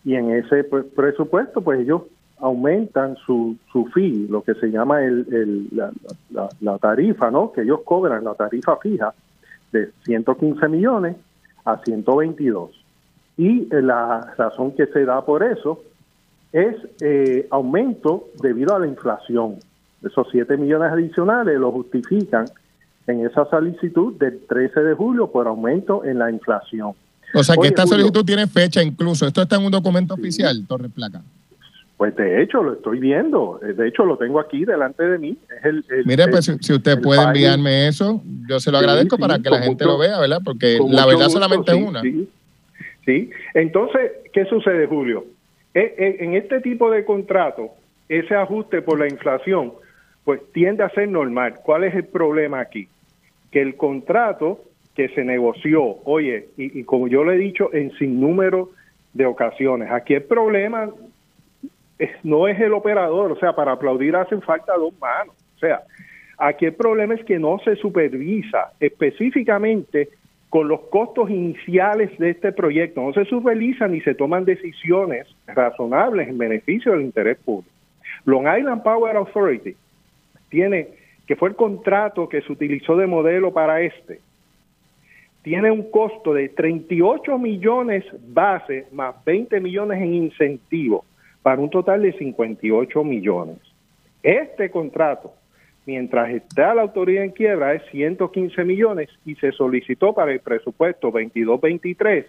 y 0.06 0.16
en 0.16 0.32
ese 0.32 0.64
pues, 0.64 0.86
presupuesto, 0.96 1.62
pues 1.62 1.80
ellos 1.82 2.04
aumentan 2.42 3.16
su, 3.26 3.58
su 3.72 3.86
fee, 3.88 4.28
lo 4.30 4.42
que 4.44 4.54
se 4.56 4.68
llama 4.68 5.04
el, 5.04 5.26
el- 5.32 5.68
la, 5.72 5.92
la- 6.32 6.50
la 6.62 6.78
tarifa, 6.78 7.30
¿no? 7.32 7.52
Que 7.52 7.62
ellos 7.62 7.82
cobran, 7.86 8.24
la 8.24 8.34
tarifa 8.36 8.78
fija, 8.78 9.14
de 9.72 9.92
115 10.06 10.68
millones 10.68 11.16
a 11.66 11.78
122. 11.84 12.72
Y 13.38 13.68
eh, 13.74 13.82
la 13.82 14.34
razón 14.38 14.72
que 14.72 14.88
se 14.88 15.06
da 15.06 15.24
por 15.26 15.44
eso 15.44 15.82
es 16.52 16.76
eh, 17.02 17.48
aumento 17.52 18.30
debido 18.42 18.76
a 18.76 18.80
la 18.80 18.88
inflación. 18.88 19.56
Esos 20.04 20.28
7 20.32 20.58
millones 20.58 20.92
adicionales 20.92 21.60
lo 21.60 21.72
justifican 21.72 22.46
en 23.06 23.26
esa 23.26 23.46
solicitud 23.50 24.14
del 24.18 24.40
13 24.48 24.80
de 24.82 24.94
julio 24.94 25.32
por 25.32 25.48
aumento 25.48 26.04
en 26.06 26.20
la 26.20 26.32
inflación. 26.32 26.94
O 27.34 27.44
sea, 27.44 27.56
que 27.56 27.60
Oye, 27.62 27.70
esta 27.70 27.84
Julio. 27.84 27.98
solicitud 27.98 28.26
tiene 28.26 28.48
fecha 28.48 28.82
incluso. 28.82 29.28
Esto 29.28 29.42
está 29.42 29.58
en 29.58 29.66
un 29.66 29.72
documento 29.72 30.14
oficial, 30.16 30.66
Torres 30.68 30.92
Placa. 30.92 31.22
Pues 32.00 32.16
de 32.16 32.42
hecho 32.42 32.64
lo 32.64 32.72
estoy 32.76 32.98
viendo, 32.98 33.60
Eh, 33.62 33.74
de 33.74 33.90
hecho 33.90 34.06
lo 34.06 34.16
tengo 34.16 34.40
aquí 34.40 34.64
delante 34.64 35.04
de 35.04 35.18
mí. 35.18 35.38
Es 35.60 35.66
el, 35.66 35.84
el- 35.90 36.06
Mire, 36.06 36.24
el- 36.24 36.30
pues 36.30 36.46
si, 36.46 36.74
usted 36.74 37.02
puede 37.02 37.22
enviarme 37.22 37.90
eso, 37.90 38.24
yo 38.48 38.58
se 38.62 38.72
lo 38.72 38.78
agradezco 38.78 39.18
sí, 39.18 39.22
para 39.22 39.38
que 39.40 39.50
la 39.50 39.60
gente 39.62 39.84
lo 39.84 39.98
vea, 39.98 40.18
¿verdad? 40.18 40.40
Porque 40.44 40.80
la 40.90 41.06
verdad 41.06 41.26
gusto, 41.26 41.30
solamente 41.42 41.74
sí, 41.74 41.78
es 41.78 41.84
una. 41.90 42.02
Sí. 43.06 43.30
Entonces, 43.54 44.12
¿qué 44.32 44.46
sucede, 44.46 44.88
Julio? 44.88 45.26
Eh, 45.74 45.94
eh, 45.98 46.18
En 46.22 46.36
este 46.36 46.62
tipo 46.62 46.90
de 46.90 47.04
contrato, 47.04 47.72
ese 48.08 48.34
ajuste 48.34 48.82
por 48.82 48.98
la 48.98 49.10
inflación, 49.10 49.74
pues 50.24 50.40
tiende 50.54 50.84
a 50.84 50.90
ser 50.92 51.10
normal. 51.10 51.56
¿Cuál 51.66 51.84
es 51.84 51.94
el 51.96 52.06
problema 52.06 52.62
aquí? 52.62 52.88
Que 53.52 53.62
el 53.62 53.76
contrato 53.76 54.62
que 54.96 55.10
se 55.10 55.26
negoció, 55.26 55.98
oye, 56.06 56.48
y, 56.56 56.80
y 56.80 56.84
como 56.86 57.10
yo 57.10 57.26
le 57.26 57.34
he 57.36 57.38
dicho 57.38 57.74
en 57.74 57.92
sin 57.98 58.22
número 58.22 58.70
de 59.14 59.26
ocasiones, 59.26 59.92
aquí 59.92 60.14
el 60.14 60.24
problema 60.24 60.90
no 62.24 62.48
es 62.48 62.60
el 62.60 62.74
operador, 62.74 63.32
o 63.32 63.36
sea, 63.36 63.54
para 63.54 63.74
aplaudir 63.74 64.16
hacen 64.16 64.42
falta 64.42 64.74
dos 64.76 64.94
manos. 65.00 65.36
O 65.56 65.60
sea, 65.60 65.82
aquí 66.38 66.66
el 66.66 66.74
problema 66.74 67.14
es 67.16 67.24
que 67.26 67.40
no 67.40 67.60
se 67.60 67.76
supervisa 67.76 68.72
específicamente 68.80 70.10
con 70.50 70.68
los 70.68 70.82
costos 70.90 71.30
iniciales 71.30 72.18
de 72.18 72.32
este 72.32 72.52
proyecto, 72.52 73.02
no 73.02 73.14
se 73.14 73.26
supervisan 73.26 73.92
ni 73.92 74.02
se 74.02 74.16
toman 74.16 74.46
decisiones 74.46 75.28
razonables 75.46 76.28
en 76.28 76.38
beneficio 76.40 76.94
del 76.94 77.02
interés 77.02 77.38
público. 77.38 77.72
Long 78.26 78.48
Island 78.48 78.82
Power 78.82 79.16
Authority 79.16 79.76
tiene, 80.50 80.88
que 81.28 81.36
fue 81.36 81.50
el 81.50 81.56
contrato 81.56 82.28
que 82.28 82.42
se 82.42 82.52
utilizó 82.52 82.96
de 82.98 83.06
modelo 83.06 83.54
para 83.54 83.82
este, 83.82 84.22
tiene 85.44 85.70
un 85.70 85.92
costo 85.92 86.34
de 86.34 86.50
38 86.50 87.38
millones 87.38 88.04
base 88.28 88.88
más 88.92 89.24
20 89.24 89.60
millones 89.60 90.02
en 90.02 90.14
incentivos 90.16 91.06
para 91.42 91.62
un 91.62 91.70
total 91.70 92.02
de 92.02 92.14
58 92.14 93.04
millones. 93.04 93.58
Este 94.24 94.70
contrato, 94.70 95.34
mientras 95.86 96.30
está 96.32 96.74
la 96.74 96.82
autoridad 96.82 97.24
en 97.24 97.32
quiebra, 97.32 97.74
es 97.74 97.84
115 97.92 98.64
millones 98.66 99.10
y 99.26 99.36
se 99.36 99.52
solicitó 99.52 100.14
para 100.14 100.32
el 100.34 100.40
presupuesto 100.40 101.12
22-23 101.12 102.26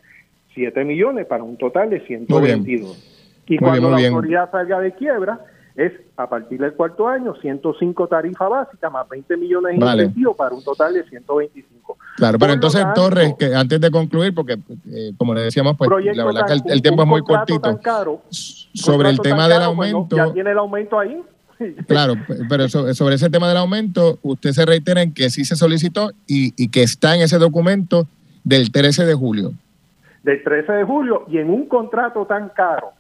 7 0.54 0.84
millones 0.84 1.26
para 1.26 1.42
un 1.42 1.56
total 1.56 1.90
de 1.90 2.00
122. 2.00 3.42
Y 3.46 3.52
Muy 3.52 3.58
cuando 3.58 3.80
bien, 3.80 3.90
la 3.90 3.96
bien. 3.98 4.12
autoridad 4.12 4.50
salga 4.50 4.80
de 4.80 4.92
quiebra, 4.92 5.40
es 5.76 5.92
a 6.16 6.28
partir 6.28 6.60
del 6.60 6.72
cuarto 6.74 7.06
año 7.08 7.34
105 7.40 8.08
tarifa 8.08 8.48
básica 8.48 8.90
más 8.90 9.08
20 9.08 9.36
millones 9.36 9.74
en 9.74 9.80
Vale. 9.80 10.02
incentivos 10.04 10.36
para 10.36 10.54
un 10.54 10.62
total 10.64 10.94
de 10.94 11.04
125. 11.08 11.96
Claro, 12.16 12.38
pero 12.38 12.48
Por 12.50 12.54
entonces, 12.54 12.82
tanto, 12.82 13.02
Torres, 13.02 13.34
que 13.38 13.54
antes 13.54 13.80
de 13.80 13.90
concluir, 13.90 14.34
porque 14.34 14.58
eh, 14.92 15.12
como 15.16 15.32
le 15.34 15.42
decíamos, 15.42 15.76
pues 15.78 15.88
la 16.14 16.24
verdad 16.24 16.46
tan- 16.46 16.60
que 16.60 16.72
el, 16.72 16.82
tiempo 16.82 17.02
es 17.02 17.08
muy 17.08 17.22
cortito. 17.22 17.60
tan 17.60 17.76
caro, 17.78 18.20
Sobre 18.30 19.08
el 19.10 19.20
tema 19.20 19.48
del 19.48 19.62
aumento, 19.62 20.16
ya 20.16 20.32
tiene 20.32 20.50
el 20.50 20.58
aumento 20.58 20.98
ahí. 20.98 21.22
claro, 21.86 22.14
pero 22.48 22.68
so- 22.68 22.92
sobre 22.94 23.14
ese 23.16 23.30
tema 23.30 23.48
del 23.48 23.56
aumento, 23.58 24.18
usted 24.22 24.50
se 24.52 24.64
reitera 24.66 25.02
en 25.02 25.12
que 25.14 25.30
sí 25.30 25.44
se 25.44 25.56
solicitó 25.56 26.10
y, 26.26 26.52
y 26.62 26.68
que 26.68 26.82
está 26.82 27.14
en 27.14 27.22
ese 27.22 27.38
documento 27.38 28.06
del 28.44 28.70
13 28.72 29.04
de 29.06 29.14
julio. 29.14 29.52
del 30.22 30.42
13 30.42 30.72
de 30.72 30.84
julio 30.84 31.24
y 31.28 31.38
en 31.38 31.50
un 31.50 31.66
contrato 31.66 32.26
tan 32.26 32.48
caro 32.50 32.92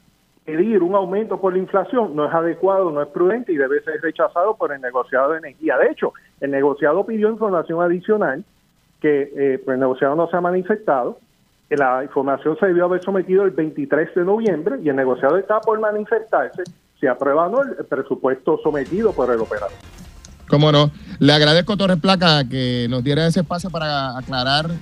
pedir 0.50 0.82
un 0.82 0.94
aumento 0.94 1.40
por 1.40 1.52
la 1.52 1.60
inflación 1.60 2.16
no 2.16 2.26
es 2.26 2.34
adecuado, 2.34 2.90
no 2.90 3.02
es 3.02 3.08
prudente 3.08 3.52
y 3.52 3.56
debe 3.56 3.80
ser 3.82 4.00
rechazado 4.00 4.56
por 4.56 4.72
el 4.72 4.80
negociado 4.80 5.32
de 5.32 5.38
energía. 5.38 5.78
De 5.78 5.88
hecho, 5.90 6.12
el 6.40 6.50
negociado 6.50 7.06
pidió 7.06 7.30
información 7.30 7.80
adicional 7.80 8.44
que 9.00 9.32
eh, 9.36 9.62
pues 9.64 9.74
el 9.74 9.80
negociado 9.80 10.16
no 10.16 10.28
se 10.28 10.36
ha 10.36 10.40
manifestado. 10.40 11.18
La 11.70 12.02
información 12.02 12.56
se 12.58 12.66
debió 12.66 12.86
haber 12.86 13.02
sometido 13.02 13.44
el 13.44 13.52
23 13.52 14.14
de 14.14 14.24
noviembre 14.24 14.76
y 14.82 14.88
el 14.88 14.96
negociado 14.96 15.38
está 15.38 15.60
por 15.60 15.78
manifestarse 15.78 16.64
si 16.98 17.06
aprueba 17.06 17.46
o 17.46 17.50
no 17.50 17.62
el 17.62 17.84
presupuesto 17.86 18.58
sometido 18.58 19.12
por 19.12 19.30
el 19.30 19.40
operador. 19.40 19.70
Cómo 20.50 20.72
no. 20.72 20.90
Le 21.18 21.32
agradezco, 21.32 21.76
Torres 21.76 21.98
Placa, 21.98 22.44
que 22.44 22.86
nos 22.90 23.04
diera 23.04 23.26
ese 23.26 23.40
espacio 23.40 23.70
para 23.70 24.18
aclarar 24.18 24.70
eh, 24.70 24.76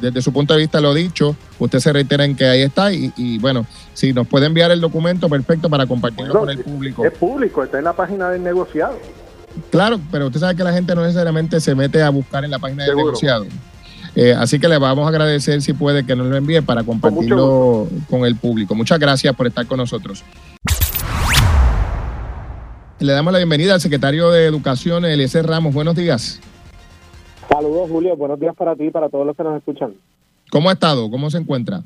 desde 0.00 0.22
su 0.22 0.32
punto 0.32 0.54
de 0.54 0.60
vista 0.60 0.80
lo 0.80 0.94
dicho. 0.94 1.36
Usted 1.58 1.80
se 1.80 1.92
reitera 1.92 2.24
en 2.24 2.36
que 2.36 2.46
ahí 2.46 2.62
está 2.62 2.92
y, 2.92 3.12
y, 3.16 3.38
bueno, 3.38 3.66
si 3.92 4.12
nos 4.12 4.26
puede 4.26 4.46
enviar 4.46 4.70
el 4.70 4.80
documento, 4.80 5.28
perfecto 5.28 5.68
para 5.68 5.86
compartirlo 5.86 6.40
con 6.40 6.50
el 6.50 6.58
público. 6.58 7.04
Es 7.04 7.12
público, 7.12 7.64
está 7.64 7.78
en 7.78 7.84
la 7.84 7.92
página 7.94 8.30
del 8.30 8.42
negociado. 8.42 8.98
Claro, 9.70 10.00
pero 10.10 10.26
usted 10.26 10.40
sabe 10.40 10.54
que 10.54 10.64
la 10.64 10.72
gente 10.72 10.94
no 10.94 11.02
necesariamente 11.02 11.60
se 11.60 11.74
mete 11.74 12.02
a 12.02 12.10
buscar 12.10 12.44
en 12.44 12.52
la 12.52 12.58
página 12.58 12.84
del 12.84 12.92
Seguro. 12.92 13.06
negociado. 13.06 13.46
Eh, 14.14 14.34
así 14.36 14.58
que 14.58 14.68
le 14.68 14.78
vamos 14.78 15.06
a 15.06 15.08
agradecer 15.08 15.62
si 15.62 15.72
puede 15.72 16.04
que 16.04 16.16
nos 16.16 16.26
lo 16.26 16.36
envíe 16.36 16.60
para 16.62 16.82
compartirlo 16.82 17.88
con 18.08 18.24
el 18.24 18.36
público. 18.36 18.74
Muchas 18.74 18.98
gracias 18.98 19.34
por 19.34 19.46
estar 19.46 19.66
con 19.66 19.78
nosotros. 19.78 20.24
Le 23.00 23.14
damos 23.14 23.32
la 23.32 23.38
bienvenida 23.38 23.72
al 23.72 23.80
secretario 23.80 24.30
de 24.30 24.44
Educación, 24.44 25.06
Eliezer 25.06 25.46
Ramos. 25.46 25.72
Buenos 25.72 25.96
días. 25.96 26.38
Saludos, 27.48 27.88
Julio. 27.90 28.14
Buenos 28.14 28.38
días 28.38 28.54
para 28.54 28.76
ti 28.76 28.84
y 28.84 28.90
para 28.90 29.08
todos 29.08 29.26
los 29.26 29.34
que 29.34 29.42
nos 29.42 29.56
escuchan. 29.56 29.94
¿Cómo 30.50 30.68
ha 30.68 30.74
estado? 30.74 31.10
¿Cómo 31.10 31.30
se 31.30 31.38
encuentra? 31.38 31.80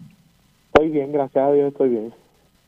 Estoy 0.73 0.91
bien, 0.91 1.13
gracias 1.13 1.47
a 1.47 1.53
Dios, 1.53 1.69
estoy 1.69 1.91
bien. 1.91 2.13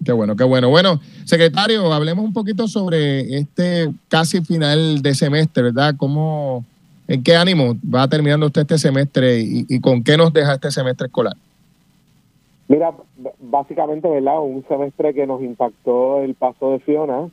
Qué 0.05 0.13
bueno, 0.13 0.37
qué 0.37 0.45
bueno. 0.45 0.69
Bueno, 0.69 1.01
secretario, 1.25 1.93
hablemos 1.93 2.25
un 2.25 2.33
poquito 2.33 2.69
sobre 2.69 3.37
este 3.37 3.91
casi 4.07 4.41
final 4.43 5.03
de 5.03 5.15
semestre, 5.15 5.65
¿verdad? 5.65 5.97
¿Cómo, 5.97 6.65
¿En 7.09 7.25
qué 7.25 7.35
ánimo 7.35 7.75
va 7.93 8.07
terminando 8.07 8.47
usted 8.47 8.61
este 8.61 8.79
semestre 8.79 9.41
y, 9.41 9.67
y 9.69 9.81
con 9.81 10.05
qué 10.05 10.17
nos 10.17 10.33
deja 10.33 10.55
este 10.55 10.71
semestre 10.71 11.09
escolar? 11.09 11.35
Mira, 12.69 12.93
básicamente, 13.41 14.09
¿verdad? 14.09 14.41
Un 14.41 14.65
semestre 14.69 15.13
que 15.15 15.27
nos 15.27 15.43
impactó 15.43 16.21
el 16.21 16.37
paso 16.37 16.71
de 16.71 16.79
Fiona. 16.79 17.29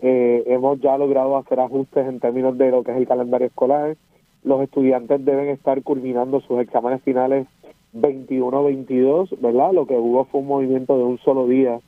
Eh, 0.00 0.44
hemos 0.46 0.80
ya 0.80 0.98
logrado 0.98 1.36
hacer 1.36 1.60
ajustes 1.60 2.06
en 2.06 2.20
términos 2.20 2.56
de 2.58 2.70
lo 2.70 2.82
que 2.82 2.92
es 2.92 2.96
el 2.98 3.08
calendario 3.08 3.46
escolar. 3.46 3.96
Los 4.44 4.62
estudiantes 4.62 5.24
deben 5.24 5.48
estar 5.48 5.82
culminando 5.82 6.40
sus 6.40 6.60
exámenes 6.60 7.02
finales 7.02 7.46
21-22, 7.94 9.40
¿verdad? 9.40 9.72
Lo 9.72 9.86
que 9.86 9.96
hubo 9.96 10.24
fue 10.26 10.40
un 10.40 10.46
movimiento 10.46 10.96
de 10.96 11.04
un 11.04 11.18
solo 11.18 11.46
día 11.46 11.80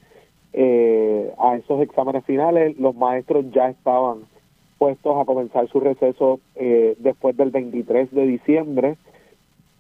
eh, 0.53 1.33
a 1.39 1.57
esos 1.57 1.81
exámenes 1.83 2.25
finales. 2.25 2.79
Los 2.79 2.95
maestros 2.97 3.45
ya 3.53 3.69
estaban 3.69 4.21
puestos 4.79 5.21
a 5.21 5.25
comenzar 5.25 5.69
su 5.69 5.81
receso 5.81 6.41
eh, 6.55 6.97
después 6.99 7.37
del 7.37 7.51
23 7.51 8.11
de 8.13 8.27
diciembre. 8.27 8.97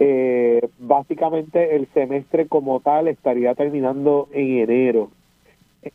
Eh, 0.01 0.69
básicamente 0.79 1.75
el 1.75 1.89
semestre 1.93 2.47
como 2.47 2.81
tal 2.81 3.09
estaría 3.09 3.55
terminando 3.55 4.29
en 4.33 4.59
enero. 4.59 5.11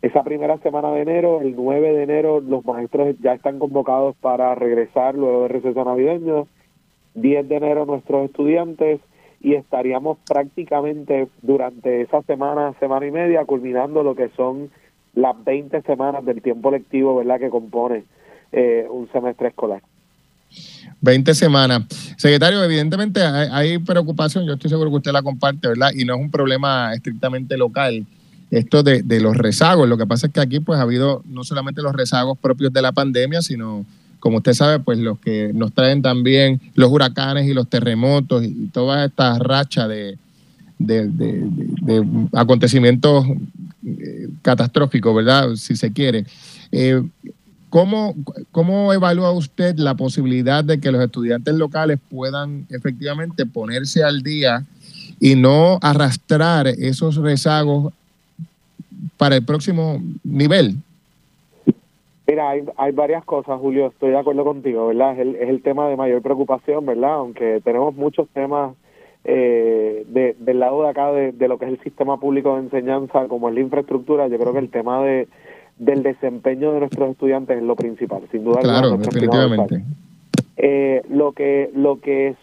Esa 0.01 0.23
primera 0.23 0.57
semana 0.59 0.91
de 0.91 1.01
enero, 1.01 1.41
el 1.41 1.55
9 1.55 1.93
de 1.93 2.03
enero, 2.03 2.39
los 2.39 2.63
maestros 2.65 3.15
ya 3.21 3.33
están 3.33 3.59
convocados 3.59 4.15
para 4.15 4.55
regresar 4.55 5.15
luego 5.15 5.43
del 5.43 5.49
receso 5.49 5.83
navideño. 5.83 6.47
10 7.15 7.47
de 7.47 7.55
enero 7.55 7.85
nuestros 7.85 8.25
estudiantes 8.25 8.99
y 9.41 9.55
estaríamos 9.55 10.17
prácticamente 10.25 11.27
durante 11.41 12.01
esa 12.01 12.21
semana, 12.23 12.73
semana 12.79 13.05
y 13.05 13.11
media, 13.11 13.45
culminando 13.45 14.01
lo 14.01 14.15
que 14.15 14.29
son 14.37 14.71
las 15.13 15.35
20 15.43 15.81
semanas 15.81 16.25
del 16.25 16.41
tiempo 16.41 16.71
lectivo, 16.71 17.17
¿verdad?, 17.17 17.39
que 17.39 17.49
compone 17.49 18.05
eh, 18.51 18.87
un 18.89 19.11
semestre 19.11 19.49
escolar. 19.49 19.81
20 21.01 21.33
semanas. 21.33 21.83
Secretario, 22.17 22.63
evidentemente 22.63 23.21
hay, 23.21 23.49
hay 23.51 23.77
preocupación, 23.79 24.45
yo 24.45 24.53
estoy 24.53 24.69
seguro 24.69 24.89
que 24.89 24.97
usted 24.97 25.11
la 25.11 25.21
comparte, 25.21 25.67
¿verdad? 25.67 25.89
Y 25.93 26.05
no 26.05 26.15
es 26.15 26.21
un 26.21 26.31
problema 26.31 26.93
estrictamente 26.93 27.57
local, 27.57 28.05
esto 28.57 28.83
de, 28.83 29.03
los 29.19 29.35
rezagos. 29.35 29.87
Lo 29.89 29.97
que 29.97 30.05
pasa 30.05 30.27
es 30.27 30.33
que 30.33 30.39
aquí 30.39 30.59
pues 30.59 30.79
ha 30.79 30.83
habido 30.83 31.23
no 31.25 31.43
solamente 31.43 31.81
los 31.81 31.93
rezagos 31.93 32.37
propios 32.37 32.71
de 32.71 32.81
la 32.81 32.91
pandemia, 32.91 33.41
sino, 33.41 33.85
como 34.19 34.37
usted 34.37 34.53
sabe, 34.53 34.79
pues 34.79 34.99
los 34.99 35.19
que 35.19 35.51
nos 35.53 35.73
traen 35.73 36.01
también 36.01 36.61
los 36.75 36.91
huracanes 36.91 37.47
y 37.47 37.53
los 37.53 37.67
terremotos 37.67 38.43
y 38.43 38.69
toda 38.71 39.05
esta 39.05 39.37
racha 39.39 39.87
de- 39.87 40.17
de 40.79 42.03
acontecimientos 42.33 43.25
eh, 43.85 44.29
catastróficos, 44.41 45.15
¿verdad? 45.15 45.55
Si 45.55 45.75
se 45.75 45.91
quiere. 45.91 46.25
Eh, 46.71 47.01
¿Cómo, 47.69 48.15
¿Cómo 48.51 48.93
evalúa 48.93 49.31
usted 49.31 49.77
la 49.77 49.95
posibilidad 49.95 50.63
de 50.63 50.79
que 50.79 50.91
los 50.91 51.01
estudiantes 51.03 51.55
locales 51.55 51.99
puedan 52.09 52.67
efectivamente 52.69 53.45
ponerse 53.45 54.03
al 54.03 54.21
día 54.21 54.63
y 55.19 55.35
no 55.35 55.79
arrastrar 55.81 56.67
esos 56.67 57.15
rezagos 57.15 57.91
para 59.17 59.35
el 59.35 59.45
próximo 59.45 59.99
nivel? 60.23 60.75
Mira, 62.27 62.49
hay, 62.51 62.63
hay 62.77 62.91
varias 62.93 63.25
cosas, 63.25 63.59
Julio, 63.59 63.87
estoy 63.87 64.11
de 64.11 64.17
acuerdo 64.17 64.43
contigo, 64.45 64.87
¿verdad? 64.87 65.13
Es 65.13 65.19
el, 65.19 65.35
es 65.35 65.49
el 65.49 65.61
tema 65.61 65.89
de 65.89 65.97
mayor 65.97 66.21
preocupación, 66.21 66.85
¿verdad? 66.85 67.15
Aunque 67.15 67.59
tenemos 67.63 67.93
muchos 67.95 68.29
temas 68.29 68.75
eh, 69.25 70.05
de, 70.07 70.35
del 70.39 70.59
lado 70.59 70.83
de 70.83 70.89
acá 70.89 71.11
de, 71.11 71.31
de 71.33 71.47
lo 71.47 71.57
que 71.57 71.65
es 71.65 71.71
el 71.71 71.81
sistema 71.81 72.17
público 72.17 72.55
de 72.55 72.61
enseñanza, 72.63 73.27
como 73.27 73.49
es 73.49 73.55
la 73.55 73.61
infraestructura, 73.61 74.27
yo 74.27 74.37
creo 74.39 74.53
que 74.53 74.59
el 74.59 74.69
tema 74.69 75.03
de 75.03 75.27
del 75.79 76.03
desempeño 76.03 76.71
de 76.71 76.81
nuestros 76.81 77.09
estudiantes 77.09 77.57
es 77.57 77.63
lo 77.63 77.75
principal, 77.75 78.21
sin 78.31 78.43
duda 78.43 78.59
alguna, 78.59 78.73
Claro, 78.79 78.89
primer 78.91 79.09
definitivamente. 79.13 79.83
eh, 80.55 81.01
lo 81.09 81.31
que 81.31 81.71
lo 81.73 81.99
que 81.99 82.27
es- 82.29 82.37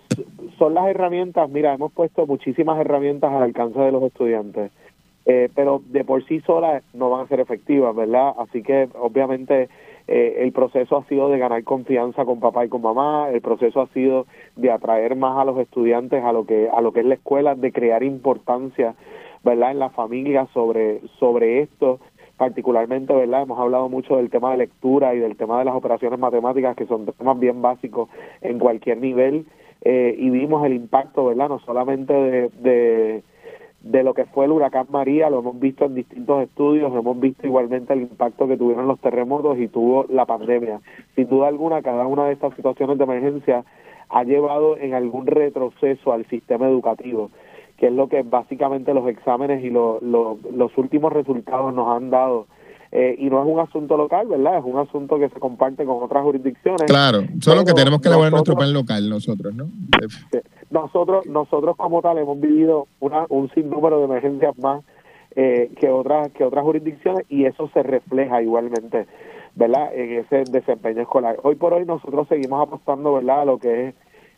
son 0.59 0.75
las 0.75 0.89
herramientas, 0.89 1.49
mira, 1.49 1.73
hemos 1.73 1.93
puesto 1.93 2.27
muchísimas 2.27 2.79
herramientas 2.81 3.33
al 3.33 3.45
alcance 3.45 3.79
de 3.79 3.93
los 3.93 4.03
estudiantes, 4.03 4.73
eh, 5.33 5.49
pero 5.55 5.81
de 5.87 6.03
por 6.03 6.26
sí 6.26 6.41
solas 6.41 6.83
no 6.93 7.09
van 7.09 7.24
a 7.24 7.28
ser 7.28 7.39
efectivas, 7.39 7.95
¿verdad? 7.95 8.35
Así 8.37 8.64
que 8.64 8.89
obviamente 8.99 9.68
eh, 10.09 10.39
el 10.39 10.51
proceso 10.51 10.97
ha 10.97 11.05
sido 11.05 11.28
de 11.28 11.39
ganar 11.39 11.62
confianza 11.62 12.24
con 12.24 12.41
papá 12.41 12.64
y 12.64 12.68
con 12.68 12.83
mamá, 12.83 13.31
el 13.31 13.41
proceso 13.41 13.81
ha 13.81 13.87
sido 13.89 14.26
de 14.57 14.72
atraer 14.72 15.14
más 15.14 15.39
a 15.39 15.45
los 15.45 15.57
estudiantes 15.59 16.24
a 16.24 16.33
lo 16.33 16.47
que 16.47 16.68
a 16.68 16.81
lo 16.81 16.93
que 16.93 17.01
es 17.01 17.07
la 17.07 17.14
escuela, 17.14 17.55
de 17.55 17.70
crear 17.70 18.03
importancia, 18.03 18.97
¿verdad? 19.45 19.70
En 19.70 19.78
la 19.78 19.91
familia 19.91 20.49
sobre 20.53 21.01
sobre 21.20 21.61
esto 21.62 22.01
particularmente, 22.37 23.14
¿verdad? 23.14 23.43
Hemos 23.43 23.61
hablado 23.61 23.89
mucho 23.89 24.16
del 24.16 24.31
tema 24.31 24.51
de 24.51 24.57
lectura 24.57 25.14
y 25.14 25.20
del 25.20 25.37
tema 25.37 25.61
de 25.61 25.66
las 25.66 25.76
operaciones 25.76 26.18
matemáticas, 26.18 26.74
que 26.74 26.87
son 26.87 27.07
temas 27.07 27.39
bien 27.39 27.62
básicos 27.62 28.09
en 28.41 28.59
cualquier 28.59 28.99
nivel, 28.99 29.47
eh, 29.83 30.16
y 30.18 30.31
vimos 30.31 30.64
el 30.64 30.72
impacto, 30.72 31.26
¿verdad? 31.26 31.51
No 31.51 31.61
solamente 31.61 32.12
de, 32.12 32.49
de, 32.62 33.22
de 33.83 34.03
lo 34.03 34.12
que 34.14 34.26
fue 34.26 34.45
el 34.45 34.53
huracán 34.53 34.87
María, 34.91 35.31
lo 35.31 35.39
hemos 35.39 35.59
visto 35.59 35.87
en 35.87 35.95
distintos 35.95 36.43
estudios, 36.43 36.93
hemos 36.95 37.18
visto 37.18 37.47
igualmente 37.47 37.93
el 37.95 38.03
impacto 38.03 38.47
que 38.47 38.57
tuvieron 38.57 38.87
los 38.87 39.01
terremotos 39.01 39.59
y 39.59 39.68
tuvo 39.68 40.05
la 40.09 40.26
pandemia. 40.26 40.81
Sin 41.16 41.28
duda 41.28 41.49
alguna, 41.49 41.81
cada 41.83 42.07
una 42.07 42.26
de 42.26 42.35
estas 42.35 42.55
situaciones 42.55 42.99
de 42.99 43.05
emergencia 43.05 43.64
ha 44.11 44.24
llevado 44.24 44.76
en 44.76 44.93
algún 44.95 45.26
retroceso 45.26 46.12
al 46.12 46.26
sistema 46.26 46.68
educativo 46.68 47.31
que 47.78 47.87
es 47.87 47.93
lo 47.95 48.09
que 48.09 48.22
básicamente 48.22 48.93
los 48.93 49.09
exámenes 49.09 49.64
y 49.64 49.70
lo- 49.70 50.01
lo- 50.03 50.37
los 50.53 50.76
últimos 50.76 51.14
resultados 51.14 51.72
nos 51.72 51.89
han 51.89 52.11
dado. 52.11 52.47
Eh, 52.93 53.14
y 53.18 53.30
no 53.30 53.41
es 53.41 53.49
un 53.49 53.61
asunto 53.61 53.97
local, 53.97 54.26
¿verdad? 54.26 54.59
Es 54.59 54.64
un 54.64 54.76
asunto 54.76 55.16
que 55.18 55.28
se 55.28 55.38
comparte 55.38 55.84
con 55.84 56.03
otras 56.03 56.24
jurisdicciones. 56.24 56.86
Claro, 56.86 57.22
solo 57.41 57.64
que 57.64 57.72
tenemos 57.72 58.01
que 58.01 58.09
elaborar 58.09 58.32
nuestro 58.32 58.57
plan 58.57 58.72
local 58.72 59.09
nosotros, 59.09 59.55
¿no? 59.55 59.68
nosotros 60.70 61.26
nosotros 61.26 61.76
como 61.76 62.01
tal 62.01 62.18
hemos 62.18 62.41
vivido 62.41 62.86
una, 63.01 63.26
un 63.28 63.51
sinnúmero 63.51 63.99
de 63.99 64.05
emergencias 64.05 64.57
más 64.59 64.82
eh, 65.36 65.70
que 65.78 65.88
otras 65.88 66.30
que 66.32 66.45
otras 66.45 66.64
jurisdicciones 66.64 67.26
y 67.28 67.45
eso 67.45 67.68
se 67.74 67.82
refleja 67.82 68.43
igualmente 68.43 69.07
verdad 69.55 69.95
en 69.95 70.20
ese 70.20 70.45
desempeño 70.51 71.03
escolar 71.03 71.38
hoy 71.43 71.57
por 71.57 71.74
hoy 71.74 71.84
nosotros 71.84 72.28
seguimos 72.28 72.62
apostando 72.62 73.14
verdad 73.14 73.43
a 73.43 73.45
lo 73.45 73.59
que 73.59 73.88
es 73.88 73.95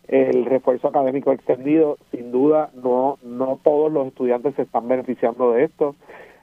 el 0.08 0.44
refuerzo 0.46 0.88
académico 0.88 1.32
extendido 1.32 1.98
sin 2.10 2.32
duda 2.32 2.70
no 2.74 3.18
no 3.22 3.58
todos 3.62 3.92
los 3.92 4.08
estudiantes 4.08 4.54
se 4.56 4.62
están 4.62 4.88
beneficiando 4.88 5.52
de 5.52 5.64
esto 5.64 5.94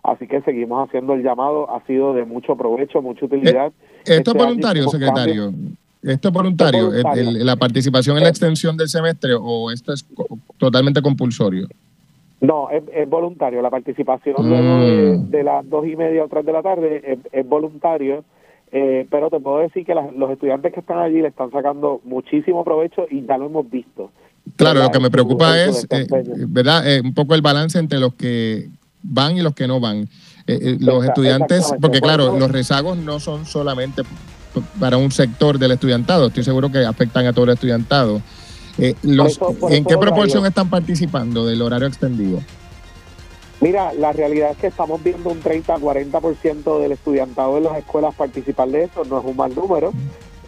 así 0.04 0.28
que 0.28 0.42
seguimos 0.42 0.88
haciendo 0.88 1.14
el 1.14 1.24
llamado 1.24 1.70
ha 1.76 1.86
sido 1.86 2.14
de 2.14 2.26
mucho 2.26 2.56
provecho 2.56 3.02
mucha 3.02 3.26
utilidad 3.26 3.72
Esto 4.04 4.14
Este 4.14 4.14
es 4.32 4.36
año 4.36 4.46
voluntario, 4.46 4.88
secretario. 4.90 5.54
Esto 6.02 6.28
es 6.30 6.34
voluntario, 6.34 6.94
Esto 6.94 7.12
es 7.14 7.28
la 7.44 7.56
participación 7.58 8.18
en 8.18 8.24
la 8.24 8.30
extensión 8.30 8.78
del 8.78 8.88
semestre 8.88 9.34
o 9.40 9.70
esto 9.72 9.92
es 9.94 10.06
totalmente 10.58 11.02
compulsorio. 11.02 11.68
No, 12.42 12.70
es, 12.70 12.84
es 12.96 13.10
voluntario. 13.10 13.62
La 13.62 13.70
participación 13.70 14.36
Mm. 14.40 14.50
de, 15.32 15.38
de 15.38 15.44
las 15.44 15.70
dos 15.70 15.86
y 15.86 15.98
media 15.98 16.24
o 16.24 16.30
tres 16.30 16.46
de 16.46 16.54
la 16.54 16.62
tarde 16.64 17.02
es, 17.06 17.20
es 17.34 17.46
voluntario, 17.50 18.24
eh, 18.72 19.06
pero 19.12 19.30
te 19.30 19.42
puedo 19.42 19.58
decir 19.60 19.86
que 19.86 19.94
las- 19.94 20.14
los 20.16 20.32
estudiantes 20.32 20.72
que 20.74 20.80
están 20.80 21.00
allí 21.00 21.22
le 21.22 21.28
están 21.28 21.52
sacando 21.52 22.00
muchísimo 22.06 22.64
provecho 22.64 23.06
y 23.12 23.26
ya 23.26 23.38
lo 23.38 23.48
hemos 23.48 23.70
visto. 23.70 24.10
Claro, 24.56 24.76
¿Verdad? 24.80 24.86
lo 24.86 24.92
que 24.94 25.04
me 25.04 25.12
preocupa 25.12 25.62
es, 25.62 25.86
eh. 25.90 26.08
¿verdad? 26.48 26.88
Eh, 26.90 27.02
un 27.04 27.14
poco 27.14 27.36
el 27.36 27.42
balance 27.42 27.78
entre 27.78 28.00
los 28.00 28.14
que 28.14 28.70
van 29.04 29.38
y 29.38 29.42
los 29.42 29.54
que 29.54 29.68
no 29.68 29.80
van. 29.80 30.10
Eh, 30.48 30.60
eh, 30.62 30.78
los 30.80 31.06
estudiantes, 31.06 31.66
porque 31.82 32.00
Por 32.00 32.08
claro, 32.10 32.38
los 32.38 32.52
rezagos 32.52 32.98
no 32.98 33.20
son 33.20 33.46
solamente 33.46 34.04
para 34.80 34.98
un 34.98 35.12
sector 35.12 35.60
del 35.60 35.72
estudiantado, 35.74 36.28
estoy 36.28 36.44
seguro 36.44 36.72
que 36.72 36.84
afectan 36.86 37.28
a 37.28 37.34
todo 37.34 37.46
el 37.46 37.52
estudiantado. 37.52 38.22
Eh, 38.78 38.96
los, 39.04 39.34
eso- 39.34 39.54
por 39.54 39.72
¿En 39.72 39.86
qué 39.86 39.98
proporción 39.98 40.46
están 40.46 40.70
participando 40.70 41.46
del 41.46 41.62
horario 41.62 41.88
extendido? 41.88 42.40
Mira, 43.62 43.92
la 43.94 44.14
realidad 44.14 44.52
es 44.52 44.58
que 44.58 44.68
estamos 44.68 45.04
viendo 45.04 45.30
un 45.30 45.42
30-40% 45.42 46.80
del 46.82 46.94
estudiantado 46.94 47.58
en 47.58 47.66
las 47.66 47.78
escuelas 47.78 48.16
participar 48.16 48.70
de 48.70 48.84
eso, 48.86 49.04
no 49.04 49.20
es 49.20 49.26
un 49.26 49.36
mal 49.36 49.54
número. 49.54 49.92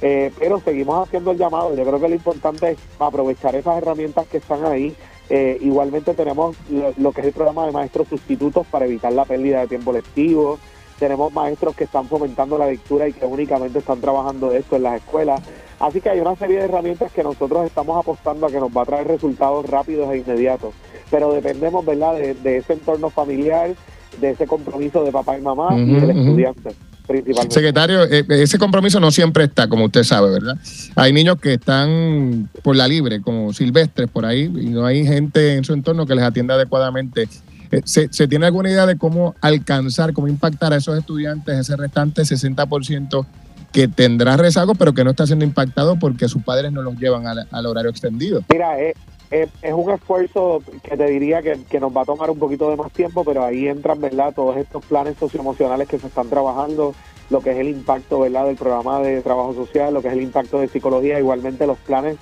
Eh, 0.02 0.32
pero 0.39 0.60
seguimos 0.64 1.06
haciendo 1.08 1.32
el 1.32 1.38
llamado. 1.38 1.76
Yo 1.76 1.84
creo 1.84 1.99
que 2.02 2.08
lo 2.10 2.16
importante 2.16 2.72
es 2.72 2.78
aprovechar 2.99 3.54
esas 3.56 3.78
herramientas 3.78 4.26
que 4.28 4.38
están 4.38 4.66
ahí. 4.66 4.95
Eh, 5.34 5.58
igualmente 5.62 6.14
tenemos 6.14 6.58
lo, 6.70 6.94
lo, 6.98 7.14
que 7.14 7.22
es 7.22 7.28
el 7.28 7.34
programa 7.34 7.66
de 7.66 7.72
maestros 7.72 8.10
sustitutos 8.10 8.68
para 8.68 8.86
evitar 8.86 9.14
la 9.14 9.24
pérdida 9.24 9.62
de 9.62 9.68
tiempo 9.68 9.94
lectivo. 9.94 10.60
Tenemos 11.00 11.32
maestros 11.32 11.74
que 11.74 11.86
están 11.86 12.06
fomentando 12.10 12.58
la 12.58 12.68
lectura 12.68 13.08
y 13.08 13.14
que 13.14 13.26
únicamente 13.26 13.80
están 13.80 14.02
trabajando 14.02 14.52
esto 14.52 14.76
en 14.76 14.84
las 14.84 14.98
escuelas. 14.98 15.42
Así 15.80 16.02
que 16.02 16.10
hay 16.10 16.20
una 16.20 16.36
serie 16.36 16.58
de 16.58 16.66
herramientas 16.66 17.14
que 17.14 17.24
nosotros 17.24 17.66
estamos 17.66 17.98
apostando 17.98 18.46
a 18.46 18.52
que 18.52 18.60
nos 18.60 18.76
va 18.76 18.82
a 18.82 18.86
traer 18.86 19.08
resultados 19.08 19.66
rápidos 19.70 20.12
e 20.12 20.18
inmediatos. 20.18 20.74
Pero 21.10 21.32
dependemos, 21.32 21.86
¿verdad?, 21.86 22.16
de, 22.16 22.34
de 22.34 22.58
ese 22.58 22.74
entorno 22.74 23.10
familiar, 23.10 23.74
de 24.20 24.32
ese 24.32 24.46
compromiso 24.46 25.02
de 25.06 25.14
papá 25.14 25.38
y 25.38 25.42
mamá 25.42 25.70
y 25.78 25.94
del 25.94 26.10
estudiante. 26.10 26.76
Principalmente. 27.12 27.53
Secretario, 27.53 28.03
eh, 28.05 28.26
ese 28.30 28.57
compromiso 28.57 28.99
no 28.99 29.12
siempre 29.12 29.43
está, 29.45 29.68
como 29.68 29.86
usted 29.86 30.03
sabe, 30.03 30.32
¿verdad? 30.32 30.57
Hay 30.95 31.14
niños 31.14 31.38
que 31.39 31.53
están 31.53 32.49
por 32.64 32.76
la 32.76 32.88
libre, 32.88 33.22
como 33.22 33.53
silvestres 33.53 34.09
por 34.09 34.26
ahí, 34.26 34.43
y 34.43 34.70
no 34.70 34.86
hay 34.86 35.05
gente 35.05 35.55
en 35.55 35.64
su 35.64 35.74
entorno 35.74 36.05
que 36.05 36.16
les 36.16 36.24
atienda 36.24 36.55
adecuadamente. 36.55 37.28
Eh, 37.72 37.82
¿Se, 37.86 38.07
¿Se, 38.12 38.28
tiene 38.28 38.45
alguna 38.45 38.70
idea 38.70 38.86
de 38.86 38.97
cómo 38.97 39.36
alcanzar, 39.41 40.14
cómo 40.14 40.28
impactar 40.28 40.74
a 40.74 40.78
esos 40.78 40.97
estudiantes, 40.97 41.57
ese 41.57 41.76
restante 41.76 42.24
60% 42.24 43.26
que 43.72 43.88
tendrá 43.88 44.38
rezago, 44.38 44.76
pero 44.76 44.93
que 44.93 45.03
no 45.03 45.12
está 45.12 45.26
siendo 45.26 45.45
impactado 45.45 45.97
porque 45.97 46.28
sus 46.28 46.43
padres 46.43 46.72
no 46.72 46.82
los 46.82 46.97
llevan 46.97 47.28
al, 47.28 47.47
al 47.49 47.66
horario 47.66 47.89
extendido? 47.89 48.43
Mira, 48.49 48.80
eh, 48.80 48.93
es 49.32 49.74
un 49.74 49.90
esfuerzo 49.92 50.62
que 50.84 50.98
te 50.98 51.06
diría 51.08 51.42
que, 51.42 51.58
que, 51.70 51.80
nos 51.80 51.96
va 51.96 52.02
a 52.02 52.06
tomar 52.06 52.30
un 52.30 52.38
poquito 52.38 52.70
de 52.70 52.76
más 52.76 52.92
tiempo, 52.92 53.24
pero 53.24 53.46
ahí 53.46 53.68
entran, 53.68 54.02
¿verdad? 54.02 54.34
Todos 54.36 54.58
estos 54.58 54.86
planes 54.86 55.18
socioemocionales 55.18 55.88
que 55.88 55.98
se 55.98 56.08
están 56.08 56.30
trabajando, 56.30 56.94
lo 57.30 57.40
que 57.40 57.52
es 57.52 57.58
el 57.58 57.70
impacto, 57.70 58.20
¿verdad? 58.20 58.46
Del 58.48 58.58
programa 58.58 59.00
de 59.00 59.22
trabajo 59.22 59.54
social, 59.54 59.94
lo 59.94 60.02
que 60.02 60.10
es 60.10 60.14
el 60.16 60.22
impacto 60.22 60.60
de 60.60 60.68
psicología, 60.68 61.18
igualmente 61.18 61.66
los 61.66 61.78
planes 61.78 62.18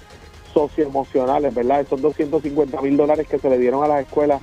socioemocionales, 0.54 1.54
¿verdad? 1.54 1.82
Esos 1.82 2.00
250 2.00 2.80
mil 2.82 2.96
dólares 2.96 3.28
que 3.28 3.40
se 3.40 3.50
le 3.50 3.58
dieron 3.58 3.84
a 3.84 3.88
las 3.88 4.02
escuelas 4.02 4.42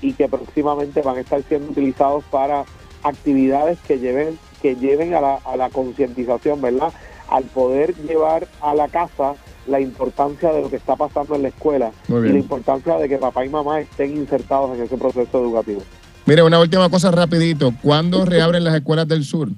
y 0.00 0.14
que 0.14 0.26
próximamente 0.26 1.02
van 1.02 1.18
a 1.18 1.20
estar 1.20 1.42
siendo 1.42 1.70
utilizados 1.70 2.24
para 2.24 2.64
actividades 3.02 3.78
que 3.80 3.98
lleven 3.98 4.38
que 4.62 4.74
lleven 4.74 5.14
a 5.14 5.20
la, 5.20 5.34
a 5.44 5.56
la 5.56 5.68
concientización, 5.68 6.62
¿verdad? 6.62 6.92
Al 7.28 7.44
poder 7.44 7.94
llevar 7.94 8.48
a 8.62 8.74
la 8.74 8.88
casa 8.88 9.34
la 9.66 9.80
importancia 9.80 10.52
de 10.52 10.62
lo 10.62 10.70
que 10.70 10.76
está 10.76 10.96
pasando 10.96 11.34
en 11.34 11.42
la 11.42 11.48
escuela 11.48 11.90
y 12.08 12.12
la 12.12 12.38
importancia 12.38 12.96
de 12.98 13.08
que 13.08 13.18
papá 13.18 13.44
y 13.44 13.48
mamá 13.48 13.80
estén 13.80 14.16
insertados 14.16 14.76
en 14.76 14.84
ese 14.84 14.96
proceso 14.96 15.38
educativo. 15.40 15.82
Mire, 16.26 16.42
una 16.42 16.58
última 16.60 16.88
cosa 16.88 17.10
rapidito. 17.10 17.72
¿Cuándo 17.82 18.24
reabren 18.24 18.64
las 18.64 18.74
escuelas 18.74 19.06
del 19.06 19.24
sur? 19.24 19.48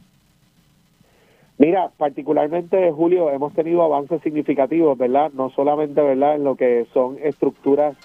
Mira, 1.56 1.90
particularmente 1.96 2.92
Julio, 2.92 3.30
hemos 3.30 3.52
tenido 3.52 3.82
avances 3.82 4.20
significativos, 4.22 4.96
¿verdad? 4.96 5.32
No 5.34 5.50
solamente, 5.50 6.00
¿verdad? 6.00 6.36
En 6.36 6.44
lo 6.44 6.54
que 6.54 6.86
son 6.92 7.16
estructuras 7.22 7.96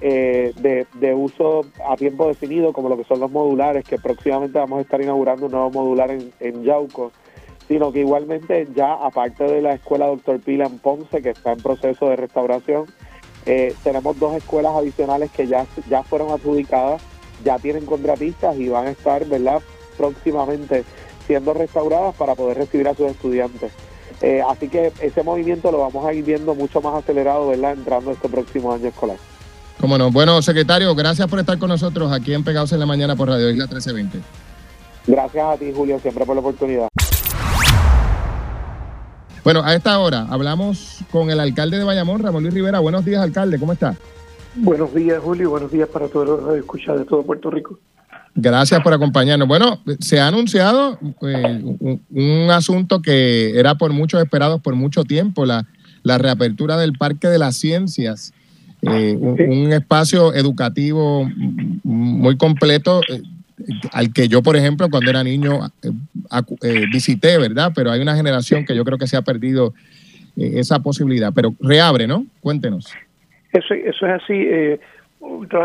eh, 0.00 0.52
de, 0.60 0.86
de, 1.00 1.14
uso 1.14 1.62
a 1.86 1.96
tiempo 1.96 2.28
definido, 2.28 2.72
como 2.72 2.88
lo 2.88 2.96
que 2.96 3.04
son 3.04 3.20
los 3.20 3.30
modulares, 3.30 3.84
que 3.84 3.98
próximamente 3.98 4.58
vamos 4.58 4.78
a 4.78 4.82
estar 4.82 5.00
inaugurando 5.00 5.46
un 5.46 5.52
nuevo 5.52 5.70
modular 5.70 6.10
en, 6.10 6.32
en 6.40 6.64
Yauco, 6.64 7.12
sino 7.68 7.92
que 7.92 8.00
igualmente 8.00 8.68
ya, 8.74 8.92
aparte 8.94 9.44
de 9.44 9.62
la 9.62 9.74
escuela 9.74 10.06
Doctor 10.06 10.40
Pila 10.40 10.66
en 10.66 10.78
Ponce, 10.78 11.22
que 11.22 11.30
está 11.30 11.52
en 11.52 11.58
proceso 11.58 12.08
de 12.08 12.16
restauración, 12.16 12.86
eh, 13.44 13.74
tenemos 13.82 14.18
dos 14.18 14.34
escuelas 14.34 14.72
adicionales 14.74 15.30
que 15.30 15.46
ya, 15.46 15.66
ya 15.88 16.02
fueron 16.02 16.30
adjudicadas, 16.32 17.02
ya 17.44 17.58
tienen 17.58 17.86
contratistas 17.86 18.56
y 18.56 18.68
van 18.68 18.86
a 18.86 18.90
estar, 18.90 19.24
¿verdad?, 19.26 19.60
próximamente 19.96 20.84
siendo 21.26 21.54
restauradas 21.54 22.14
para 22.14 22.34
poder 22.34 22.58
recibir 22.58 22.88
a 22.88 22.94
sus 22.94 23.10
estudiantes. 23.10 23.72
Eh, 24.22 24.42
así 24.48 24.68
que 24.68 24.92
ese 25.00 25.22
movimiento 25.22 25.70
lo 25.70 25.78
vamos 25.78 26.06
a 26.06 26.12
ir 26.12 26.24
viendo 26.24 26.54
mucho 26.54 26.80
más 26.80 26.94
acelerado, 26.94 27.48
¿verdad?, 27.48 27.72
entrando 27.72 28.12
este 28.12 28.28
próximo 28.28 28.72
año 28.72 28.88
escolar. 28.88 29.16
Cómo 29.80 29.98
no. 29.98 30.10
Bueno, 30.10 30.40
secretario, 30.40 30.94
gracias 30.94 31.28
por 31.28 31.38
estar 31.38 31.58
con 31.58 31.68
nosotros 31.68 32.10
aquí 32.10 32.32
en 32.32 32.44
Pegados 32.44 32.72
en 32.72 32.80
la 32.80 32.86
Mañana 32.86 33.14
por 33.14 33.28
Radio 33.28 33.50
Isla 33.50 33.64
1320. 33.64 34.20
Gracias 35.06 35.44
a 35.44 35.56
ti, 35.56 35.72
Julio, 35.74 35.98
siempre 36.00 36.24
por 36.24 36.34
la 36.34 36.40
oportunidad. 36.40 36.88
Bueno, 39.46 39.62
a 39.64 39.76
esta 39.76 39.96
hora 40.00 40.26
hablamos 40.28 41.04
con 41.12 41.30
el 41.30 41.38
alcalde 41.38 41.78
de 41.78 41.84
Bayamón, 41.84 42.20
Ramón 42.20 42.42
Luis 42.42 42.52
Rivera. 42.52 42.80
Buenos 42.80 43.04
días, 43.04 43.22
alcalde, 43.22 43.60
¿cómo 43.60 43.74
está? 43.74 43.94
Buenos 44.56 44.92
días, 44.92 45.20
Julio. 45.22 45.50
Buenos 45.50 45.70
días 45.70 45.88
para 45.88 46.08
todos 46.08 46.42
los 46.42 46.56
escuchan 46.56 46.96
de 46.96 47.04
todo 47.04 47.22
Puerto 47.22 47.48
Rico. 47.48 47.78
Gracias 48.34 48.82
por 48.82 48.92
acompañarnos. 48.92 49.46
Bueno, 49.46 49.78
se 50.00 50.18
ha 50.18 50.26
anunciado 50.26 50.98
eh, 51.22 51.62
un, 51.62 52.02
un, 52.10 52.50
asunto 52.50 53.00
que 53.00 53.56
era 53.56 53.76
por 53.76 53.92
muchos 53.92 54.20
esperados 54.20 54.60
por 54.60 54.74
mucho 54.74 55.04
tiempo, 55.04 55.46
la, 55.46 55.64
la 56.02 56.18
reapertura 56.18 56.76
del 56.76 56.94
Parque 56.94 57.28
de 57.28 57.38
las 57.38 57.54
Ciencias. 57.54 58.32
Eh, 58.82 59.16
un, 59.16 59.40
un, 59.40 59.72
espacio 59.72 60.34
educativo 60.34 61.30
muy 61.84 62.36
completo 62.36 63.00
eh, 63.08 63.22
al 63.92 64.12
que 64.12 64.28
yo, 64.28 64.42
por 64.42 64.56
ejemplo, 64.56 64.88
cuando 64.90 65.10
era 65.10 65.22
niño 65.24 65.60
eh, 66.62 66.86
visité, 66.92 67.38
¿verdad? 67.38 67.72
Pero 67.74 67.90
hay 67.90 68.00
una 68.00 68.16
generación 68.16 68.64
que 68.64 68.74
yo 68.74 68.84
creo 68.84 68.98
que 68.98 69.06
se 69.06 69.16
ha 69.16 69.22
perdido 69.22 69.74
esa 70.36 70.80
posibilidad. 70.80 71.32
Pero 71.34 71.54
reabre, 71.60 72.06
¿no? 72.06 72.26
Cuéntenos. 72.40 72.92
Eso, 73.52 73.74
eso 73.74 74.06
es 74.06 74.22
así. 74.22 74.34
Eh, 74.34 74.80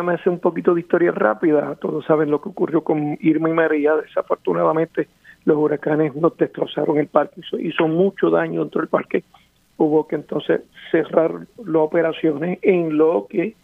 me 0.03 0.13
hace 0.13 0.29
un 0.29 0.39
poquito 0.39 0.73
de 0.73 0.81
historia 0.81 1.11
rápida. 1.11 1.75
Todos 1.75 2.05
saben 2.05 2.31
lo 2.31 2.41
que 2.41 2.49
ocurrió 2.49 2.83
con 2.83 3.17
Irma 3.21 3.49
y 3.49 3.53
María. 3.53 3.95
Desafortunadamente, 3.95 5.07
los 5.45 5.57
huracanes 5.57 6.15
nos 6.15 6.37
destrozaron 6.37 6.97
el 6.97 7.07
parque. 7.07 7.41
Hizo, 7.41 7.59
hizo 7.59 7.87
mucho 7.87 8.29
daño 8.29 8.61
dentro 8.61 8.81
del 8.81 8.89
parque 8.89 9.23
hubo 9.81 10.07
que 10.07 10.15
entonces 10.15 10.61
cerrar 10.91 11.47
las 11.57 11.75
operaciones 11.75 12.59
en 12.61 12.97
lo 12.97 13.27
que 13.29 13.55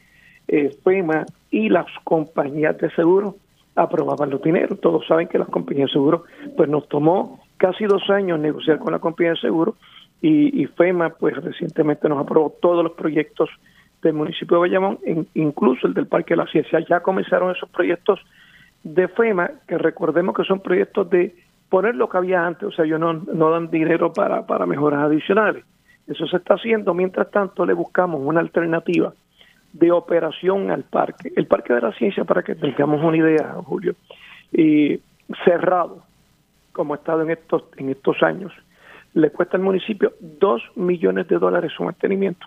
eh, 0.47 0.75
FEMA 0.83 1.25
y 1.51 1.69
las 1.69 1.85
compañías 2.03 2.77
de 2.77 2.89
seguro 2.91 3.35
aprobaban 3.78 4.30
los 4.30 4.41
dineros. 4.41 4.80
Todos 4.82 5.05
saben 5.07 5.28
que 5.28 5.38
las 5.38 5.47
compañías 5.47 5.89
de 5.89 5.93
seguro, 5.93 6.23
pues 6.55 6.69
nos 6.69 6.88
tomó 6.88 7.39
casi 7.57 7.86
dos 7.86 8.09
años 8.09 8.39
negociar 8.39 8.80
con 8.80 8.91
la 8.91 8.99
compañía 8.99 9.32
de 9.32 9.39
seguro 9.39 9.75
y, 10.21 10.61
y 10.61 10.65
FEMA, 10.65 11.11
pues 11.11 11.36
recientemente 11.38 12.09
nos 12.09 12.19
aprobó 12.19 12.53
todos 12.61 12.84
los 12.84 12.93
proyectos 12.93 13.49
del 14.01 14.13
municipio 14.13 14.57
de 14.57 14.61
Bayamón, 14.61 14.99
incluso 15.34 15.88
el 15.88 15.93
del 15.93 16.07
Parque 16.07 16.34
de 16.34 16.38
la 16.38 16.47
Ciencia. 16.47 16.80
Ya 16.88 16.99
comenzaron 16.99 17.55
esos 17.55 17.69
proyectos 17.69 18.19
de 18.84 19.07
FEMA, 19.07 19.51
que 19.67 19.78
recordemos 19.78 20.36
que 20.36 20.43
son 20.43 20.59
proyectos 20.59 21.09
de 21.09 21.36
poner 21.69 21.95
lo 21.95 22.07
que 22.09 22.17
había 22.17 22.45
antes, 22.45 22.63
o 22.63 22.71
sea, 22.71 22.86
ellos 22.86 22.99
no, 22.99 23.13
no 23.13 23.49
dan 23.49 23.69
dinero 23.69 24.13
para, 24.13 24.45
para 24.45 24.65
mejoras 24.65 25.01
adicionales 25.01 25.63
eso 26.07 26.25
se 26.25 26.38
está 26.38 26.55
haciendo. 26.55 26.93
Mientras 26.93 27.30
tanto, 27.30 27.65
le 27.65 27.73
buscamos 27.73 28.21
una 28.23 28.39
alternativa 28.39 29.13
de 29.80 29.91
operación 29.91 30.71
al 30.71 30.84
parque. 30.84 31.32
El 31.36 31.47
Parque 31.47 31.73
de 31.73 31.82
la 31.82 31.91
Ciencia, 31.93 32.23
para 32.23 32.43
que 32.43 32.55
tengamos 32.55 33.03
una 33.03 33.17
idea, 33.17 33.55
Julio, 33.65 33.95
y 34.51 34.99
cerrado, 35.45 36.03
como 36.71 36.93
ha 36.93 36.97
estado 36.97 37.21
en 37.21 37.32
estos, 37.32 37.63
en 37.78 37.89
estos 37.89 38.21
años, 38.23 38.51
le 39.13 39.30
cuesta 39.32 39.57
al 39.57 39.63
municipio 39.63 40.13
dos 40.19 40.61
millones 40.75 41.28
de 41.28 41.38
dólares 41.38 41.71
su 41.75 41.84
mantenimiento. 41.84 42.45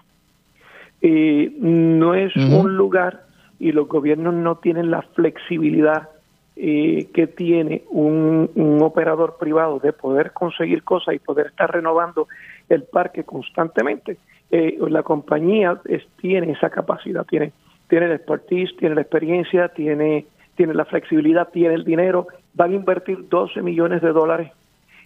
Y 1.01 1.57
no 1.59 2.15
es 2.15 2.35
uh 2.37 2.41
-huh. 2.41 2.61
un 2.61 2.77
lugar 2.77 3.25
y 3.59 3.73
los 3.73 3.89
gobiernos 3.89 4.35
no 4.35 4.57
tienen 4.57 4.91
la 4.91 5.03
flexibilidad 5.03 6.09
eh, 6.57 7.09
que 7.15 7.27
tiene 7.27 7.85
un, 7.91 8.51
un, 8.55 8.83
operador 8.83 9.37
privado 9.39 9.79
de 9.79 9.93
poder 9.93 10.33
conseguir 10.33 10.83
cosas 10.83 11.15
y 11.15 11.19
poder 11.19 11.47
estar 11.47 11.73
renovando 11.73 12.29
el 12.69 12.83
parque 12.83 13.25
constantemente. 13.25 14.19
Eh, 14.51 14.79
la 14.89 15.03
compañía 15.03 15.81
tiene 16.21 16.53
esa 16.53 16.71
capacidad, 16.71 17.25
tiene, 17.25 17.53
tiene 17.89 18.07
el 18.07 18.13
expertise, 18.13 18.77
tiene 18.77 18.97
la 18.97 19.03
experiencia, 19.03 19.69
tiene, 19.69 20.27
tiene 20.57 20.75
la 20.75 20.85
flexibilidad, 20.85 21.49
tiene 21.49 21.75
el 21.75 21.85
dinero, 21.85 22.27
van 22.55 22.73
a 22.73 22.75
invertir 22.75 23.29
12 23.29 23.63
millones 23.63 24.03
de 24.03 24.13
dólares 24.13 24.51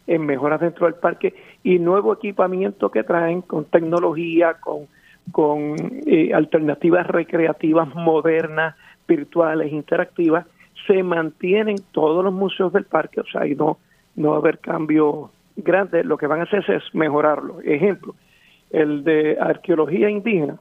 en 0.07 0.25
mejoras 0.25 0.61
dentro 0.61 0.87
del 0.87 0.95
parque 0.95 1.35
y 1.63 1.79
nuevo 1.79 2.13
equipamiento 2.13 2.91
que 2.91 3.05
traen 3.05 3.43
con 3.43 3.65
tecnología, 3.67 4.55
con, 4.55 4.87
con 5.33 5.77
eh, 6.07 6.33
alternativas 6.35 7.07
recreativas 7.07 7.95
modernas, 7.95 8.77
virtuales, 9.07 9.73
interactivas, 9.73 10.47
se 10.87 11.03
mantienen 11.03 11.77
todos 11.93 12.25
los 12.25 12.33
museos 12.33 12.73
del 12.73 12.85
parque, 12.85 13.21
o 13.21 13.27
sea, 13.27 13.47
y 13.47 13.55
no, 13.55 13.79
no 14.17 14.31
va 14.31 14.37
a 14.37 14.39
haber 14.39 14.59
cambio 14.59 15.31
grande, 15.57 16.05
lo 16.05 16.17
que 16.17 16.27
van 16.27 16.41
a 16.41 16.45
hacer 16.45 16.65
es 16.69 16.83
mejorarlo. 16.95 17.61
Ejemplo, 17.63 18.15
el 18.75 19.05
de 19.05 19.37
arqueología 19.41 20.11
indígena, 20.11 20.55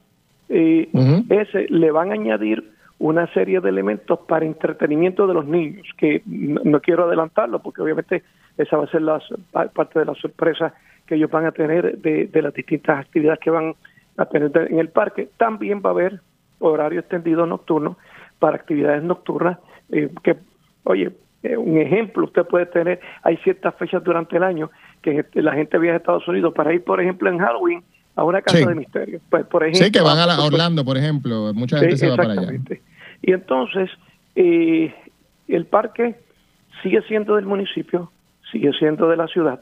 uh 0.48 0.54
-huh. 0.54 1.24
ese 1.30 1.66
le 1.68 1.90
van 1.90 2.10
a 2.10 2.14
añadir 2.14 2.64
una 2.98 3.26
serie 3.34 3.60
de 3.60 3.68
elementos 3.68 4.18
para 4.20 4.46
entretenimiento 4.46 5.26
de 5.26 5.34
los 5.34 5.46
niños, 5.46 5.86
que 5.96 6.22
no, 6.26 6.60
no, 6.64 6.80
quiero 6.80 7.04
adelantarlo 7.04 7.58
porque 7.58 7.82
obviamente 7.82 8.22
esa 8.56 8.76
va 8.76 8.84
a 8.84 8.88
ser 8.88 9.02
la, 9.02 9.20
parte 9.72 9.98
de 9.98 10.04
la 10.04 10.14
sorpresa 10.14 10.74
que 11.06 11.16
ellos 11.16 11.30
van 11.30 11.46
a 11.46 11.52
tener 11.52 11.98
de, 11.98 12.26
de 12.26 12.42
las 12.42 12.54
distintas 12.54 13.00
actividades 13.00 13.40
que 13.40 13.50
van 13.50 13.74
a 14.16 14.26
tener 14.26 14.50
en 14.70 14.78
el 14.78 14.88
parque. 14.88 15.28
También 15.36 15.82
va 15.84 15.90
a 15.90 15.92
haber 15.92 16.20
horario 16.60 17.00
extendido 17.00 17.46
nocturno 17.46 17.96
para 18.38 18.56
actividades 18.56 19.02
nocturnas 19.02 19.58
eh, 19.90 20.08
que, 20.22 20.36
oye, 20.84 21.12
eh, 21.42 21.56
un 21.56 21.78
ejemplo, 21.78 22.24
usted 22.24 22.44
puede 22.46 22.66
tener, 22.66 23.00
hay 23.22 23.36
ciertas 23.38 23.74
fechas 23.74 24.02
durante 24.02 24.36
el 24.36 24.42
año 24.42 24.70
que 25.02 25.26
la 25.34 25.52
gente 25.52 25.78
viaja 25.78 25.96
a 25.96 25.98
Estados 25.98 26.28
Unidos 26.28 26.54
para 26.54 26.72
ir, 26.72 26.82
por 26.82 27.00
ejemplo, 27.00 27.28
en 27.28 27.38
Halloween 27.38 27.84
a 28.16 28.24
una 28.24 28.42
casa 28.42 28.58
Sí. 28.58 28.64
de 28.64 28.74
misterio. 28.74 29.20
Pues, 29.30 29.44
por 29.46 29.62
ejemplo, 29.64 29.84
Sí, 29.84 29.90
que 29.92 30.00
van 30.00 30.18
a, 30.18 30.26
la- 30.26 30.34
a 30.36 30.44
Orlando, 30.44 30.84
por 30.84 30.96
ejemplo. 30.96 31.52
Mucha 31.54 31.78
gente 31.78 31.96
Sí, 31.96 32.04
se 32.06 32.10
va 32.10 32.16
para 32.16 32.32
allá. 32.32 32.52
Y 33.22 33.32
entonces, 33.32 33.90
eh, 34.36 34.94
el 35.48 35.66
parque 35.66 36.16
sigue 36.82 37.02
siendo 37.02 37.36
del 37.36 37.46
municipio, 37.46 38.10
sigue 38.52 38.72
siendo 38.78 39.08
de 39.08 39.16
la 39.16 39.26
ciudad. 39.28 39.60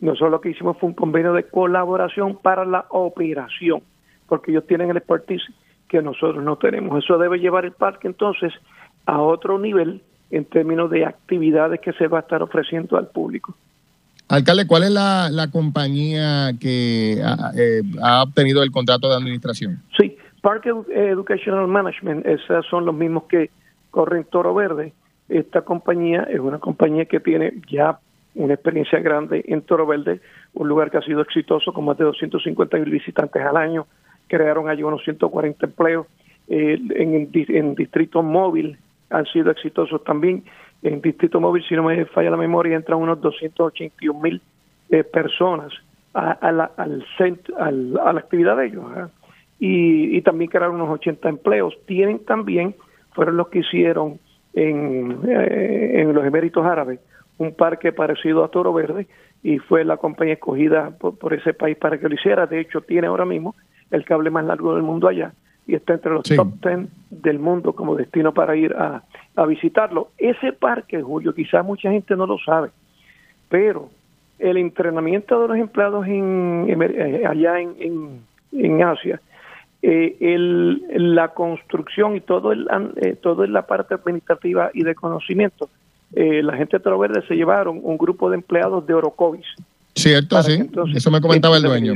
Nosotros 0.00 0.30
lo 0.30 0.40
que 0.40 0.50
hicimos 0.50 0.76
fue 0.78 0.88
un 0.90 0.94
convenio 0.94 1.32
de 1.32 1.44
colaboración 1.44 2.36
para 2.36 2.64
la 2.64 2.86
operación, 2.90 3.82
porque 4.28 4.52
ellos 4.52 4.66
tienen 4.66 4.90
el 4.90 4.96
expertise 4.98 5.42
que 5.88 6.02
nosotros 6.02 6.44
no 6.44 6.56
tenemos. 6.56 7.02
Eso 7.02 7.18
debe 7.18 7.38
llevar 7.40 7.64
el 7.64 7.72
parque 7.72 8.06
entonces 8.06 8.52
a 9.06 9.20
otro 9.20 9.58
nivel 9.58 10.02
en 10.30 10.44
términos 10.44 10.90
de 10.90 11.06
actividades 11.06 11.80
que 11.80 11.92
se 11.94 12.06
va 12.06 12.18
a 12.18 12.20
estar 12.20 12.42
ofreciendo 12.42 12.96
al 12.98 13.08
público. 13.08 13.56
Alcalde, 14.28 14.66
¿cuál 14.66 14.82
es 14.84 14.90
la, 14.90 15.30
la 15.30 15.50
compañía 15.50 16.52
que 16.60 17.18
ha, 17.24 17.50
eh, 17.56 17.82
obtenido 18.22 18.62
el 18.62 18.70
contrato 18.70 19.08
de 19.08 19.16
administración? 19.16 19.82
Sí, 19.98 20.16
Park 20.42 20.64
Edu- 20.66 20.86
Educational 20.92 21.66
Management, 21.66 22.26
esos 22.26 22.66
son 22.66 22.84
los 22.84 22.94
mismos 22.94 23.24
que 23.24 23.50
corren 23.90 24.24
Toro 24.24 24.54
Verde. 24.54 24.92
Esta 25.28 25.62
compañía 25.62 26.22
es 26.30 26.40
una 26.40 26.58
compañía 26.58 27.06
que 27.06 27.20
tiene 27.20 27.54
ya 27.70 27.98
una 28.34 28.54
experiencia 28.54 29.00
grande 29.00 29.44
en 29.48 29.62
Toro 29.62 29.86
Verde, 29.86 30.20
un 30.54 30.68
lugar 30.68 30.90
que 30.90 30.98
ha 30.98 31.02
sido 31.02 31.22
exitoso 31.22 31.72
con 31.72 31.86
más 31.86 31.96
de 31.98 32.04
250 32.04 32.76
mil 32.78 32.90
visitantes 32.90 33.42
al 33.42 33.56
año. 33.56 33.86
Crearon 34.28 34.68
allí 34.68 34.82
unos 34.82 35.02
140 35.04 35.66
empleos. 35.66 36.06
Eh, 36.48 36.78
en, 36.96 37.30
en 37.34 37.74
Distrito 37.74 38.22
Móvil 38.22 38.78
han 39.10 39.24
sido 39.26 39.50
exitosos 39.50 40.04
también. 40.04 40.44
En 40.82 41.00
Distrito 41.00 41.40
Móvil, 41.40 41.64
si 41.68 41.74
no 41.74 41.82
me 41.82 42.04
falla 42.06 42.30
la 42.30 42.36
memoria, 42.36 42.76
entran 42.76 43.00
unos 43.00 43.20
281 43.20 44.20
mil 44.20 44.40
eh, 44.90 45.04
personas 45.04 45.72
a, 46.14 46.32
a 46.32 46.52
la, 46.52 46.70
al 46.76 47.98
a 47.98 48.10
actividad 48.10 48.56
de 48.56 48.66
ellos. 48.66 48.84
¿ah? 48.94 49.08
y, 49.58 50.16
y 50.16 50.22
también 50.22 50.50
crearon 50.50 50.76
unos 50.76 50.90
80 50.90 51.28
empleos. 51.28 51.74
Tienen 51.86 52.24
también, 52.24 52.74
fueron 53.12 53.36
los 53.36 53.48
que 53.48 53.60
hicieron 53.60 54.18
en, 54.54 55.18
eh, 55.26 56.00
en 56.00 56.14
los 56.14 56.24
Eméritos 56.24 56.64
Árabes, 56.64 57.00
un 57.38 57.54
parque 57.54 57.92
parecido 57.92 58.44
a 58.44 58.50
Toro 58.50 58.72
Verde 58.72 59.06
y 59.42 59.58
fue 59.58 59.84
la 59.84 59.96
compañía 59.96 60.34
escogida 60.34 60.90
por 60.98 61.32
ese 61.32 61.54
país 61.54 61.76
para 61.76 61.98
que 61.98 62.08
lo 62.08 62.14
hiciera. 62.14 62.46
De 62.46 62.60
hecho, 62.60 62.80
tiene 62.80 63.06
ahora 63.06 63.24
mismo 63.24 63.54
el 63.90 64.04
cable 64.04 64.30
más 64.30 64.44
largo 64.44 64.74
del 64.74 64.82
mundo 64.82 65.08
allá 65.08 65.32
y 65.68 65.74
está 65.76 65.92
entre 65.94 66.10
los 66.12 66.22
Sí. 66.26 66.34
top 66.34 66.48
10 66.62 66.88
del 67.10 67.38
mundo 67.38 67.72
como 67.74 67.94
destino 67.94 68.32
para 68.34 68.56
ir 68.56 68.74
a, 68.74 69.02
a 69.36 69.46
visitarlo. 69.46 70.08
Ese 70.18 70.52
parque, 70.52 71.00
Julio, 71.02 71.32
quizás 71.34 71.64
mucha 71.64 71.90
gente 71.90 72.16
no 72.16 72.26
lo 72.26 72.38
sabe, 72.38 72.70
pero 73.48 73.90
el 74.40 74.56
entrenamiento 74.56 75.40
de 75.42 75.48
los 75.48 75.56
empleados 75.58 76.06
en, 76.06 76.66
eh, 76.80 77.22
allá 77.26 77.60
en, 77.60 77.74
en, 77.78 78.20
en 78.52 78.82
Asia, 78.82 79.20
eh, 79.82 80.16
el, 80.20 81.14
la 81.14 81.28
construcción 81.28 82.16
y 82.16 82.20
todo 82.20 82.50
el, 82.52 82.66
eh, 82.96 83.14
todo 83.22 83.44
en 83.44 83.52
la 83.52 83.66
parte 83.66 83.94
administrativa 83.94 84.70
y 84.74 84.82
de 84.82 84.94
conocimiento, 84.94 85.68
eh, 86.14 86.42
la 86.42 86.56
gente 86.56 86.78
de 86.78 86.82
Toro 86.82 86.98
Verde 86.98 87.22
se 87.28 87.34
llevaron 87.34 87.78
un 87.82 87.98
grupo 87.98 88.30
de 88.30 88.36
empleados 88.36 88.86
de 88.86 88.94
Orocovis. 88.94 89.46
Cierto, 89.94 90.40
sí. 90.42 90.52
entonces- 90.54 90.96
Eso 90.96 91.10
me 91.10 91.20
comentaba 91.20 91.56
el 91.58 91.62
dueño. 91.64 91.94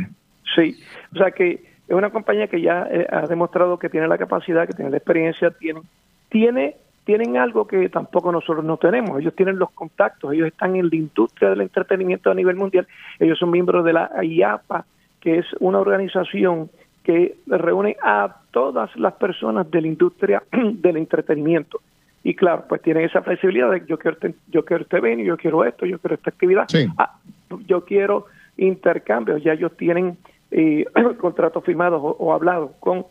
Sí, 0.55 0.77
o 1.15 1.17
sea 1.19 1.31
que 1.31 1.72
es 1.93 1.99
una 1.99 2.11
compañía 2.11 2.47
que 2.47 2.63
ya 2.63 2.89
eh, 2.91 3.07
ha 3.11 3.27
demostrado 3.27 3.79
que 3.79 3.91
tiene 3.91 4.09
la 4.09 4.17
capacidad, 4.17 4.67
que 4.67 4.73
tiene 4.73 4.91
la 4.91 4.97
experiencia, 4.97 5.51
tiene, 5.51 5.83
tiene, 6.31 6.77
tienen 7.05 7.37
algo 7.37 7.67
que 7.67 7.91
tampoco 7.91 8.33
nosotros 8.33 8.65
no 8.65 8.79
tenemos. 8.79 9.21
Ellos 9.21 9.37
tienen 9.37 9.59
los 9.59 9.71
contactos, 9.73 10.33
ellos 10.33 10.49
están 10.49 10.75
en 10.77 10.89
la 10.89 10.97
industria 10.97 11.51
del 11.51 11.61
entretenimiento 11.61 12.31
a 12.31 12.35
nivel 12.35 12.57
mundial. 12.57 12.87
Ellos 13.19 13.39
son 13.39 13.51
miembros 13.51 13.85
de 13.85 13.93
la 13.93 14.11
IAPA, 14.25 14.87
que 15.21 15.39
es 15.39 15.47
una 15.61 15.81
organización 15.81 16.71
que 17.05 17.37
reúne 17.47 17.99
a 18.03 18.37
todas 18.53 18.97
las 18.97 19.13
personas 19.15 19.71
de 19.71 19.83
la 19.83 19.89
industria 19.89 20.43
del 20.51 20.97
entretenimiento. 20.97 21.83
Y 22.25 22.35
claro, 22.35 22.65
pues 22.71 22.81
tienen 22.81 23.05
esa 23.05 23.21
flexibilidad 23.21 23.71
de 23.71 23.85
yo 23.87 23.99
quiero 23.99 24.15
este, 24.15 24.35
yo 24.49 24.65
quiero 24.65 24.85
este 24.85 24.99
venue, 24.99 25.27
yo 25.27 25.37
quiero 25.37 25.63
esto, 25.67 25.85
yo 25.85 25.99
quiero 25.99 26.15
esta 26.15 26.31
actividad. 26.31 26.65
Sí. 26.69 26.87
Ah, 26.97 27.19
yo 27.67 27.85
quiero 27.85 28.27
intercambios, 28.57 29.43
ya 29.43 29.53
ellos 29.53 29.77
tienen 29.77 30.17
eh, 30.53 30.85
contratos 31.21 31.65
firmados 31.65 32.01
o, 32.03 32.17
o 32.19 32.33
hablados 32.33 32.71
con, 32.81 33.07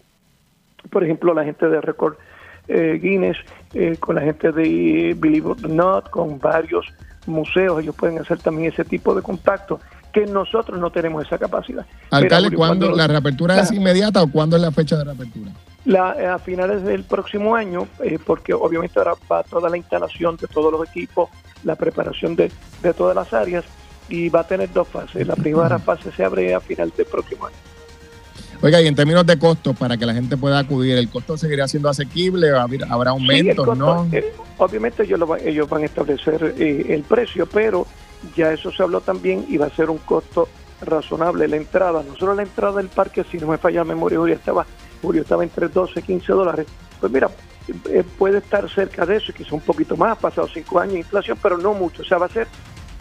por 0.90 1.04
ejemplo, 1.04 1.34
la 1.34 1.44
gente 1.44 1.68
de 1.68 1.82
Record 1.82 2.16
eh, 2.68 3.00
Guinness, 3.02 3.38
eh, 3.74 3.98
con 4.00 4.16
la 4.16 4.22
gente 4.22 4.52
de 4.52 5.16
Believe 5.18 5.52
It 5.52 5.66
or 5.66 5.70
Not, 5.70 6.10
con 6.10 6.40
varios 6.40 6.86
museos, 7.28 7.82
ellos 7.82 7.96
pueden 7.96 8.20
hacer 8.20 8.40
también 8.40 8.72
ese 8.72 8.86
tipo 8.86 9.14
de 9.14 9.22
contacto 9.22 9.80
que 10.14 10.26
nosotros 10.26 10.80
no 10.80 10.90
tenemos 10.92 11.26
esa 11.26 11.38
capacidad. 11.38 11.86
Alcalde, 12.12 12.56
¿cuándo 12.56 12.86
cuando- 12.88 12.98
la 12.98 13.08
reapertura 13.08 13.60
es 13.60 13.72
inmediata 13.72 14.22
o 14.24 14.28
cuándo 14.32 14.56
es 14.56 14.62
la 14.62 14.72
fecha 14.72 14.98
de 14.98 15.04
reapertura? 15.06 15.52
la, 15.84 16.36
a 16.36 16.38
finales 16.40 16.84
del 16.84 17.04
próximo 17.04 17.56
año, 17.56 17.88
eh, 18.04 18.20
porque 18.24 18.54
obviamente 18.54 19.00
ahora 19.00 19.14
va 19.32 19.42
toda 19.44 19.68
la 19.68 19.78
instalación 19.78 20.38
de 20.38 20.48
todos 20.48 20.72
los 20.72 20.88
equipos, 20.88 21.30
la 21.64 21.76
preparación 21.76 22.36
de, 22.36 22.52
de 22.84 22.94
todas 22.94 23.16
las 23.16 23.34
áreas 23.34 23.66
y 24.12 24.30
va 24.30 24.42
a 24.42 24.48
tener 24.48 24.72
dos 24.72 24.88
fases. 24.88 25.26
La 25.26 25.36
primera 25.36 25.80
fase 25.80 26.12
se 26.12 26.24
abre 26.24 26.54
a 26.54 26.60
final 26.60 26.92
del 26.96 27.06
próximo 27.08 27.48
año. 27.48 27.56
Oiga, 28.62 28.80
y 28.80 28.86
en 28.88 28.94
términos 28.96 29.26
de 29.26 29.40
costo, 29.40 29.74
para 29.74 29.98
que 29.98 30.06
la 30.06 30.14
gente 30.14 30.38
pueda 30.38 30.60
acudir, 30.60 30.96
¿el 30.98 31.10
costo 31.10 31.36
seguirá 31.36 31.68
siendo 31.68 31.90
asequible? 31.90 32.52
¿Va 32.52 32.60
a 32.60 32.64
haber- 32.64 32.86
¿Habrá 32.88 33.12
aumentos? 33.12 33.76
¿No? 33.76 34.08
eh, 34.12 34.32
obviamente 34.58 35.02
ellos, 35.04 35.18
lo 35.20 35.36
ellos 35.38 35.68
van 35.68 35.82
a 35.82 35.86
establecer 35.86 36.54
eh, 36.60 36.86
el 36.90 37.02
precio, 37.02 37.48
pero 37.48 37.88
ya 38.36 38.52
eso 38.54 38.72
se 38.72 38.84
habló 38.84 39.02
también 39.02 39.46
y 39.50 39.58
va 39.58 39.66
a 39.66 39.76
ser 39.76 39.90
un 39.90 39.98
costo 39.98 40.48
razonable 40.82 41.48
la 41.48 41.56
entrada. 41.56 42.04
Nosotros 42.04 42.36
la 42.36 42.44
entrada 42.44 42.78
del 42.78 42.90
parque, 42.90 43.24
si 43.32 43.38
no 43.40 43.48
me 43.48 43.58
falla 43.58 43.80
la 43.80 43.86
memoria, 43.86 44.20
Julio 44.20 44.36
estaba, 44.36 44.66
Julio 45.02 45.22
estaba 45.24 45.44
entre 45.44 45.68
12 45.68 46.00
y 46.00 46.04
15 46.04 46.32
dólares. 46.34 46.68
Pues 47.00 47.12
mira, 47.12 47.32
eh, 47.90 48.04
puede 48.20 48.40
estar 48.40 48.70
cerca 48.70 49.08
de 49.08 49.16
eso, 49.18 49.34
quizá 49.34 49.56
un 49.56 49.62
poquito 49.62 49.98
más, 49.98 50.20
pasado 50.20 50.48
cinco 50.54 50.80
años 50.80 50.94
de 50.94 51.00
inflación, 51.00 51.38
pero 51.42 51.58
no 51.58 51.74
mucho. 51.74 52.04
O 52.04 52.06
sea, 52.06 52.20
va 52.20 52.28
a 52.28 52.30
ser 52.30 52.48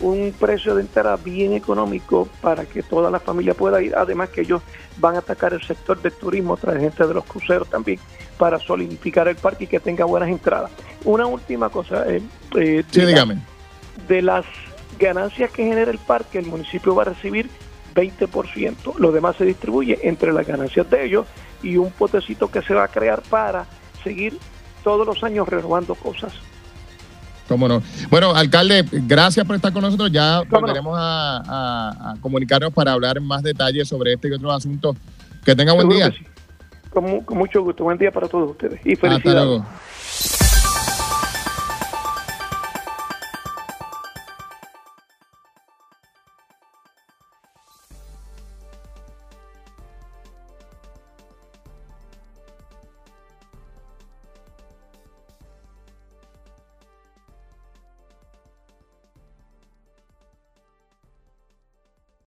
un 0.00 0.32
precio 0.38 0.74
de 0.74 0.82
entrada 0.82 1.16
bien 1.16 1.52
económico 1.52 2.28
para 2.40 2.64
que 2.64 2.82
toda 2.82 3.10
la 3.10 3.20
familia 3.20 3.54
pueda 3.54 3.82
ir. 3.82 3.94
Además 3.94 4.30
que 4.30 4.40
ellos 4.42 4.62
van 4.96 5.14
a 5.16 5.18
atacar 5.18 5.52
el 5.52 5.62
sector 5.62 6.00
del 6.00 6.12
turismo, 6.12 6.56
traer 6.56 6.80
gente 6.80 7.06
de 7.06 7.14
los 7.14 7.24
cruceros 7.24 7.68
también, 7.68 7.98
para 8.38 8.58
solidificar 8.58 9.28
el 9.28 9.36
parque 9.36 9.64
y 9.64 9.66
que 9.66 9.80
tenga 9.80 10.04
buenas 10.06 10.28
entradas. 10.30 10.70
Una 11.04 11.26
última 11.26 11.68
cosa. 11.68 12.04
eh, 12.08 12.22
eh, 12.56 12.82
Sí, 12.90 13.00
de 13.00 13.06
la- 13.06 13.08
dígame. 13.12 13.38
de 14.08 14.22
las 14.22 14.44
ganancias 14.98 15.50
que 15.50 15.64
genera 15.64 15.90
el 15.90 15.98
parque, 15.98 16.38
el 16.38 16.46
municipio 16.46 16.94
va 16.94 17.02
a 17.02 17.06
recibir 17.06 17.48
20%. 17.94 18.94
Lo 18.98 19.12
demás 19.12 19.36
se 19.36 19.44
distribuye 19.44 19.98
entre 20.02 20.32
las 20.32 20.46
ganancias 20.46 20.88
de 20.90 21.04
ellos 21.04 21.26
y 21.62 21.76
un 21.76 21.90
potecito 21.90 22.50
que 22.50 22.62
se 22.62 22.74
va 22.74 22.84
a 22.84 22.88
crear 22.88 23.22
para 23.28 23.66
seguir 24.02 24.38
todos 24.82 25.06
los 25.06 25.22
años 25.24 25.48
renovando 25.48 25.94
cosas. 25.94 26.32
¿Cómo 27.50 27.66
no? 27.66 27.82
Bueno, 28.10 28.30
alcalde, 28.32 28.84
gracias 28.92 29.44
por 29.44 29.56
estar 29.56 29.72
con 29.72 29.82
nosotros. 29.82 30.08
Ya 30.12 30.42
volveremos 30.48 30.96
a, 30.96 31.38
a- 31.38 32.10
a 32.12 32.16
comunicarnos 32.20 32.72
para 32.72 32.92
hablar 32.92 33.16
en 33.18 33.24
más 33.24 33.42
detalles 33.42 33.88
sobre 33.88 34.12
este 34.12 34.28
y 34.28 34.32
otros 34.32 34.54
asuntos. 34.54 34.96
Que 35.44 35.56
tenga 35.56 35.72
buen 35.72 35.90
Seguro 35.90 35.96
día. 36.10 36.16
sí. 36.16 36.24
Con, 36.90 37.22
con 37.22 37.38
mucho 37.38 37.60
gusto. 37.64 37.82
Buen 37.82 37.98
día 37.98 38.12
para 38.12 38.28
todos 38.28 38.52
ustedes 38.52 38.78
y 38.86 38.92
Hasta 38.92 39.08
felicidades. 39.08 39.44
luego. 39.48 39.66